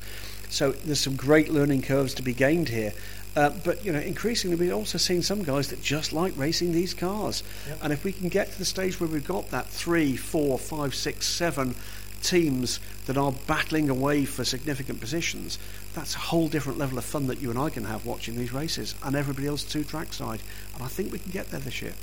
[0.50, 2.94] So there's some great learning curves to be gained here.
[3.36, 6.94] Uh, but you know, increasingly we're also seeing some guys that just like racing these
[6.94, 7.44] cars.
[7.68, 7.80] Yep.
[7.84, 10.94] And if we can get to the stage where we've got that three, four, five,
[10.94, 11.76] six, seven
[12.22, 15.58] teams that are battling away for significant positions,
[15.94, 18.52] that's a whole different level of fun that you and I can have watching these
[18.52, 20.42] races and everybody else too trackside.
[20.74, 21.94] And I think we can get there this year.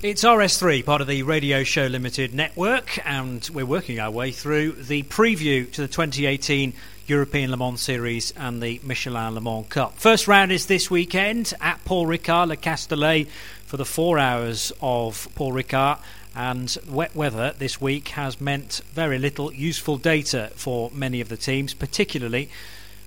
[0.00, 4.70] It's RS3, part of the Radio Show Limited network, and we're working our way through
[4.74, 6.72] the preview to the 2018
[7.08, 9.98] European Le Mans Series and the Michelin Le Mans Cup.
[9.98, 13.26] First round is this weekend at Paul Ricard Le Castellet
[13.66, 15.98] for the four hours of Paul Ricard
[16.32, 21.36] and wet weather this week has meant very little useful data for many of the
[21.36, 22.48] teams, particularly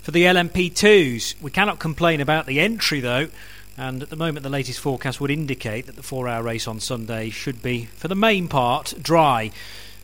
[0.02, 1.42] for the LMP2s.
[1.42, 3.30] We cannot complain about the entry though,
[3.82, 6.80] and at the moment the latest forecast would indicate that the four hour race on
[6.80, 9.50] Sunday should be, for the main part, dry.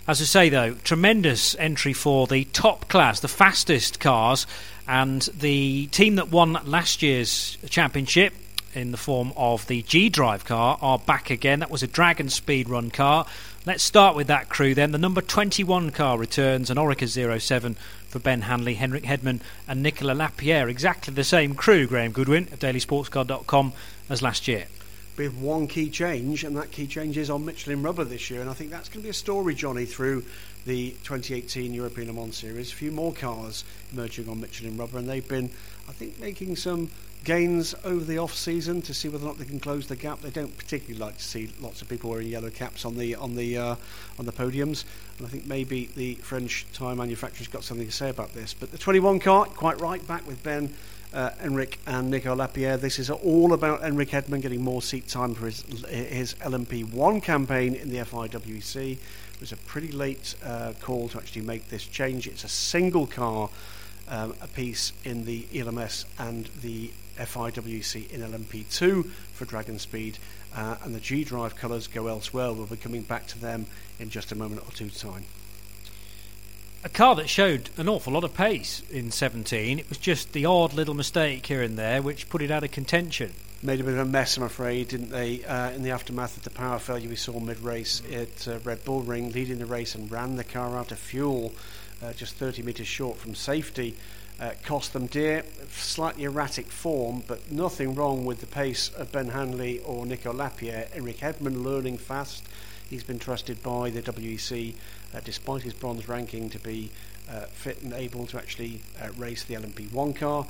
[0.07, 4.47] As I say though, tremendous entry for the top class, the fastest cars,
[4.87, 8.33] and the team that won last year's championship
[8.73, 11.59] in the form of the G Drive car are back again.
[11.59, 13.27] That was a Dragon Speed Run car.
[13.63, 14.91] Let's start with that crew then.
[14.91, 17.07] The number 21 car returns, an Oreca
[17.39, 17.77] 07
[18.07, 20.69] for Ben Hanley, Henrik Hedman, and Nicolas Lapierre.
[20.69, 23.73] Exactly the same crew, Graham Goodwin of dailysportscar.com,
[24.09, 24.65] as last year.
[25.17, 28.49] With one key change, and that key change is on Michelin rubber this year, and
[28.49, 30.23] I think that's going to be a story, Johnny, through
[30.65, 32.71] the 2018 European Le Mans Series.
[32.71, 35.49] A few more cars emerging on Michelin rubber, and they've been,
[35.89, 36.91] I think, making some
[37.23, 40.21] gains over the off season to see whether or not they can close the gap.
[40.21, 43.35] They don't particularly like to see lots of people wearing yellow caps on the on
[43.35, 43.75] the uh,
[44.17, 44.85] on the podiums,
[45.17, 48.53] and I think maybe the French tyre manufacturer's got something to say about this.
[48.53, 50.73] But the 21 car, quite right, back with Ben.
[51.13, 52.75] Uh, Enric and Nico Lapierre.
[52.75, 57.75] This is all about Enric Hedman getting more seat time for his, his LMP1 campaign
[57.75, 58.91] in the FIWC.
[58.91, 62.27] It was a pretty late uh, call to actually make this change.
[62.27, 63.49] It's a single car
[64.09, 70.17] um, a piece in the ELMS and the FIWC in LMP2 for Dragon Speed,
[70.55, 72.53] uh, and the G Drive colours go elsewhere.
[72.53, 73.65] We'll be coming back to them
[73.99, 75.25] in just a moment or two time.
[76.83, 79.79] A car that showed an awful lot of pace in 17.
[79.79, 82.71] It was just the odd little mistake here and there which put it out of
[82.71, 83.33] contention.
[83.63, 85.43] Made a bit of a mess, I'm afraid, didn't they?
[85.43, 88.85] Uh, in the aftermath of the power failure we saw mid race at uh, Red
[88.85, 91.53] Bull Ring, leading the race and ran the car out of fuel
[92.01, 93.95] uh, just 30 metres short from safety
[94.39, 95.43] uh, cost them dear.
[95.71, 100.87] Slightly erratic form, but nothing wrong with the pace of Ben Hanley or Nico Lapierre.
[100.93, 102.43] Enric Hedman learning fast.
[102.89, 104.75] He's been trusted by the WEC,
[105.13, 106.91] uh, despite his bronze ranking, to be
[107.29, 110.47] uh, fit and able to actually uh, race the LMP1 car.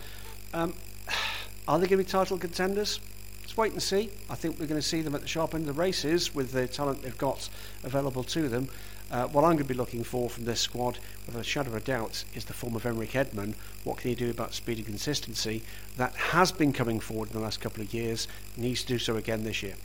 [0.54, 0.74] Um,
[1.68, 3.00] are they going to be title contenders?
[3.42, 4.10] Let's wait and see.
[4.30, 6.52] I think we're going to see them at the sharp end of the races with
[6.52, 7.50] the talent they've got
[7.84, 8.70] available to them.
[9.10, 11.76] Uh, what I'm going to be looking for from this squad, without a shadow of
[11.76, 13.56] a doubt, is the form of Enric Hedman.
[13.84, 15.64] What can he do about speed and consistency?
[15.96, 18.28] That has been coming forward in the last couple of years.
[18.58, 19.76] Needs to do so again this year.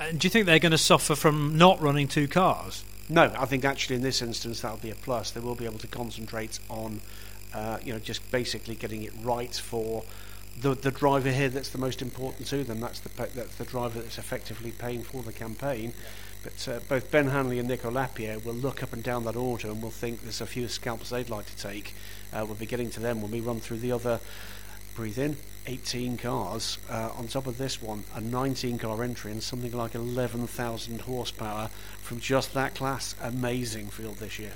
[0.00, 2.84] And do you think they're going to suffer from not running two cars?
[3.10, 5.32] No, I think actually in this instance that'll be a plus.
[5.32, 7.02] They will be able to concentrate on,
[7.52, 10.04] uh, you know, just basically getting it right for
[10.58, 11.48] the the driver here.
[11.48, 12.80] That's the most important to them.
[12.80, 15.92] That's the that's the driver that's effectively paying for the campaign.
[15.96, 16.04] Yeah.
[16.42, 19.68] But uh, both Ben Hanley and Nico Lapierre will look up and down that order
[19.68, 21.94] and will think there's a few scalps they'd like to take.
[22.32, 24.20] Uh, we'll be getting to them when we run through the other.
[24.94, 25.36] Breathe in.
[25.66, 29.94] 18 cars uh, on top of this one, a 19 car entry and something like
[29.94, 31.68] 11,000 horsepower
[32.00, 33.14] from just that class.
[33.22, 34.52] Amazing field this year.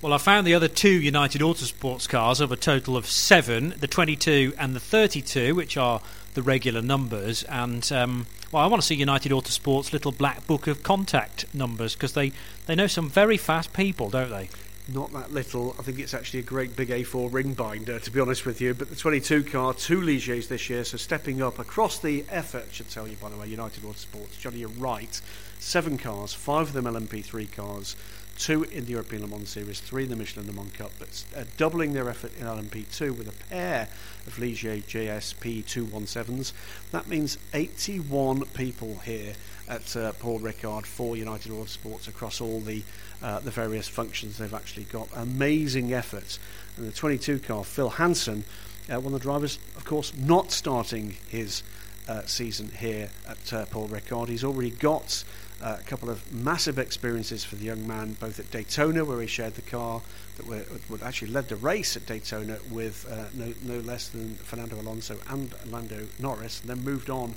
[0.00, 3.86] Well, I found the other two United Autosports cars of a total of seven, the
[3.86, 6.00] 22 and the 32, which are
[6.34, 7.44] the regular numbers.
[7.44, 11.94] And, um, well, I want to see United Autosports' little black book of contact numbers
[11.94, 12.32] because they,
[12.66, 14.48] they know some very fast people, don't they?
[14.88, 15.76] not that little.
[15.78, 18.74] I think it's actually a great big A4 ring binder, to be honest with you.
[18.74, 22.90] But the 22 car, two Ligiers this year, so stepping up across the effort, should
[22.90, 24.38] tell you, by the way, United Autosports.
[24.38, 25.20] Johnny, you're right.
[25.58, 27.96] Seven cars, five of them LMP3 cars,
[28.38, 31.24] two in the European Le Mans Series, three in the Michelin Le Mans Cup, but
[31.36, 33.88] uh, doubling their effort in LMP2 with a pair
[34.26, 36.52] of Ligier JSP 217s.
[36.90, 39.34] That means 81 people here
[39.68, 42.82] at uh, Paul Ricard for United Autosports across all the
[43.22, 45.08] uh, the various functions they've actually got.
[45.14, 46.38] Amazing efforts.
[46.76, 48.44] And the 22 car, Phil Hanson,
[48.90, 51.62] uh, one of the drivers, of course, not starting his
[52.08, 54.28] uh, season here at uh, Paul Ricard.
[54.28, 55.22] He's already got
[55.62, 59.54] a couple of massive experiences for the young man, both at Daytona, where he shared
[59.54, 60.02] the car
[60.36, 64.34] that were, would actually led the race at Daytona with uh, no, no less than
[64.36, 67.34] Fernando Alonso and Lando Norris, and then moved on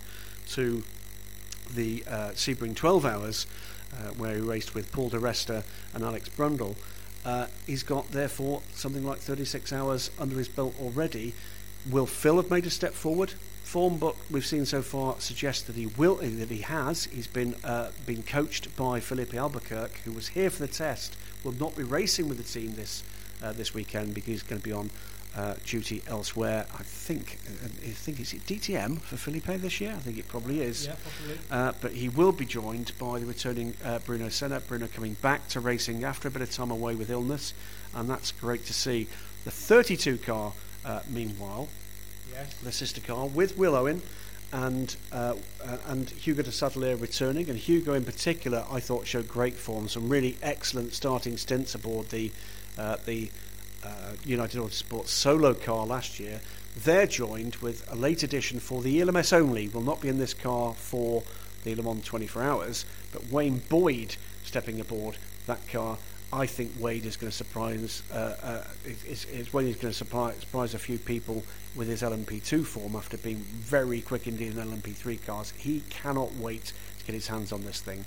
[0.49, 0.83] to
[1.73, 3.47] the uh, Sebring 12 hours
[3.93, 6.75] uh, where he raced with Paul di Resta and Alex Brundle.
[7.23, 11.33] Uh, he's got, therefore, something like 36 hours under his belt already.
[11.89, 13.33] Will Phil have made a step forward?
[13.75, 17.03] Form book we've seen so far suggests that he will, that he has.
[17.11, 21.17] He's been uh, been coached by Filipe Albuquerque, who was here for the test.
[21.43, 23.03] Will not be racing with the team this
[23.43, 24.91] uh, this weekend because he's going to be on
[25.35, 26.65] uh, duty elsewhere.
[26.73, 29.91] I think uh, I think is it DTM for Filipe this year.
[29.91, 30.85] I think it probably is.
[30.85, 31.39] Yeah, probably.
[31.51, 34.61] Uh, but he will be joined by the returning uh, Bruno Senna.
[34.61, 37.53] Bruno coming back to racing after a bit of time away with illness,
[37.93, 39.09] and that's great to see.
[39.43, 40.53] The 32 car,
[40.85, 41.67] uh, meanwhile,
[42.63, 44.01] the sister car with Will Owen.
[44.53, 45.35] And uh,
[45.87, 50.07] and Hugo de Sadeleer returning, and Hugo in particular, I thought showed great form, some
[50.07, 52.31] really excellent starting stints aboard the
[53.05, 53.31] the
[53.83, 56.41] uh, United Autosports solo car last year.
[56.75, 59.67] They're joined with a late addition for the ELMS only.
[59.67, 61.23] Will not be in this car for
[61.63, 65.17] the Le Mans 24 Hours, but Wayne Boyd stepping aboard
[65.47, 65.97] that car.
[66.33, 68.03] I think Wade is going to surprise.
[68.11, 68.63] Uh, uh,
[69.53, 71.43] Wade is going to surprise, surprise a few people
[71.75, 75.53] with his LMP2 form after being very quick indeed in LMP3 cars.
[75.57, 78.05] He cannot wait to get his hands on this thing.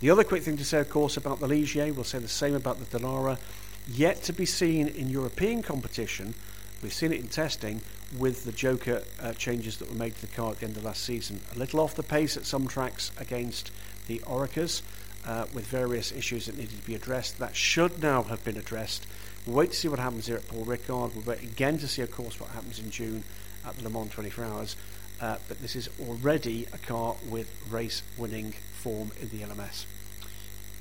[0.00, 2.54] The other quick thing to say, of course, about the Ligier, we'll say the same
[2.54, 3.38] about the Dallara.
[3.86, 6.34] yet to be seen in European competition.
[6.82, 7.82] We've seen it in testing
[8.18, 10.84] with the Joker uh, changes that were made to the car at the end of
[10.84, 11.40] last season.
[11.54, 13.70] A little off the pace at some tracks against
[14.06, 14.82] the Orecas,
[15.26, 17.38] uh, with various issues that needed to be addressed.
[17.38, 19.06] That should now have been addressed.
[19.46, 21.14] We'll wait to see what happens here at Paul Ricard.
[21.14, 23.24] We'll wait again to see, of course, what happens in June
[23.66, 24.76] at the Le Mans 24 Hours.
[25.20, 29.84] Uh, but this is already a car with race winning form in the LMS.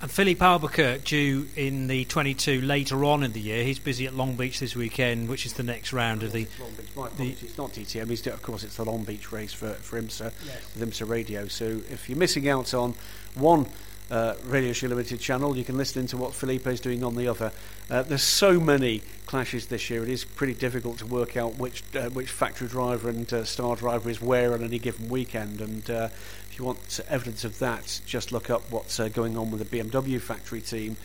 [0.02, 3.66] And Filipe Albuquerque due in the 22 later on in the year.
[3.66, 6.44] He's busy at Long Beach this weekend, which is the next round of the.
[6.44, 8.08] It's, the it's not DTM.
[8.08, 10.74] He's, of course, it's the Long Beach race for, for IMSA yes.
[10.74, 11.48] with IMSA Radio.
[11.48, 12.96] So if you're missing out on
[13.36, 13.66] one
[14.12, 15.58] uh, Radio Show Limited channel.
[15.58, 17.52] You can listen to what Filipe is doing on the other.
[17.90, 20.04] Uh, there's so many clashes this year.
[20.04, 23.76] It is pretty difficult to work out which uh, which factory driver and uh, star
[23.76, 25.62] driver is where on any given weekend.
[25.62, 26.10] And uh,
[26.50, 29.78] if you want evidence of that, just look up what's uh, going on with the
[29.78, 30.98] BMW factory team.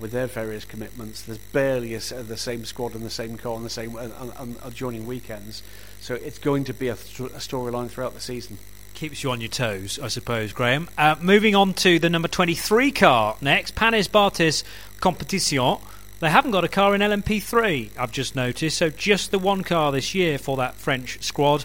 [0.00, 3.64] with their various commitments, there's barely a, the same squad and the same car on
[3.64, 3.96] the same
[4.62, 5.62] adjoining weekends,
[6.00, 8.58] so it's going to be a, th- a storyline throughout the season
[8.98, 10.90] keeps you on your toes, I suppose, Graham.
[10.98, 14.64] Uh, moving on to the number 23 car next, Panis Barthez
[14.98, 15.76] Competition.
[16.18, 19.92] They haven't got a car in LMP3, I've just noticed, so just the one car
[19.92, 21.64] this year for that French squad.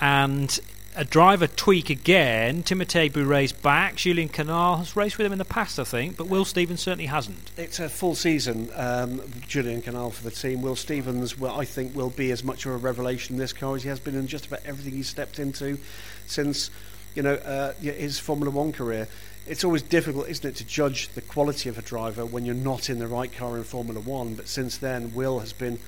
[0.00, 0.58] And
[0.96, 2.62] a driver tweak again.
[2.62, 3.96] Timothée Buret's back.
[3.96, 7.06] Julien Canal has raced with him in the past, I think, but Will Stevens certainly
[7.06, 7.50] hasn't.
[7.56, 10.62] It's a full season, um, Canal for the team.
[10.62, 13.76] Will Stevens, well, I think, will be as much of a revelation in this car
[13.76, 15.78] as he has been in just about everything he's stepped into
[16.26, 16.70] since,
[17.14, 19.08] you know, uh, his Formula One career
[19.46, 22.88] it's always difficult, isn't it, to judge the quality of a driver when you're not
[22.88, 24.34] in the right car in Formula One.
[24.34, 25.78] But since then, Will has been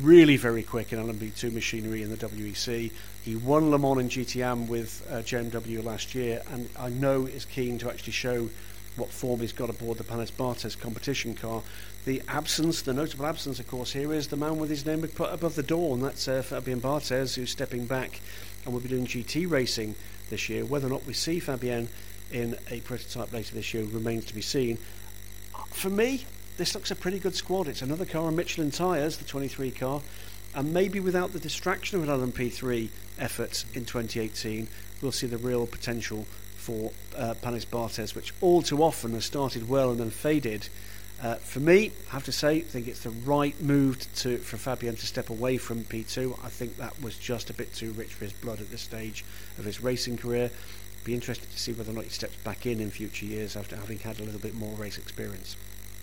[0.00, 2.90] really very quick in LMP2 machinery in the WEC.
[3.22, 7.44] He won Le Mans in GTM with uh, JMW last year, and I know is
[7.44, 8.48] keen to actually show
[8.96, 11.62] what form he's got aboard the Panis Barthez competition car.
[12.04, 15.32] The absence, the notable absence, of course, here is the man with his name put
[15.32, 18.20] above the door, and that's uh, Fabien Barthez, who's stepping back
[18.64, 19.94] and will be doing GT racing
[20.30, 20.64] this year.
[20.64, 21.88] Whether or not we see Fabien
[22.30, 24.78] in a prototype later this year remains to be seen.
[25.70, 26.24] For me,
[26.56, 27.68] this looks a pretty good squad.
[27.68, 30.02] It's another car on Michelin tyres, the 23 car,
[30.54, 34.68] and maybe without the distraction of an LMP3 effort in 2018,
[35.02, 36.26] we'll see the real potential
[36.56, 40.68] for uh, Panis Barthez, which all too often has started well and then faded.
[41.22, 44.56] Uh, for me, I have to say, I think it's the right move to, for
[44.56, 46.38] Fabien to step away from P2.
[46.44, 49.24] I think that was just a bit too rich for his blood at this stage
[49.58, 50.50] of his racing career.
[51.02, 53.76] Be interested to see whether or not he steps back in in future years after
[53.76, 55.56] having had a little bit more race experience.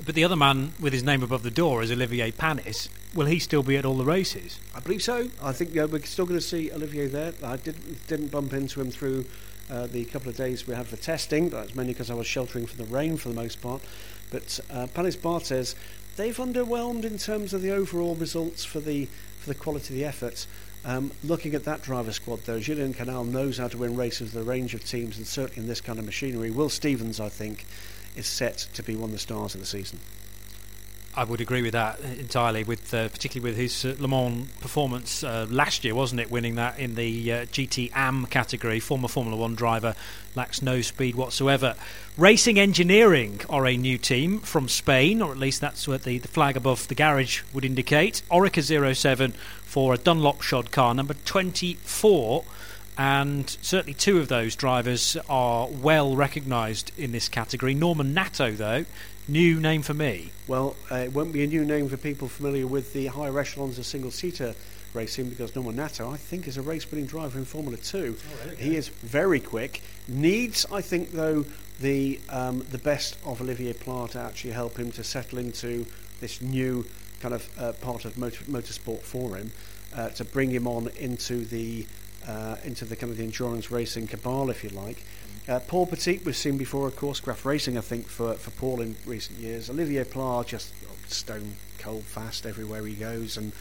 [0.04, 2.90] But the other man with his name above the door is Olivier Panis.
[3.14, 4.60] Will he still be at all the races?
[4.74, 5.30] I believe so.
[5.42, 7.34] I think yeah, we're still going to see Olivier there.
[7.44, 9.26] I didn't didn't bump into him through
[9.70, 11.50] uh, the couple of days we had for testing.
[11.50, 13.82] That's mainly because I was sheltering from the rain for the most part.
[14.32, 15.76] But uh, Panis Barthez,
[16.16, 19.06] they've underwhelmed in terms of the overall results for the
[19.40, 20.48] for the quality of the effort.
[20.84, 24.42] Um, looking at that driver squad, though, Julien Canal knows how to win races with
[24.42, 26.50] a range of teams, and certainly in this kind of machinery.
[26.50, 27.66] Will Stevens, I think,
[28.16, 30.00] is set to be one of the stars of the season.
[31.14, 35.26] I would agree with that entirely, with uh, particularly with his uh, Le Mans performance
[35.26, 36.32] uh, last year, wasn't it?
[36.32, 39.94] Winning that in the uh, GT AM category, former Formula One driver
[40.36, 41.76] lacks no speed whatsoever.
[42.16, 46.30] Racing Engineering are a new team from Spain, or at least that's what the, the
[46.30, 48.22] flag above the garage would indicate.
[48.32, 49.34] Oreca 07
[49.64, 52.46] for a Dunlop Shod car, number 24
[52.98, 57.74] and certainly two of those drivers are well recognised in this category.
[57.74, 58.86] Norman Nato, though,
[59.28, 60.32] new name for me.
[60.48, 63.80] Well, uh, it won't be a new name for people familiar with the higher echelons
[63.80, 64.56] of single seater
[64.94, 68.18] racing because Norman Nato, I think, is a race winning driver in Formula 2.
[68.18, 68.62] Oh, really?
[68.62, 69.82] He is very quick.
[70.08, 71.46] Needs, I think, though,
[71.80, 75.86] the, um, the best of Olivier Pla to actually help him to settle into
[76.20, 76.86] this new
[77.22, 79.52] kind of uh, part of motor, motorsport for him,
[79.96, 81.86] uh, to bring him on into the
[82.28, 85.04] uh, into the kind of the endurance racing cabal, if you like.
[85.48, 88.82] Uh, Paul Petit we've seen before, of course, Graf Racing, I think, for, for Paul
[88.82, 89.70] in recent years.
[89.70, 90.74] Olivier Pla just
[91.08, 93.52] stone cold fast everywhere he goes, and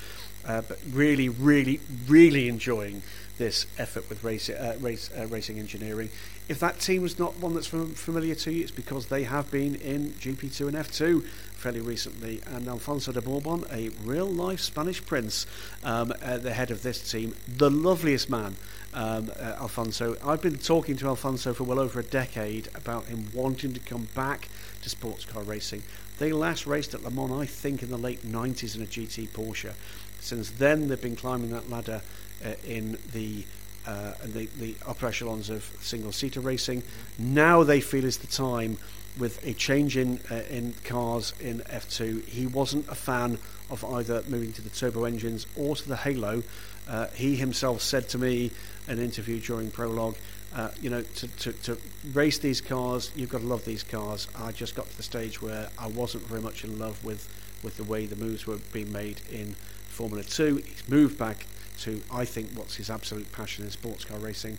[0.47, 3.03] uh, but really, really, really enjoying
[3.39, 6.11] this effort with race, uh, race, uh, racing engineering.
[6.49, 9.77] If that team was not one that's familiar to you, it's because they have been
[9.77, 11.24] in GP2 and F2
[11.61, 12.41] fairly recently.
[12.47, 15.47] And Alfonso de Bourbon, a real life Spanish prince,
[15.85, 18.57] um, at the head of this team, the loveliest man.
[18.93, 20.16] Um, uh, Alfonso.
[20.24, 24.09] I've been talking to Alfonso for well over a decade about him wanting to come
[24.16, 24.49] back
[24.82, 25.85] to sports car racing.
[26.19, 29.28] They last raced at Le Mans, I think, in the late 90s in a GT
[29.28, 29.74] Porsche.
[30.19, 32.03] Since then, they've been climbing that ladder
[32.45, 33.45] uh, in the
[33.87, 36.82] uh, the, the upper echelons of single seater racing.
[37.19, 38.77] Now they feel is the time
[39.19, 42.27] with a change in uh, in cars in F2.
[42.27, 43.39] He wasn't a fan
[43.70, 46.43] of either moving to the turbo engines or to the Halo.
[46.89, 48.51] Uh, he himself said to me
[48.89, 50.16] in an interview during prologue,
[50.55, 51.78] uh, you know, to, to, to,
[52.12, 54.27] race these cars, you've got to love these cars.
[54.37, 57.28] I just got to the stage where I wasn't very much in love with,
[57.62, 59.55] with the way the moves were being made in
[59.89, 60.57] Formula 2.
[60.57, 61.47] He's moved back
[61.81, 64.59] to I think what's his absolute passion in sports car racing.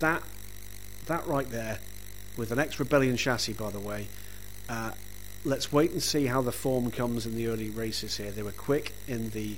[0.00, 0.22] That
[1.06, 1.78] that right there,
[2.36, 4.08] with an ex Rebellion chassis, by the way.
[4.68, 4.92] Uh,
[5.44, 8.30] let's wait and see how the form comes in the early races here.
[8.30, 9.56] They were quick in the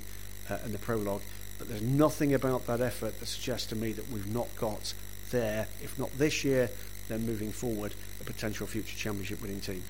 [0.49, 1.21] uh, in the prologue,
[1.57, 4.93] but there's nothing about that effort that suggests to me that we've not got
[5.31, 6.69] there, if not this year,
[7.07, 9.83] then moving forward, a potential future championship winning team.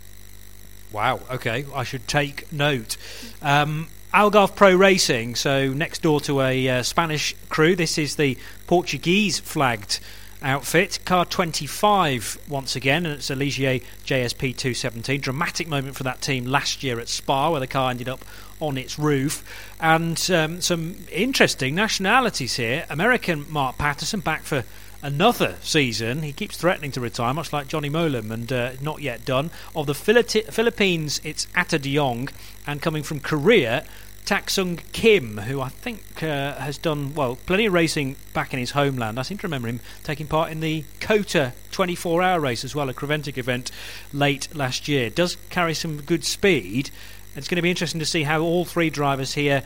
[0.92, 1.20] Wow.
[1.30, 2.98] Okay, I should take note.
[3.42, 7.76] Um, Algarve Pro Racing, so next door to a uh, Spanish crew.
[7.76, 10.00] This is the Portuguese flagged
[10.42, 11.00] outfit.
[11.06, 15.22] Car 25 once again, and it's a Ligier JSP 217.
[15.22, 18.24] Dramatic moment for that team last year at Spa, where the car ended up
[18.60, 19.44] on its roof.
[19.80, 22.86] And um, some interesting nationalities here.
[22.90, 24.64] American Mark Patterson back for
[25.02, 26.24] another season.
[26.24, 29.52] He keeps threatening to retire, much like Johnny Mowlem, and uh, not yet done.
[29.76, 32.30] Of the Philippines, it's Ate de Jong,
[32.68, 33.86] and coming from Korea,
[34.26, 38.72] Tacksung Kim, who I think uh, has done well plenty of racing back in his
[38.72, 39.20] homeland.
[39.20, 42.94] I seem to remember him taking part in the COTA 24-hour race as well, a
[42.94, 43.72] Creventic event
[44.14, 45.10] late last year.
[45.10, 46.92] Does carry some good speed.
[47.36, 49.64] It's going to be interesting to see how all three drivers here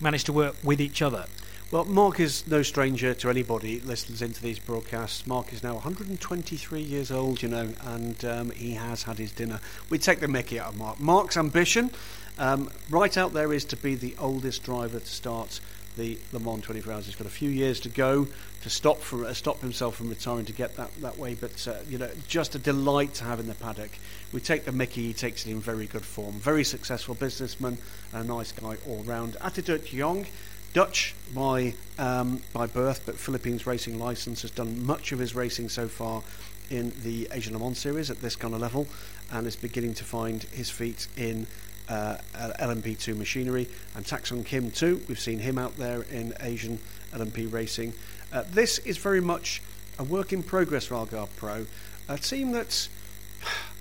[0.00, 1.26] manage to work with each other.
[1.72, 5.26] Well, Mark is no stranger to anybody listens into these broadcasts.
[5.26, 9.58] Mark is now 123 years old, you know, and um, he has had his dinner.
[9.88, 11.00] We take the mickey out of Mark.
[11.00, 11.90] Mark's ambition,
[12.38, 15.60] um, right out there, is to be the oldest driver to start
[15.96, 17.06] the Le Mans 24 Hours.
[17.06, 18.26] He's got a few years to go
[18.62, 21.34] to stop uh, stop himself from retiring to get that, that way.
[21.34, 23.90] But uh, you know, just a delight to have in the paddock.
[24.32, 25.02] We take the Mickey.
[25.02, 26.34] He takes it in very good form.
[26.34, 27.78] Very successful businessman,
[28.12, 29.36] and a nice guy all round.
[29.44, 30.26] Ate de Jong.
[30.72, 35.68] Dutch by um, by birth, but Philippines racing license has done much of his racing
[35.68, 36.22] so far
[36.70, 38.86] in the Asian Le Mans series at this kind of level,
[39.30, 41.46] and is beginning to find his feet in
[41.88, 43.68] uh, LMP2 machinery.
[43.94, 45.02] And Tacksung Kim too.
[45.08, 46.78] We've seen him out there in Asian
[47.12, 47.94] LMP racing.
[48.32, 49.62] Uh, this is very much
[49.98, 51.66] a work in progress for Algarve Pro,
[52.08, 52.88] a team that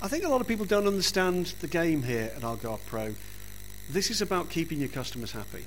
[0.01, 3.15] I think a lot of people don't understand the game here at Algarve Pro.
[3.89, 5.65] This is about keeping your customers happy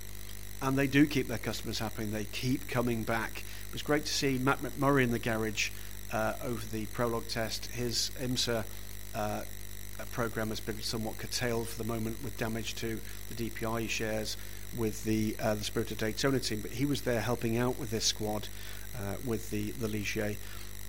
[0.62, 3.44] and they do keep their customers happy and they keep coming back.
[3.68, 5.70] It was great to see Matt McMurry in the garage
[6.12, 7.66] uh, over the prologue test.
[7.66, 8.64] His IMSA
[9.14, 9.42] uh,
[10.12, 13.00] program has been somewhat curtailed for the moment with damage to
[13.30, 14.36] the DPI shares
[14.76, 17.90] with the uh, the Spirit of Daytona team, but he was there helping out with
[17.90, 18.48] this squad
[18.96, 20.36] uh, with the the Ligier.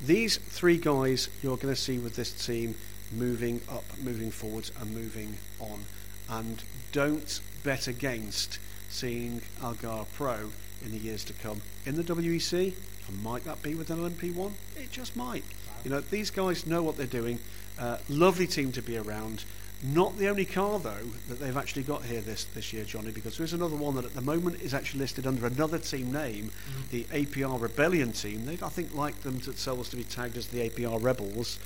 [0.04, 2.76] These three guys you're going to see with this team
[3.12, 5.86] moving up, moving forwards, and moving on.
[6.30, 8.60] And don't bet against
[8.90, 10.52] seeing Algar Pro
[10.84, 12.74] in the years to come in the WEC.
[13.08, 14.52] And might that be with an LMP1?
[14.76, 15.44] It just might.
[15.84, 17.40] You know, these guys know what they're doing.
[17.78, 19.44] Uh, lovely team to be around.
[19.84, 23.38] Not the only car, though, that they've actually got here this, this year, Johnny, because
[23.38, 26.82] there's another one that at the moment is actually listed under another team name, mm-hmm.
[26.92, 28.46] the APR Rebellion team.
[28.46, 31.60] They'd, I think, like them themselves to be tagged as the APR Rebels.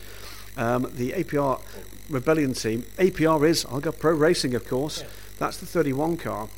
[0.58, 1.62] Um, the APR
[2.10, 2.84] Rebellion team.
[2.98, 5.02] APR is Algarve Pro Racing, of course.
[5.02, 5.08] Yeah.
[5.38, 6.50] That's the 31 car.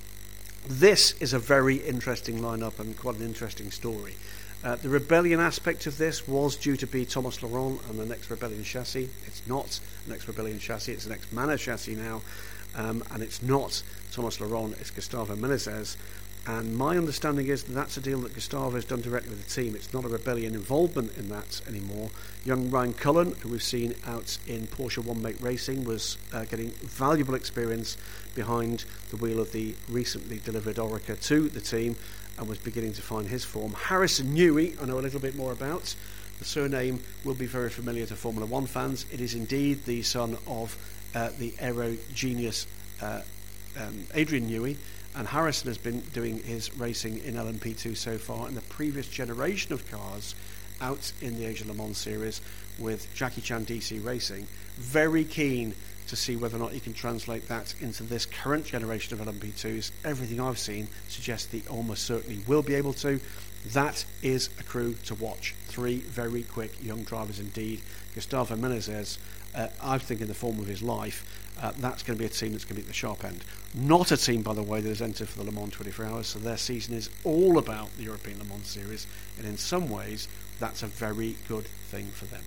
[0.68, 4.16] This is a very interesting lineup and quite an interesting story.
[4.64, 8.30] Uh, the rebellion aspect of this was due to be Thomas Laurent and the next
[8.30, 9.10] rebellion chassis.
[9.26, 12.22] It's not an ex rebellion chassis, it's an ex Manor chassis now,
[12.76, 13.82] um, and it's not
[14.12, 15.98] Thomas Laurent, it's Gustavo Menezes.
[16.46, 19.62] And my understanding is that that's a deal that Gustavo has done directly with the
[19.62, 19.76] team.
[19.76, 22.10] It's not a rebellion involvement in that anymore.
[22.46, 26.70] Young Ryan Cullen, who we've seen out in Porsche One Make Racing, was uh, getting
[26.82, 27.96] valuable experience
[28.34, 31.96] behind the wheel of the recently delivered Oreca to the team
[32.42, 33.72] and was beginning to find his form.
[33.74, 35.96] Harrison Newey, I know a little bit more about.
[36.40, 39.06] The surname will be very familiar to Formula One fans.
[39.12, 40.76] It is indeed the son of
[41.14, 42.66] uh, the aero genius
[43.00, 43.22] uh,
[43.80, 44.76] um, Adrian Newey
[45.16, 49.72] and Harrison has been doing his racing in LMP2 so far in the previous generation
[49.72, 50.34] of cars
[50.82, 52.42] out in the Asia Le Mans series
[52.80, 54.48] with Jackie Chan DC Racing.
[54.78, 55.76] Very keen
[56.12, 59.92] to see whether or not he can translate that into this current generation of LMP2s.
[60.04, 63.22] Everything I've seen suggests he almost certainly will be able to.
[63.68, 65.56] That is a crew to watch.
[65.68, 67.82] Three very quick young drivers indeed.
[68.14, 69.20] Gustavo Menezes,
[69.56, 71.26] uh, I think in the form of his life,
[71.62, 73.46] uh, that's going to be a team that's going to be at the sharp end.
[73.74, 76.28] Not a team, by the way, that has entered for the Le Mans 24 Hours,
[76.28, 79.08] so their season is all about the European Le Mans Series,
[79.38, 80.28] and in some ways,
[80.60, 82.44] that's a very good thing for them.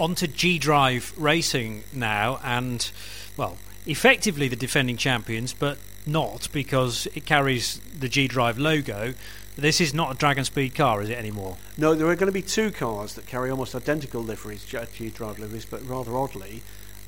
[0.00, 2.90] On to G Drive Racing now, and,
[3.36, 9.12] well, effectively the defending champions, but not because it carries the G Drive logo.
[9.58, 11.58] This is not a Dragon Speed car, is it anymore?
[11.76, 15.38] No, there are going to be two cars that carry almost identical liveries, G Drive
[15.38, 16.62] liveries, but rather oddly,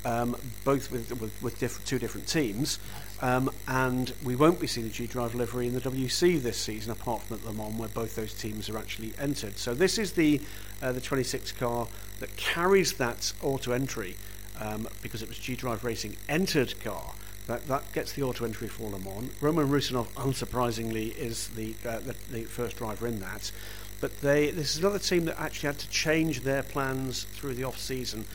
[0.05, 2.77] um, both with, with, with diff- two different teams.
[3.23, 6.91] Um, and we won't be seeing the G Drive livery in the WC this season,
[6.91, 9.57] apart from at Le Mans, where both those teams are actually entered.
[9.57, 10.41] So this is the
[10.83, 11.87] uh, the 26 car
[12.19, 14.15] that carries that auto entry
[14.59, 17.13] um, because it was G Drive Racing entered car.
[17.47, 19.31] That, that gets the auto entry for Le Mans.
[19.41, 23.51] Roman Rusinov, unsurprisingly, is the, uh, the, the first driver in that.
[23.99, 27.63] But they, this is another team that actually had to change their plans through the
[27.63, 28.25] off season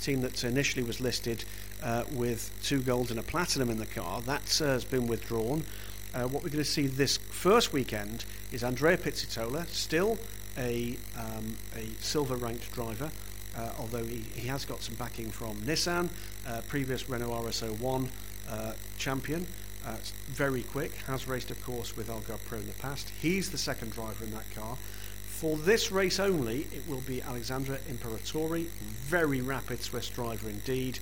[0.00, 1.44] team that initially was listed
[1.82, 4.20] uh, with two gold and a platinum in the car.
[4.22, 5.64] That uh, has been withdrawn.
[6.14, 10.18] Uh, what we're going to see this first weekend is Andrea Pizzitola, still
[10.58, 13.10] a, um, a silver ranked driver,
[13.56, 16.08] uh, although he, he has got some backing from Nissan,
[16.46, 18.08] uh, previous Renault RS01
[18.50, 19.46] uh, champion.
[20.28, 23.10] very quick, has raced, of course, with Algarve Pro in the past.
[23.22, 24.76] He's the second driver in that car
[25.38, 28.66] For this race only, it will be Alexandre Imperatori,
[29.06, 30.98] very rapid Swiss driver indeed.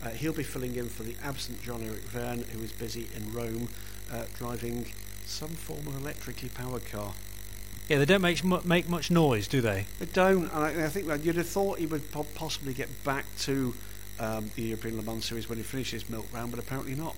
[0.00, 3.68] Uh, he'll be filling in for the absent Jean-Eric Vergne, who is busy in Rome
[4.12, 4.86] uh, driving
[5.26, 7.12] some form of electrically powered car.
[7.90, 9.84] Yeah, they don't make make much noise, do they?
[9.98, 10.44] They don't.
[10.52, 13.74] And I, I think that you'd have thought he would po- possibly get back to
[14.20, 17.16] um, the European Le Mans Series when he finishes milk round, but apparently not.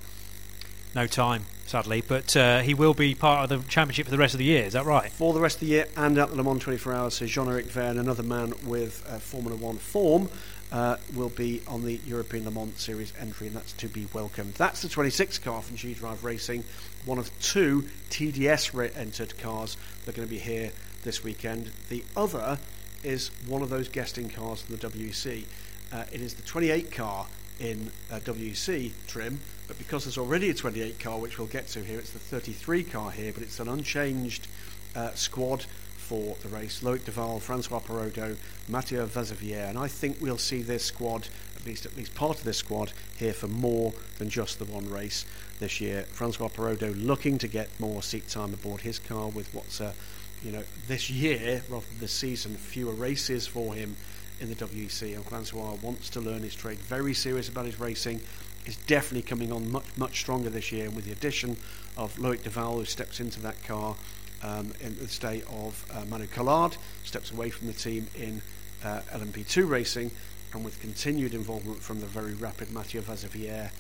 [0.95, 4.33] No time, sadly, but uh, he will be part of the championship for the rest
[4.33, 4.65] of the year.
[4.65, 5.13] Is that right?
[5.13, 7.67] For the rest of the year and at the Le Mans 24 Hours, so Jean-Eric
[7.67, 10.31] Vergne, another man with uh, Formula One form,
[10.71, 14.55] uh, will be on the European Le Mans Series entry, and that's to be welcomed.
[14.55, 16.65] That's the 26 car from G Drive Racing,
[17.05, 20.73] one of two TDS re- entered cars that are going to be here
[21.03, 21.71] this weekend.
[21.89, 22.59] The other
[23.03, 25.45] is one of those guesting cars from the WEC.
[25.93, 27.27] Uh, it is the 28 car
[27.59, 31.85] in uh, WEC trim, but because there's already a 28 car, which we'll get to
[31.85, 34.47] here, it's the 33 car here, but it's an unchanged
[34.95, 35.65] uh, squad
[35.97, 36.81] for the race.
[36.83, 38.37] Loic Duval, Francois Perrodo,
[38.69, 42.45] Matthieu Vaxivière, and I think we'll see this squad, at least at least part of
[42.45, 45.25] this squad, here for more than just the one race
[45.63, 46.03] this year.
[46.11, 49.95] Francois Perrodo looking to get more seat time aboard his car with what's a,
[50.43, 53.97] you know, this year rather than this season, fewer races for him
[54.41, 55.15] in the WEC.
[55.15, 58.21] And Francois wants to learn his trade, very serious about his racing.
[58.65, 61.57] Is definitely coming on much much stronger this year, and with the addition
[61.97, 63.97] of Loic Duval, who steps into that car
[64.41, 68.41] um, in the state of uh, Manu Collard, steps away from the team in
[68.85, 70.13] uh, LMP2 racing,
[70.55, 73.71] and with continued involvement from the very rapid Matthieu Vaxivière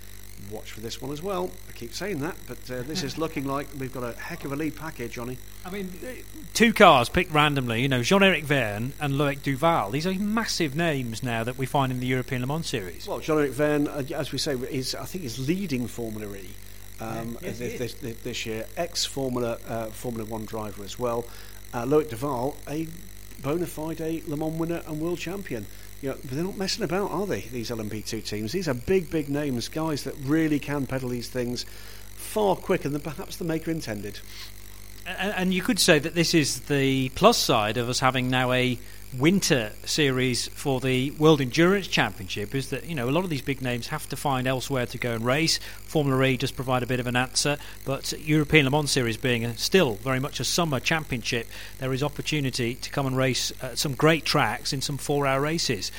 [0.50, 1.50] watch for this one as well.
[1.68, 4.52] I keep saying that, but uh, this is looking like we've got a heck of
[4.52, 5.38] a lead package, Johnny.
[5.64, 5.92] I mean,
[6.54, 9.90] two cars picked randomly, you know, Jean-Eric Vergne and Loic Duval.
[9.90, 13.06] These are massive names now that we find in the European Le Mans Series.
[13.06, 16.50] Well, Jean-Eric Vergne, uh, as we say, is I think is leading Formula E.
[17.00, 21.24] Um, yes, this, this, this, year, ex Formula uh, Formula One driver as well.
[21.72, 22.86] Uh, Loic Duval, a
[23.42, 25.66] bona fide Le Mans winner and world champion.
[26.02, 27.42] You know, they're not messing about, are they?
[27.42, 28.50] These LMP2 teams.
[28.50, 31.64] These are big, big names, guys that really can pedal these things
[32.16, 34.18] far quicker than perhaps the maker intended.
[35.06, 38.50] And, and you could say that this is the plus side of us having now
[38.50, 38.78] a
[39.18, 43.42] winter series for the World Endurance Championship is that you know a lot of these
[43.42, 45.58] big names have to find elsewhere to go and race.
[45.84, 49.44] Formula E does provide a bit of an answer, but European Le Mans Series being
[49.44, 51.46] a, still very much a summer championship,
[51.78, 55.92] there is opportunity to come and race at some great tracks in some four-hour races.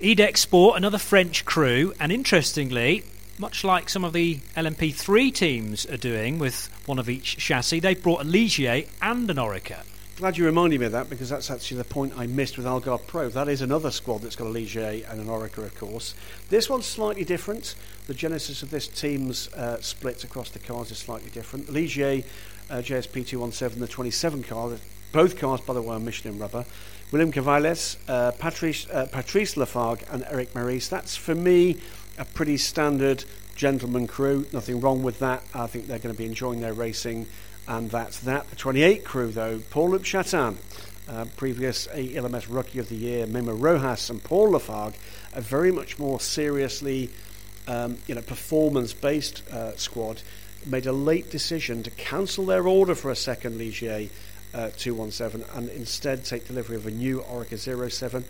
[0.00, 3.02] IDEC Sport, another French crew, and interestingly,
[3.38, 8.02] much like some of the LMP3 teams are doing with one of each chassis, they've
[8.02, 9.82] brought a Ligier and an Oreca.
[10.20, 13.06] Glad you reminded me of that because that's actually the point I missed with Algarve
[13.06, 13.30] Pro.
[13.30, 16.14] That is another squad that's got a Ligier and an Oreca, of course.
[16.50, 17.74] This one's slightly different.
[18.06, 21.68] The genesis of this team's uh, split across the cars is slightly different.
[21.68, 22.22] Ligier
[22.68, 24.72] uh, JSP 217, the 27 car,
[25.10, 26.66] both cars, by the way, are Michelin rubber.
[27.12, 30.90] William Cavailhes, uh, Patrice, uh, Patrice Lafargue, and Eric Meurice.
[30.90, 31.78] That's, for me,
[32.18, 33.24] a pretty standard
[33.56, 34.44] gentleman crew.
[34.52, 35.42] Nothing wrong with that.
[35.54, 37.26] I think they're going to be enjoying their racing
[37.70, 38.50] and that's that.
[38.50, 40.58] The 28 crew, though, Paul Loup Chatin,
[41.08, 44.96] uh, previous ALMS Rookie of the Year, Memo Rojas, and Paul Lafargue,
[45.34, 47.10] a very much more seriously,
[47.68, 50.22] um, you know, performance-based uh, squad,
[50.66, 54.10] made a late decision to cancel their order for a second Ligier
[54.52, 58.24] uh, 217 and instead take delivery of a new Oreca 07.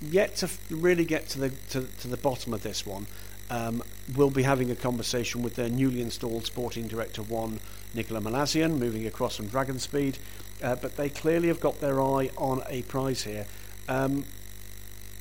[0.00, 3.06] Yet to f- really get to the to, to the bottom of this one,
[3.50, 3.82] um,
[4.16, 7.60] we'll be having a conversation with their newly installed sporting director one
[7.94, 10.18] Nicola Malassian, moving across from Dragon Speed.
[10.62, 13.46] Uh, but they clearly have got their eye on a prize here.
[13.88, 14.24] Um,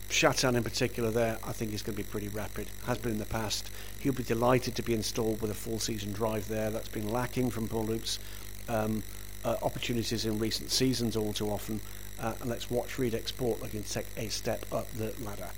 [0.09, 2.67] Chatin in particular there, I think is going to be pretty rapid.
[2.85, 3.69] Has been in the past.
[3.99, 6.71] He'll be delighted to be installed with a full season drive there.
[6.71, 8.19] That's been lacking from Paul Loup's
[8.67, 9.03] um,
[9.45, 11.79] uh, opportunities in recent seasons all too often.
[12.19, 15.49] Uh, and let's watch Reed Export looking to take a step up the ladder.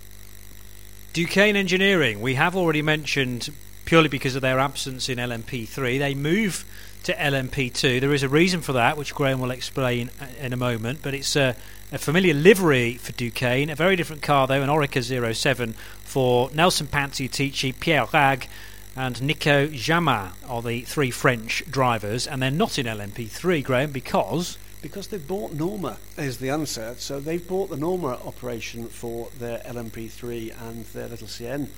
[1.13, 3.49] Duqueine Engineering, we have already mentioned
[3.85, 5.99] purely because of their absence in LMP3.
[5.99, 6.65] They move
[7.03, 7.99] to LMP2.
[7.99, 11.35] There is a reason for that, which Graham will explain in a moment, but it's
[11.35, 11.55] a,
[11.91, 13.69] a familiar livery for Duqueine.
[13.69, 15.01] A very different car, though, an Oreca
[15.33, 15.73] 07
[16.03, 18.47] for Nelson Panciatici, Pierre Ragues,
[18.95, 24.57] and Nico Jamin are the three French drivers, and they're not in LMP3, Graham, because.
[24.81, 26.95] Because they've bought Norma, is the answer.
[26.97, 31.69] So they've bought the Norma operation for their LMP3 and their Little CN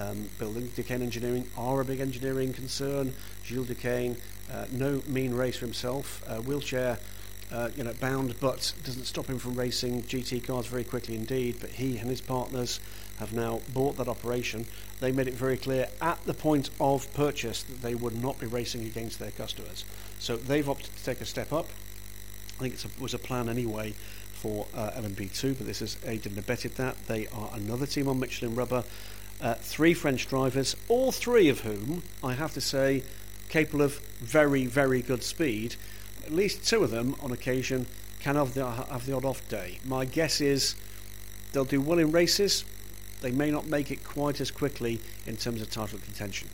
[0.00, 0.70] um, building.
[0.74, 3.14] Duqueine Engineering are a big engineering concern.
[3.44, 4.31] Gilles Duqueine uh,
[4.70, 6.98] no mean racer himself, uh, wheelchair
[7.52, 11.56] uh, you know, bound, but doesn't stop him from racing GT cars very quickly indeed.
[11.60, 12.80] But he and his partners
[13.18, 14.66] have now bought that operation.
[15.00, 18.46] They made it very clear at the point of purchase that they would not be
[18.46, 19.84] racing against their customers.
[20.18, 21.68] So they've opted to take a step up.
[22.58, 23.94] I think it was a plan anyway
[24.32, 26.96] for uh, LMP2, but this has aided and abetted that.
[27.06, 28.84] They are another team on Michelin rubber.
[29.40, 33.02] Uh, three French drivers, all three of whom, I have to say,
[33.52, 35.76] capable of very, very good speed.
[36.24, 37.86] At least two of them, on occasion,
[38.18, 39.78] can have the, have the odd off day.
[39.84, 40.74] My guess is
[41.52, 42.64] they'll do well in races.
[43.20, 46.48] They may not make it quite as quickly in terms of title contention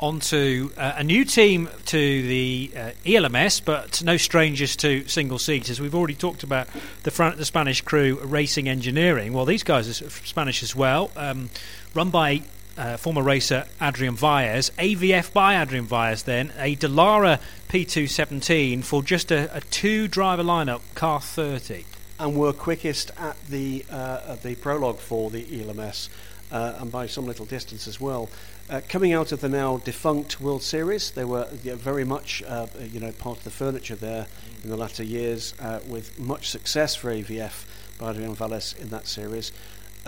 [0.00, 5.80] onto uh, a new team to the uh, ELMS, but no strangers to single seaters.
[5.80, 6.68] We've already talked about
[7.02, 9.32] the, Fran- the Spanish crew racing engineering.
[9.32, 11.50] Well, these guys are Spanish as well, um,
[11.94, 12.42] run by
[12.78, 19.30] uh, former racer Adrian Vallés, AVF by Adrian Vallés, then a Dallara P217 for just
[19.30, 21.84] a, a two driver lineup, car 30.
[22.20, 26.08] And were quickest at the, uh, at the prologue for the ELMS.
[26.50, 28.30] Uh, and by some little distance as well.
[28.70, 32.66] Uh, coming out of the now defunct World Series, they were yeah, very much, uh,
[32.90, 34.26] you know, part of the furniture there
[34.64, 37.66] in the latter years, uh, with much success for AVF
[37.98, 39.52] by Adrian Vallés in that series.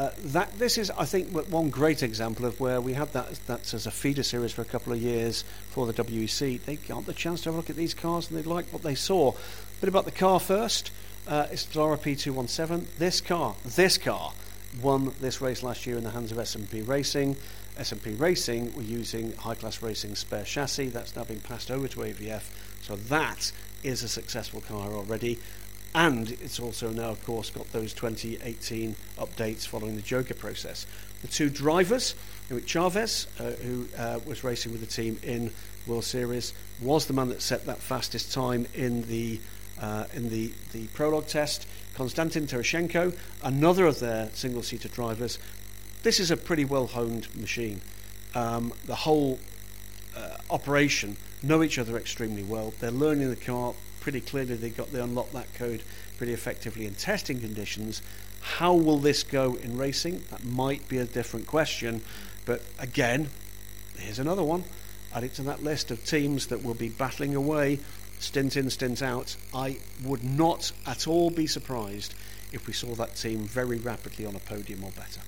[0.01, 3.75] Uh, that this is, I think, one great example of where we had that that
[3.75, 6.63] as a feeder series for a couple of years for the WEC.
[6.63, 8.83] They got the chance to have a look at these cars and they liked what
[8.83, 9.33] they saw.
[9.33, 9.35] A
[9.79, 10.91] bit about the car first.
[11.29, 12.87] Uh, it's Dallara P217.
[12.97, 14.33] This car, this car,
[14.81, 17.37] won this race last year in the hands of SMP Racing.
[17.77, 20.89] SMP Racing were using High Class Racing spare chassis.
[20.89, 22.45] That's now been passed over to AVF.
[22.81, 23.53] So that
[23.83, 25.39] is a successful car already.
[25.95, 30.87] And it's also now, of course, got those 2018 updates following the Joker process.
[31.23, 32.15] The two drivers,
[32.49, 35.51] Henrique Chaves, uh, who uh, was racing with the team in
[35.87, 39.41] World Series, was the man that set that fastest time in the
[39.81, 41.67] uh, in the, the prologue test.
[41.95, 45.39] Konstantin Tereshchenko, another of their single seater drivers,
[46.03, 47.81] this is a pretty well honed machine.
[48.35, 49.39] Um, the whole
[50.15, 52.73] uh, operation know each other extremely well.
[52.79, 54.55] They're learning the car pretty clearly.
[54.57, 55.83] They got they unlocked that code
[56.19, 58.03] pretty effectively in testing conditions.
[58.41, 60.25] How will this go in racing?
[60.31, 62.03] That might be a different question,
[62.47, 63.29] but again,
[63.99, 64.65] here's another one.
[65.15, 67.81] Add it to that list of teams that will be battling away,
[68.19, 69.37] stint in, stint out.
[69.53, 72.15] I would not at all be surprised
[72.53, 75.21] if we saw that team very rapidly on a podium or better.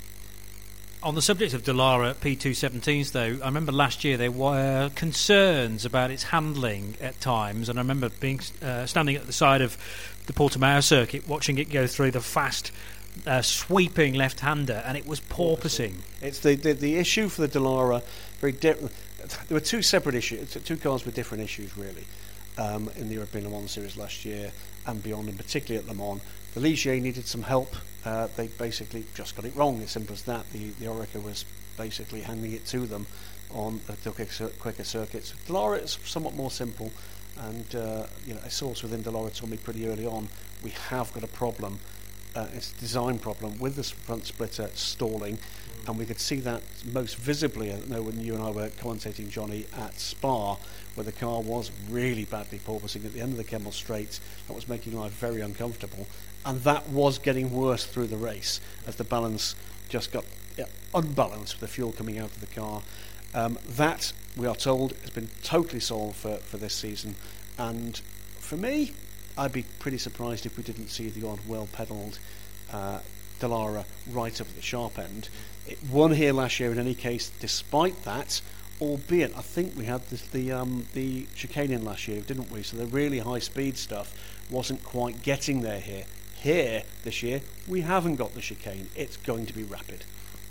[1.03, 6.13] On the subject of Dallara P217s, though, I remember last year there were concerns about
[6.13, 9.77] its handling at times, and I remember being uh, standing at the side of
[10.27, 12.71] the Portimao circuit, watching it go through the fast,
[13.27, 15.95] uh, sweeping left-hander, and it was porpoising.
[16.21, 18.05] It's the, the, the issue for the Dallara.
[18.39, 18.93] Very different.
[19.49, 22.05] There were two separate issues, two cars with different issues, really,
[22.59, 24.53] um, in the European Le Mans series last year
[24.87, 26.23] and beyond, and particularly at Le Mans.
[26.55, 27.75] The Ligier needed some help
[28.05, 29.81] uh, they basically just got it wrong.
[29.83, 30.51] As simple as that.
[30.53, 31.45] The the Oreca was
[31.77, 33.07] basically handing it to them
[33.51, 35.35] on the quicker, quicker circuits.
[35.47, 36.91] Dallara is somewhat more simple,
[37.39, 40.29] and uh, you know a source within Dallara told me pretty early on
[40.63, 41.79] we have got a problem.
[42.35, 45.89] Uh, it's a design problem with the front splitter stalling, mm.
[45.89, 46.63] and we could see that
[46.93, 47.71] most visibly.
[47.71, 50.57] I know when you and I were commentating, Johnny, at Spa,
[50.95, 54.19] where the car was really badly porpoising at the end of the Kemmel Straight.
[54.49, 56.07] That was making life very uncomfortable
[56.45, 59.55] and that was getting worse through the race as the balance
[59.89, 60.25] just got
[60.57, 62.83] yeah, unbalanced with the fuel coming out of the car.
[63.35, 67.15] Um, that, we are told, has been totally solved for, for this season.
[67.59, 67.99] And
[68.39, 68.93] for me,
[69.37, 72.19] I'd be pretty surprised if we didn't see the odd well pedalled
[72.73, 73.01] uh,
[73.41, 75.29] Dallara right up at the sharp end.
[75.67, 78.41] It won here last year in any case, despite that,
[78.81, 82.63] albeit I think we had this, the um, the chicaning last year, didn't we?
[82.63, 84.13] So the really high speed stuff
[84.51, 86.05] wasn't quite getting there here.
[86.43, 88.89] Here this year, we haven't got the chicane.
[88.97, 90.05] It's going to be rapid.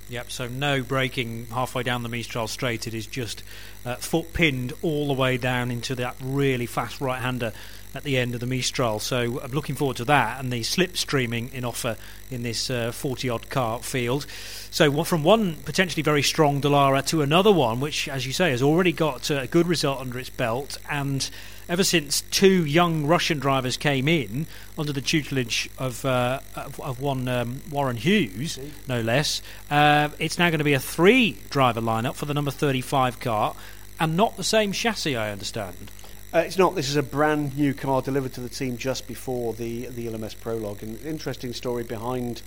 [0.07, 2.87] Yep, so no braking halfway down the Mistral straight.
[2.87, 3.43] It is just
[3.85, 7.51] uh, foot pinned all the way down into that really fast right hander
[7.93, 8.99] at the end of the Mistral.
[8.99, 11.97] So I'm looking forward to that and the slipstreaming in offer
[12.29, 14.25] in this 40 uh, odd car field.
[14.69, 18.61] So from one potentially very strong Dallara to another one, which, as you say, has
[18.61, 21.29] already got a good result under its belt and
[21.69, 24.47] ever since two young Russian drivers came in
[24.77, 30.37] under the tutelage of uh, of, of, one um, Warren Hughes, no less, uh, it's
[30.37, 33.55] now going to be a three driver lineup for the number 35 car,
[33.99, 35.91] and not the same chassis, I understand.
[36.33, 36.75] Uh, it's not.
[36.75, 40.39] This is a brand new car delivered to the team just before the the LMS
[40.39, 40.81] prologue.
[40.81, 42.41] An interesting story behind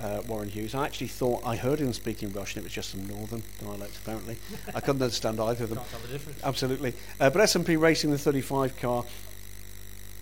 [0.00, 0.74] uh, Warren Hughes.
[0.74, 2.60] I actually thought I heard him speaking Russian.
[2.60, 4.36] It was just some northern dialect, apparently.
[4.74, 5.80] I couldn't understand either of them.
[6.44, 6.94] Absolutely.
[7.20, 9.04] Uh, but SMP Racing, the 35 car,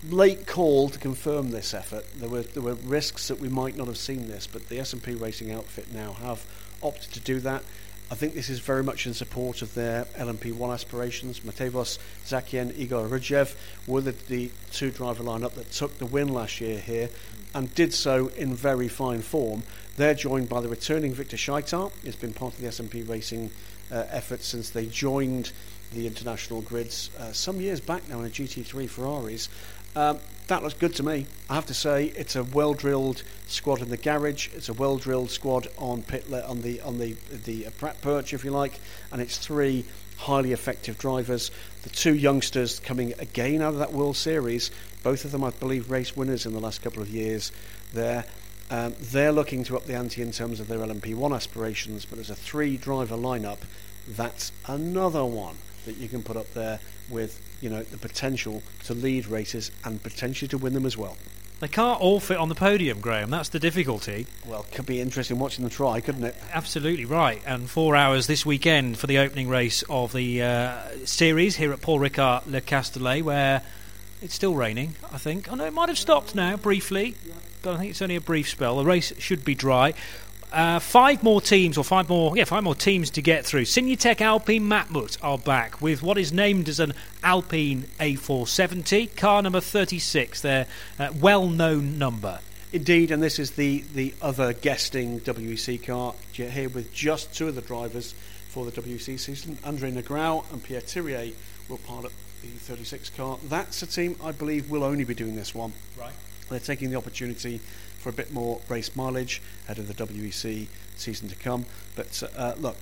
[0.09, 2.05] late call to confirm this effort.
[2.15, 5.19] There were there were risks that we might not have seen this, but the SMP
[5.19, 6.45] Racing outfit now have
[6.81, 7.63] opted to do that.
[8.11, 11.39] I think this is very much in support of their LMP1 aspirations.
[11.39, 13.55] Matevos Isaakyan, Egor Orudzhev
[13.87, 17.09] were the, the two driver lineup that took the win last year here
[17.55, 19.63] and did so in very fine form.
[19.95, 21.89] They're joined by the returning Viktor Shaitar.
[22.03, 23.49] He's been part of the SMP Racing
[23.89, 25.53] uh, effort since they joined
[25.93, 29.47] the international grids uh, some years back now in a GT3 Ferraris.
[29.95, 31.27] Um, that looks good to me.
[31.49, 34.49] I have to say, it's a well-drilled squad in the garage.
[34.53, 37.15] It's a well-drilled squad on pit le- on the on the
[37.45, 38.79] the uh, Pratt perch, if you like,
[39.13, 39.85] and it's three
[40.17, 41.51] highly effective drivers.
[41.83, 44.71] The two youngsters coming again out of that World Series,
[45.05, 47.51] both of them, I believe, race winners in the last couple of years.
[47.93, 48.25] There,
[48.71, 52.31] um, they're looking to up the ante in terms of their LMP1 aspirations, but as
[52.31, 53.59] a three-driver lineup,
[54.07, 58.95] that's another one that you can put up there with you know the potential to
[58.95, 61.17] lead races and potentially to win them as well.
[61.59, 63.29] They can't all fit on the podium, Graham.
[63.29, 64.25] That's the difficulty.
[64.47, 66.35] Well, could be interesting watching them try, couldn't it?
[66.51, 67.43] Absolutely right.
[67.45, 71.81] And four hours this weekend for the opening race of the uh, series here at
[71.81, 73.61] Paul Ricard Le Castellet, where
[74.21, 74.95] it's still raining.
[75.11, 75.51] I think.
[75.51, 77.15] Oh no, it might have stopped now briefly,
[77.61, 78.77] but I think it's only a brief spell.
[78.77, 79.93] The race should be dry.
[80.51, 83.63] Uh, five more teams, or five more, yeah, five more teams to get through.
[83.63, 86.93] Signatech Alpine Matmut are back with what is named as an
[87.23, 90.65] Alpine A470, car number 36, their
[90.97, 92.39] uh, well-known number.
[92.71, 97.55] Indeed, and this is the, the other guesting WEC car here with just two of
[97.55, 98.13] the drivers
[98.47, 99.57] for the WEC season.
[99.63, 101.35] Andre Negrão and Pierre Thiriet
[101.67, 102.13] will pilot
[102.47, 103.37] 36 car.
[103.47, 105.73] That's a team I believe will only be doing this one.
[105.99, 106.13] Right.
[106.49, 107.59] They're taking the opportunity
[107.99, 111.65] for a bit more race mileage ahead of the WEC season to come.
[111.95, 112.77] But uh, look,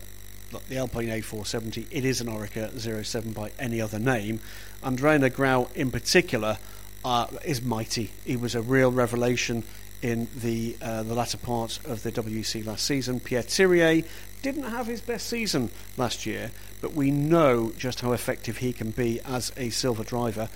[0.51, 4.41] look, the Alpine A470, it is an Oreca 07 by any other name.
[4.83, 6.57] Andrea Negrão, in particular,
[7.05, 8.11] uh, is mighty.
[8.25, 9.63] He was a real revelation
[10.03, 13.19] in the uh, the latter part of the WEC last season.
[13.19, 14.05] Pierre Thiriet
[14.41, 16.51] didn't have his best season last year,
[16.81, 20.49] but we know just how effective he can be as a silver driver.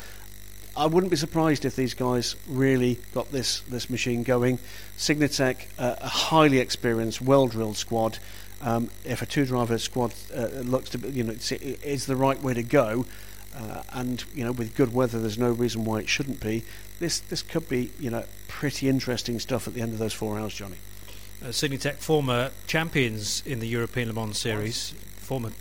[0.76, 4.60] I wouldn't be surprised if these guys really got this, this machine going.
[4.98, 8.20] Signatech, uh, a highly experienced, well drilled squad.
[8.62, 12.40] Um, if a two driver squad uh, looks to be, you know, is the right
[12.44, 13.06] way to go,
[13.58, 16.64] uh, and you know, with good weather, there's no reason why it shouldn't be.
[17.00, 20.38] This this could be, you know, pretty interesting stuff at the end of those four
[20.38, 20.78] hours, Johnny.
[21.44, 25.52] Uh, Tech former champions in the European Le Mans Series, former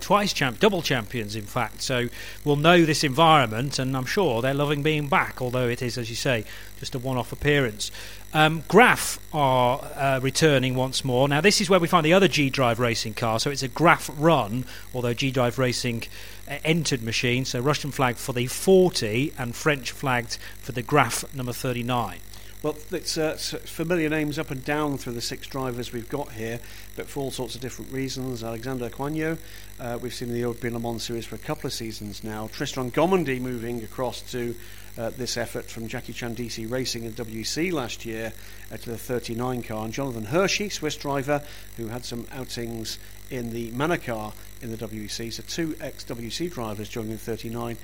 [0.00, 1.82] twice champ, double champions, in fact.
[1.82, 2.08] So
[2.44, 5.40] we'll know this environment, and I'm sure they're loving being back.
[5.42, 6.44] Although it is, as you say,
[6.78, 7.90] just a one-off appearance.
[8.32, 11.28] Um, Graf are uh, returning once more.
[11.28, 13.38] Now this is where we find the other G Drive racing car.
[13.38, 16.04] So it's a Graf run, although G Drive Racing
[16.48, 17.44] entered machine.
[17.44, 22.18] So Russian flagged for the 40 and French flagged for the Graf number 39.
[22.64, 26.60] Well, it's, uh, familiar names up and down through the six drivers we've got here,
[26.96, 28.42] but for all sorts of different reasons.
[28.42, 29.36] Alexander Cougnaud,
[29.78, 32.48] uh, we've seen in the European Le Mans Series for a couple of seasons now.
[32.50, 34.54] Tristan Gommendy moving across to
[34.96, 38.32] uh, this effort from Jackie Chan DC Racing and WC last year
[38.72, 39.84] uh, to the 39 car.
[39.84, 41.42] And Jonathan Hirschi, Swiss driver,
[41.76, 42.98] who had some outings
[43.30, 44.32] in the Manor car
[44.62, 45.32] in the WEC.
[45.32, 47.76] So two ex-WC drivers joining the 39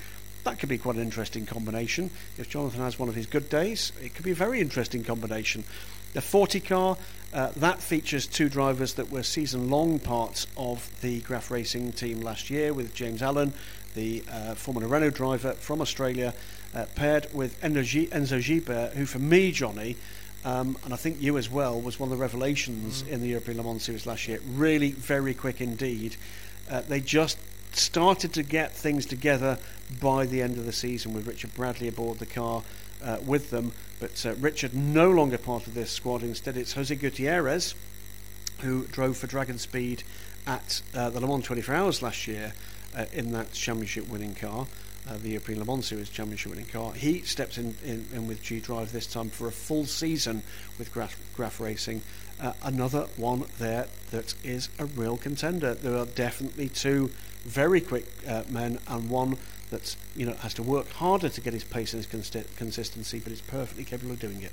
[0.43, 2.09] that could be quite an interesting combination.
[2.37, 5.63] If Jonathan has one of his good days, it could be a very interesting combination.
[6.13, 6.97] The 40 car,
[7.33, 12.21] uh, that features two drivers that were season long parts of the Graf Racing team
[12.21, 13.53] last year with James Allen,
[13.93, 16.33] the uh, Formula Renault driver from Australia,
[16.73, 19.95] uh, paired with Enzo, Enzo who for me, Johnny,
[20.43, 23.09] um, and I think you as well, was one of the revelations mm.
[23.09, 24.39] in the European Le Mans Series last year.
[24.53, 26.15] Really, very quick indeed.
[26.69, 27.37] Uh, they just
[27.73, 29.57] started to get things together
[30.01, 32.63] by the end of the season with Richard Bradley aboard the car
[33.03, 33.71] uh, with them.
[33.99, 36.23] But uh, Richard no longer part of this squad.
[36.23, 37.75] Instead, it's Jose Gutierrez
[38.61, 40.03] who drove for Dragon Speed
[40.47, 42.53] at uh, the Le Mans 24 Hours last year
[42.95, 44.67] uh, in that championship winning car.
[45.09, 46.93] Uh, the European Le Mans Series championship winning car.
[46.93, 50.43] He stepped in, in, in, with G Drive this time for a full season
[50.77, 52.03] with Graf, Graf Racing.
[52.39, 55.73] Uh, another one there that is a real contender.
[55.73, 57.09] There are definitely two
[57.43, 59.37] very quick uh, men and one
[59.71, 63.33] that you know has to work harder to get his pace and his consistency, but
[63.33, 64.51] is perfectly capable of doing it.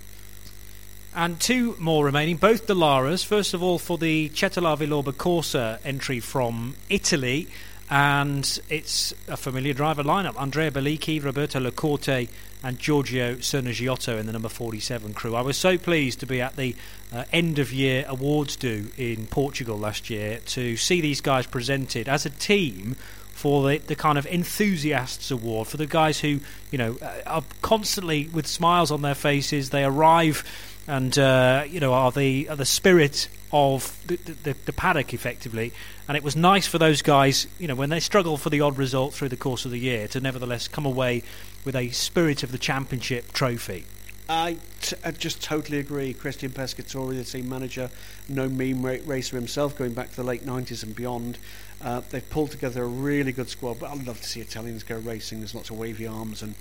[1.14, 3.24] And two more remaining, both Dallaras.
[3.24, 5.54] First of all, for the Cetilar Villorba Corse
[5.84, 7.48] entry from Italy,
[7.90, 12.28] and it's a familiar driver lineup: Andrea Belicchi, Roberto Lacorte,
[12.62, 15.34] and Giorgio Sernagiotto in the number 47 crew.
[15.34, 16.74] I was so pleased to be at the
[17.12, 22.08] uh, end of year awards do in Portugal last year to see these guys presented
[22.08, 22.96] as a team
[23.38, 26.40] for the, the kind of enthusiasts award for the guys who
[26.72, 29.70] you know uh, are constantly with smiles on their faces.
[29.70, 30.42] They arrive
[30.88, 35.72] and uh, you know are the are the spirit of the, the, the, paddock effectively.
[36.06, 38.76] And it was nice for those guys, you know, when they struggle for the odd
[38.76, 41.22] result through the course of the year, to nevertheless come away
[41.64, 43.86] with a spirit of the championship trophy.
[44.28, 46.12] I, t- I just totally agree.
[46.12, 47.90] Christian Pescatore, the team manager,
[48.28, 51.38] no mean racer himself, going back to the late 90s and beyond.
[51.80, 54.98] Uh, they've pulled together a really good squad, but I'd love to see Italians go
[54.98, 55.38] racing.
[55.38, 56.54] There's lots of wavy arms and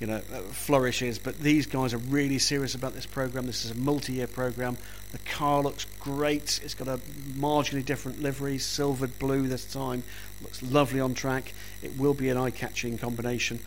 [0.00, 3.46] you know uh, flourishes, but these guys are really serious about this program.
[3.46, 4.76] This is a multi-year program.
[5.12, 6.60] The car looks great.
[6.64, 6.98] It's got a
[7.34, 10.02] marginally different livery, silvered blue this time.
[10.42, 11.52] Looks lovely on track.
[11.82, 13.60] It will be an eye-catching combination.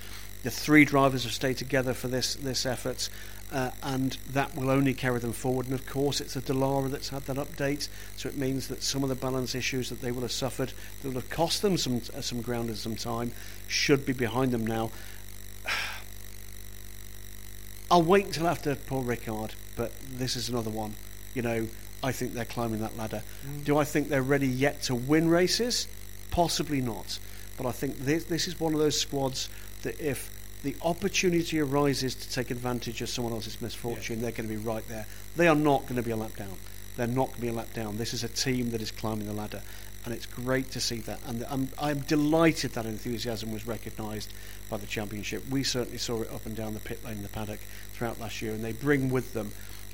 [0.43, 3.09] The three drivers have stayed together for this this effort
[3.53, 5.67] uh, and that will only carry them forward.
[5.67, 7.87] And of course, it's a Dallara that's had that update,
[8.17, 11.07] so it means that some of the balance issues that they will have suffered, that
[11.07, 13.31] will have cost them some uh, some ground and some time,
[13.67, 14.91] should be behind them now.
[17.93, 20.95] I'll wait until after Paul Ricard, but this is another one.
[21.35, 21.67] You know,
[22.01, 23.21] I think they're climbing that ladder.
[23.45, 23.65] Mm.
[23.65, 25.87] Do I think they're ready yet to win races?
[26.31, 27.19] Possibly not.
[27.55, 29.47] But I think this, this is one of those squads
[29.83, 30.31] that if
[30.63, 34.21] the opportunity arises to take advantage of someone else's misfortune, yeah.
[34.23, 35.05] they're going to be right there.
[35.35, 36.57] They are not going to be a lap down.
[36.97, 37.97] They're not going to be a lap down.
[37.97, 39.61] This is a team that is climbing the ladder,
[40.05, 41.19] and it's great to see that.
[41.25, 44.33] And I'm, I'm delighted that enthusiasm was recognised
[44.69, 45.47] by the championship.
[45.49, 47.59] We certainly saw it up and down the pit lane the paddock
[47.93, 49.51] throughout last year, and they bring with them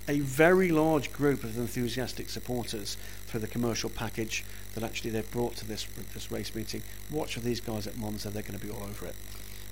[0.07, 5.55] a very large group of enthusiastic supporters through the commercial package that actually they've brought
[5.57, 6.81] to this this race meeting.
[7.11, 9.15] Watch for these guys at Monza; they're going to be all over it.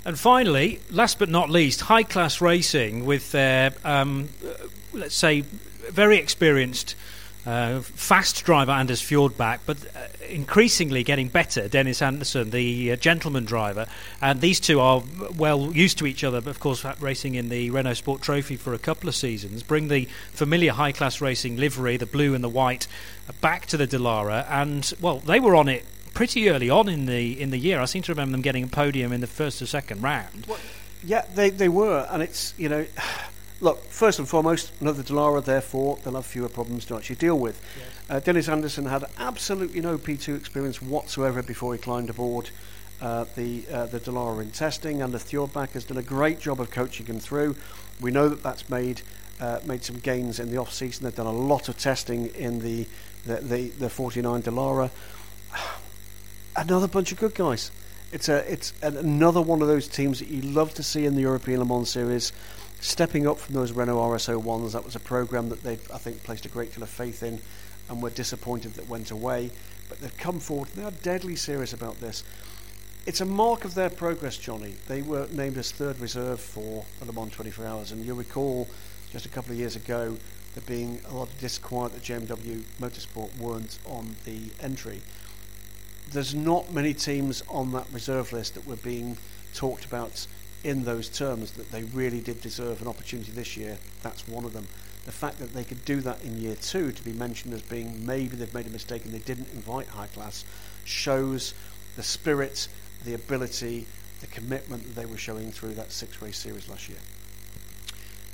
[0.06, 4.30] And finally, last but not least, high class racing with their, um,
[4.94, 6.96] let's say, very experienced.
[7.48, 11.70] Uh, fast driver Anders Fjordbach, but uh, increasingly getting better.
[11.70, 13.88] Dennis Andersen, the uh, gentleman driver,
[14.22, 15.02] and these two are
[15.38, 16.42] well used to each other.
[16.42, 19.88] But of course, racing in the Renault Sport Trophy for a couple of seasons, bring
[19.88, 22.86] the familiar high class racing livery, the blue and the white,
[23.40, 24.46] back to the Dallara.
[24.50, 27.80] and well, they were on it pretty early on in the in the year.
[27.80, 30.48] I seem to remember them getting a podium in the first or second round.
[30.50, 30.60] Well,
[31.02, 32.86] yeah, they they were, and it's you know.
[33.60, 37.60] Look, first and foremost, another Dallara, therefore, they'll have fewer problems to actually deal with.
[37.78, 37.88] Yes.
[38.10, 42.52] Uh, Dennis Andersen had absolutely no P2 experience whatsoever before he climbed aboard
[43.02, 45.02] uh, the uh, the Dallara in testing.
[45.02, 47.56] And the Fjordbach has done a great job of coaching him through.
[48.00, 49.02] We know that that's made
[49.40, 51.04] uh, made some gains in the off season.
[51.04, 52.88] They've done a lot of testing in the
[53.26, 54.90] the, the, the 49 Dallara.
[56.56, 57.72] another bunch of good guys.
[58.12, 61.22] It's a it's another one of those teams that you love to see in the
[61.22, 62.32] European Le Mans series,
[62.82, 64.74] stepping up from those Renault RSO ones.
[64.74, 67.40] That was a program that they I think placed a great deal of faith in,
[67.90, 69.52] and were disappointed that went away.
[69.90, 70.70] But they've come forward.
[70.76, 72.24] They are deadly serious about this.
[73.06, 74.76] It's a mark of their progress, Johnny.
[74.88, 78.68] They were named as third reserve for the Le Mans 24 Hours, and you'll recall
[79.12, 80.18] just a couple of years ago
[80.56, 85.02] there being a lot of disquiet that JMW Motorsport weren't on the entry
[86.12, 89.18] there's not many teams on that reserve list that were being
[89.54, 90.28] talked about
[90.68, 93.78] in those terms that they really did deserve an opportunity this year.
[94.04, 94.68] That's one of them.
[95.06, 98.06] The fact that they could do that in year two to be mentioned as being
[98.06, 100.44] maybe they've made a mistake and they didn't invite high class
[100.84, 101.54] shows
[101.96, 102.68] the spirit,
[103.06, 103.88] the ability,
[104.20, 107.00] the commitment that they were showing through that six race series last year.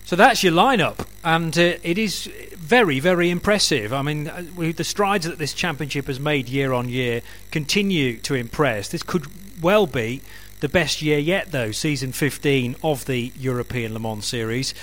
[0.05, 2.25] So that's your lineup, and uh, it is
[2.57, 3.93] very, very impressive.
[3.93, 4.43] I mean, uh,
[4.75, 8.89] the strides that this championship has made year on year continue to impress.
[8.89, 9.27] This could
[9.61, 10.21] well be
[10.63, 14.73] the best year yet, though, season 15 of the European Le Mans Series.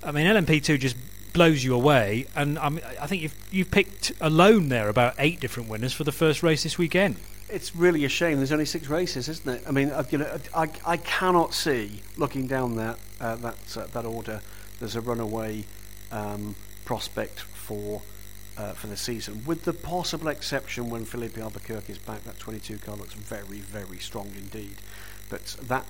[0.00, 0.94] I mean, LMP2 just
[1.32, 2.66] blows you away, and I,
[3.00, 6.62] I think you've, you've picked alone there about eight different winners for the first race
[6.62, 7.16] this weekend
[7.50, 8.38] it's really a shame.
[8.38, 9.62] There's only six races, isn't it?
[9.68, 14.04] I mean, you know, I, I cannot see looking down that uh, that uh, that
[14.04, 14.40] order
[14.80, 15.64] there's a runaway
[16.10, 18.02] um, prospect for
[18.56, 22.24] uh, for the season, with the possible exception when Filipe Albuquerque is back.
[22.24, 24.76] That 22 car looks very, very strong indeed,
[25.28, 25.84] but that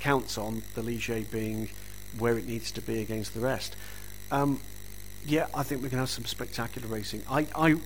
[0.00, 1.68] counts on the Ligier being
[2.18, 3.76] where it needs to be against the rest.
[4.30, 4.60] Um,
[5.24, 7.22] yeah, I think we can have some spectacular racing.
[7.30, 7.78] I, I r-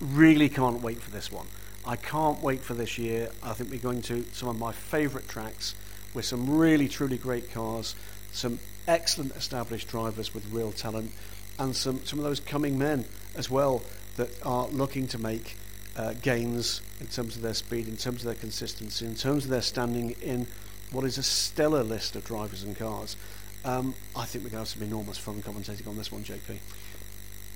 [0.00, 1.46] really can't wait for this one.
[1.84, 3.30] I can't wait for this year.
[3.42, 5.74] I think we're going to some of my favourite tracks
[6.14, 7.94] with some really, truly great cars,
[8.32, 11.12] some excellent established drivers with real talent,
[11.58, 13.04] and some, some of those coming men
[13.34, 13.82] as well
[14.16, 15.56] that are looking to make
[15.96, 19.50] uh, gains in terms of their speed, in terms of their consistency, in terms of
[19.50, 20.46] their standing in
[20.92, 23.16] what is a stellar list of drivers and cars.
[23.64, 26.58] Um, I think we're going to have some enormous fun commentating on this one, JP.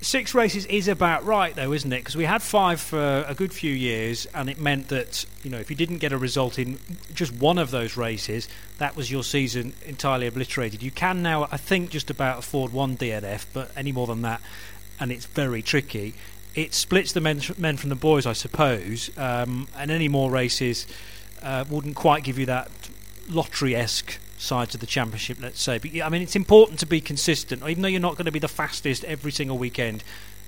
[0.01, 1.99] six races is about right, though, isn't it?
[1.99, 5.59] Because we had five for a good few years, and it meant that you know
[5.59, 6.79] if you didn't get a result in
[7.15, 8.49] just one of those races,
[8.79, 10.83] that was your season entirely obliterated.
[10.83, 14.41] You can now, I think, just about afford one DNF, but any more than that,
[14.99, 16.15] and it's very tricky.
[16.55, 20.87] It splits the men, men from the boys, I suppose, um, and any more races
[21.43, 22.71] uh, wouldn't quite give you that
[23.29, 25.79] lottery-esque side to the championship, let's say.
[25.79, 27.63] But I mean, it's important to be consistent.
[27.63, 30.03] Even though you're not going to be the fastest every single weekend,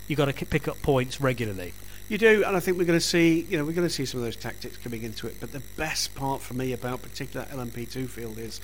[0.08, 1.72] you've got to pick up points regularly.
[2.08, 4.04] You do, and I think we're going to see, you know, we're going to see
[4.04, 5.36] some of those tactics coming into it.
[5.40, 8.60] But the best part for me about particular LMP2 field is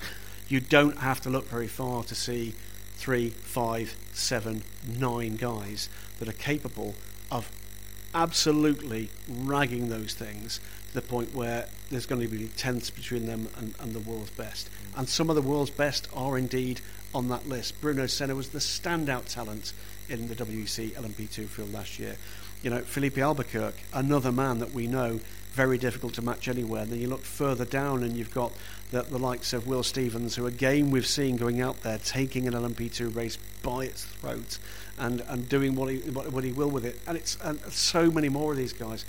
[0.49, 2.55] you don't have to look very far to see
[2.97, 4.65] three, five, seven,
[4.99, 5.89] nine guys
[6.19, 6.95] that are capable
[7.31, 7.51] of
[8.15, 13.49] absolutely ragging those things to the point where there's going to be tenths between them
[13.57, 14.69] and, and the world's best.
[14.69, 15.01] Mm.
[15.01, 16.81] And some of the world's best are indeed
[17.15, 17.81] on that list.
[17.81, 19.73] Bruno Senna was the standout talent
[20.09, 22.17] in the WEC LMP2 field last year.
[22.63, 25.21] You know, Filipe Albuquerque, another man that we know
[25.53, 26.83] very difficult to match anywhere.
[26.83, 28.53] And then you look further down and you've got
[28.91, 32.55] the, the likes of Will Stevens, who again we've seen going out there taking an
[32.55, 34.59] LMP2 race by its throat
[34.99, 37.01] and, and doing what he, what, what he will with it.
[37.07, 39.05] And it's and so many more of these guys.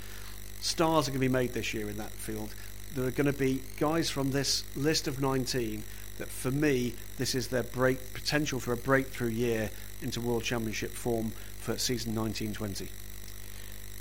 [0.60, 2.54] Stars are going to be made this year in that field.
[2.94, 5.82] There are going to be guys from this list of 19
[6.18, 9.70] that, for me, this is their break potential for a breakthrough year
[10.02, 12.88] into World Championship form for season 1920.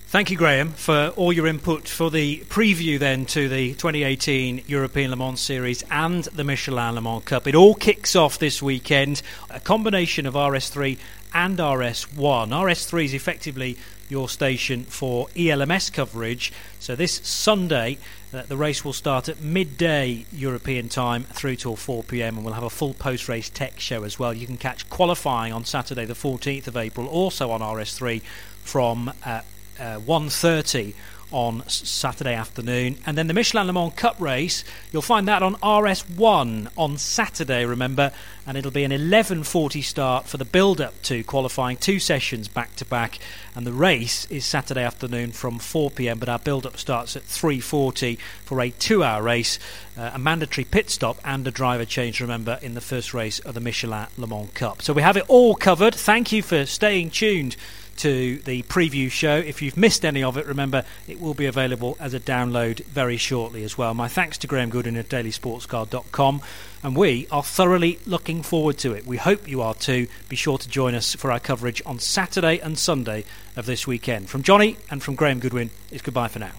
[0.10, 5.12] Thank you, Graham, for all your input for the preview then to the 2018 European
[5.12, 7.46] Le Mans Series and the Michelin Le Mans Cup.
[7.46, 9.22] It all kicks off this weekend.
[9.52, 10.98] A combination of RS3
[11.32, 12.50] and RS1.
[12.50, 13.78] RS3 is effectively
[14.10, 16.52] your station for ELMS coverage.
[16.80, 18.00] So this Sunday,
[18.34, 22.56] uh, the race will start at midday European time through till 4 pm, and we'll
[22.56, 24.34] have a full post race tech show as well.
[24.34, 28.24] You can catch qualifying on Saturday, the 14th of April, also on RS3
[28.64, 29.42] from uh,
[29.80, 30.94] uh, 1.30
[31.32, 32.98] on Saturday afternoon.
[33.06, 37.66] And then the Michelin Le Mans Cup race, you'll find that on RS1 on Saturday,
[37.66, 38.12] remember,
[38.48, 42.86] and it'll be an 11:40 start for the build-up to qualifying, two sessions back to
[42.86, 43.20] back,
[43.56, 46.18] and the race is Saturday afternoon from 4 p.m.
[46.18, 49.60] But our build-up starts at 3:40 for a two-hour race,
[49.98, 52.22] uh, a mandatory pit stop and a driver change.
[52.22, 54.82] Remember in the first race of the Michelin Le Mans Cup.
[54.82, 55.94] So we have it all covered.
[55.94, 57.56] Thank you for staying tuned
[58.00, 59.36] to the preview show.
[59.38, 63.18] If you've missed any of it, remember it will be available as a download very
[63.18, 63.94] shortly as well.
[63.94, 66.42] My thanks to Graham Goodwin at dailysportscar.com,
[66.82, 69.06] and we are thoroughly looking forward to it.
[69.06, 70.08] We hope you are too.
[70.30, 74.30] Be sure to join us for our coverage on Saturday and Sunday of this weekend.
[74.30, 76.52] From Johnny and from Graham Goodwin, it's goodbye for now.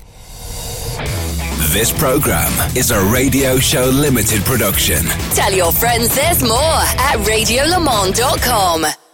[1.72, 5.04] This program is a radio show limited production.
[5.34, 9.09] Tell your friends there's more at radiolemans.com.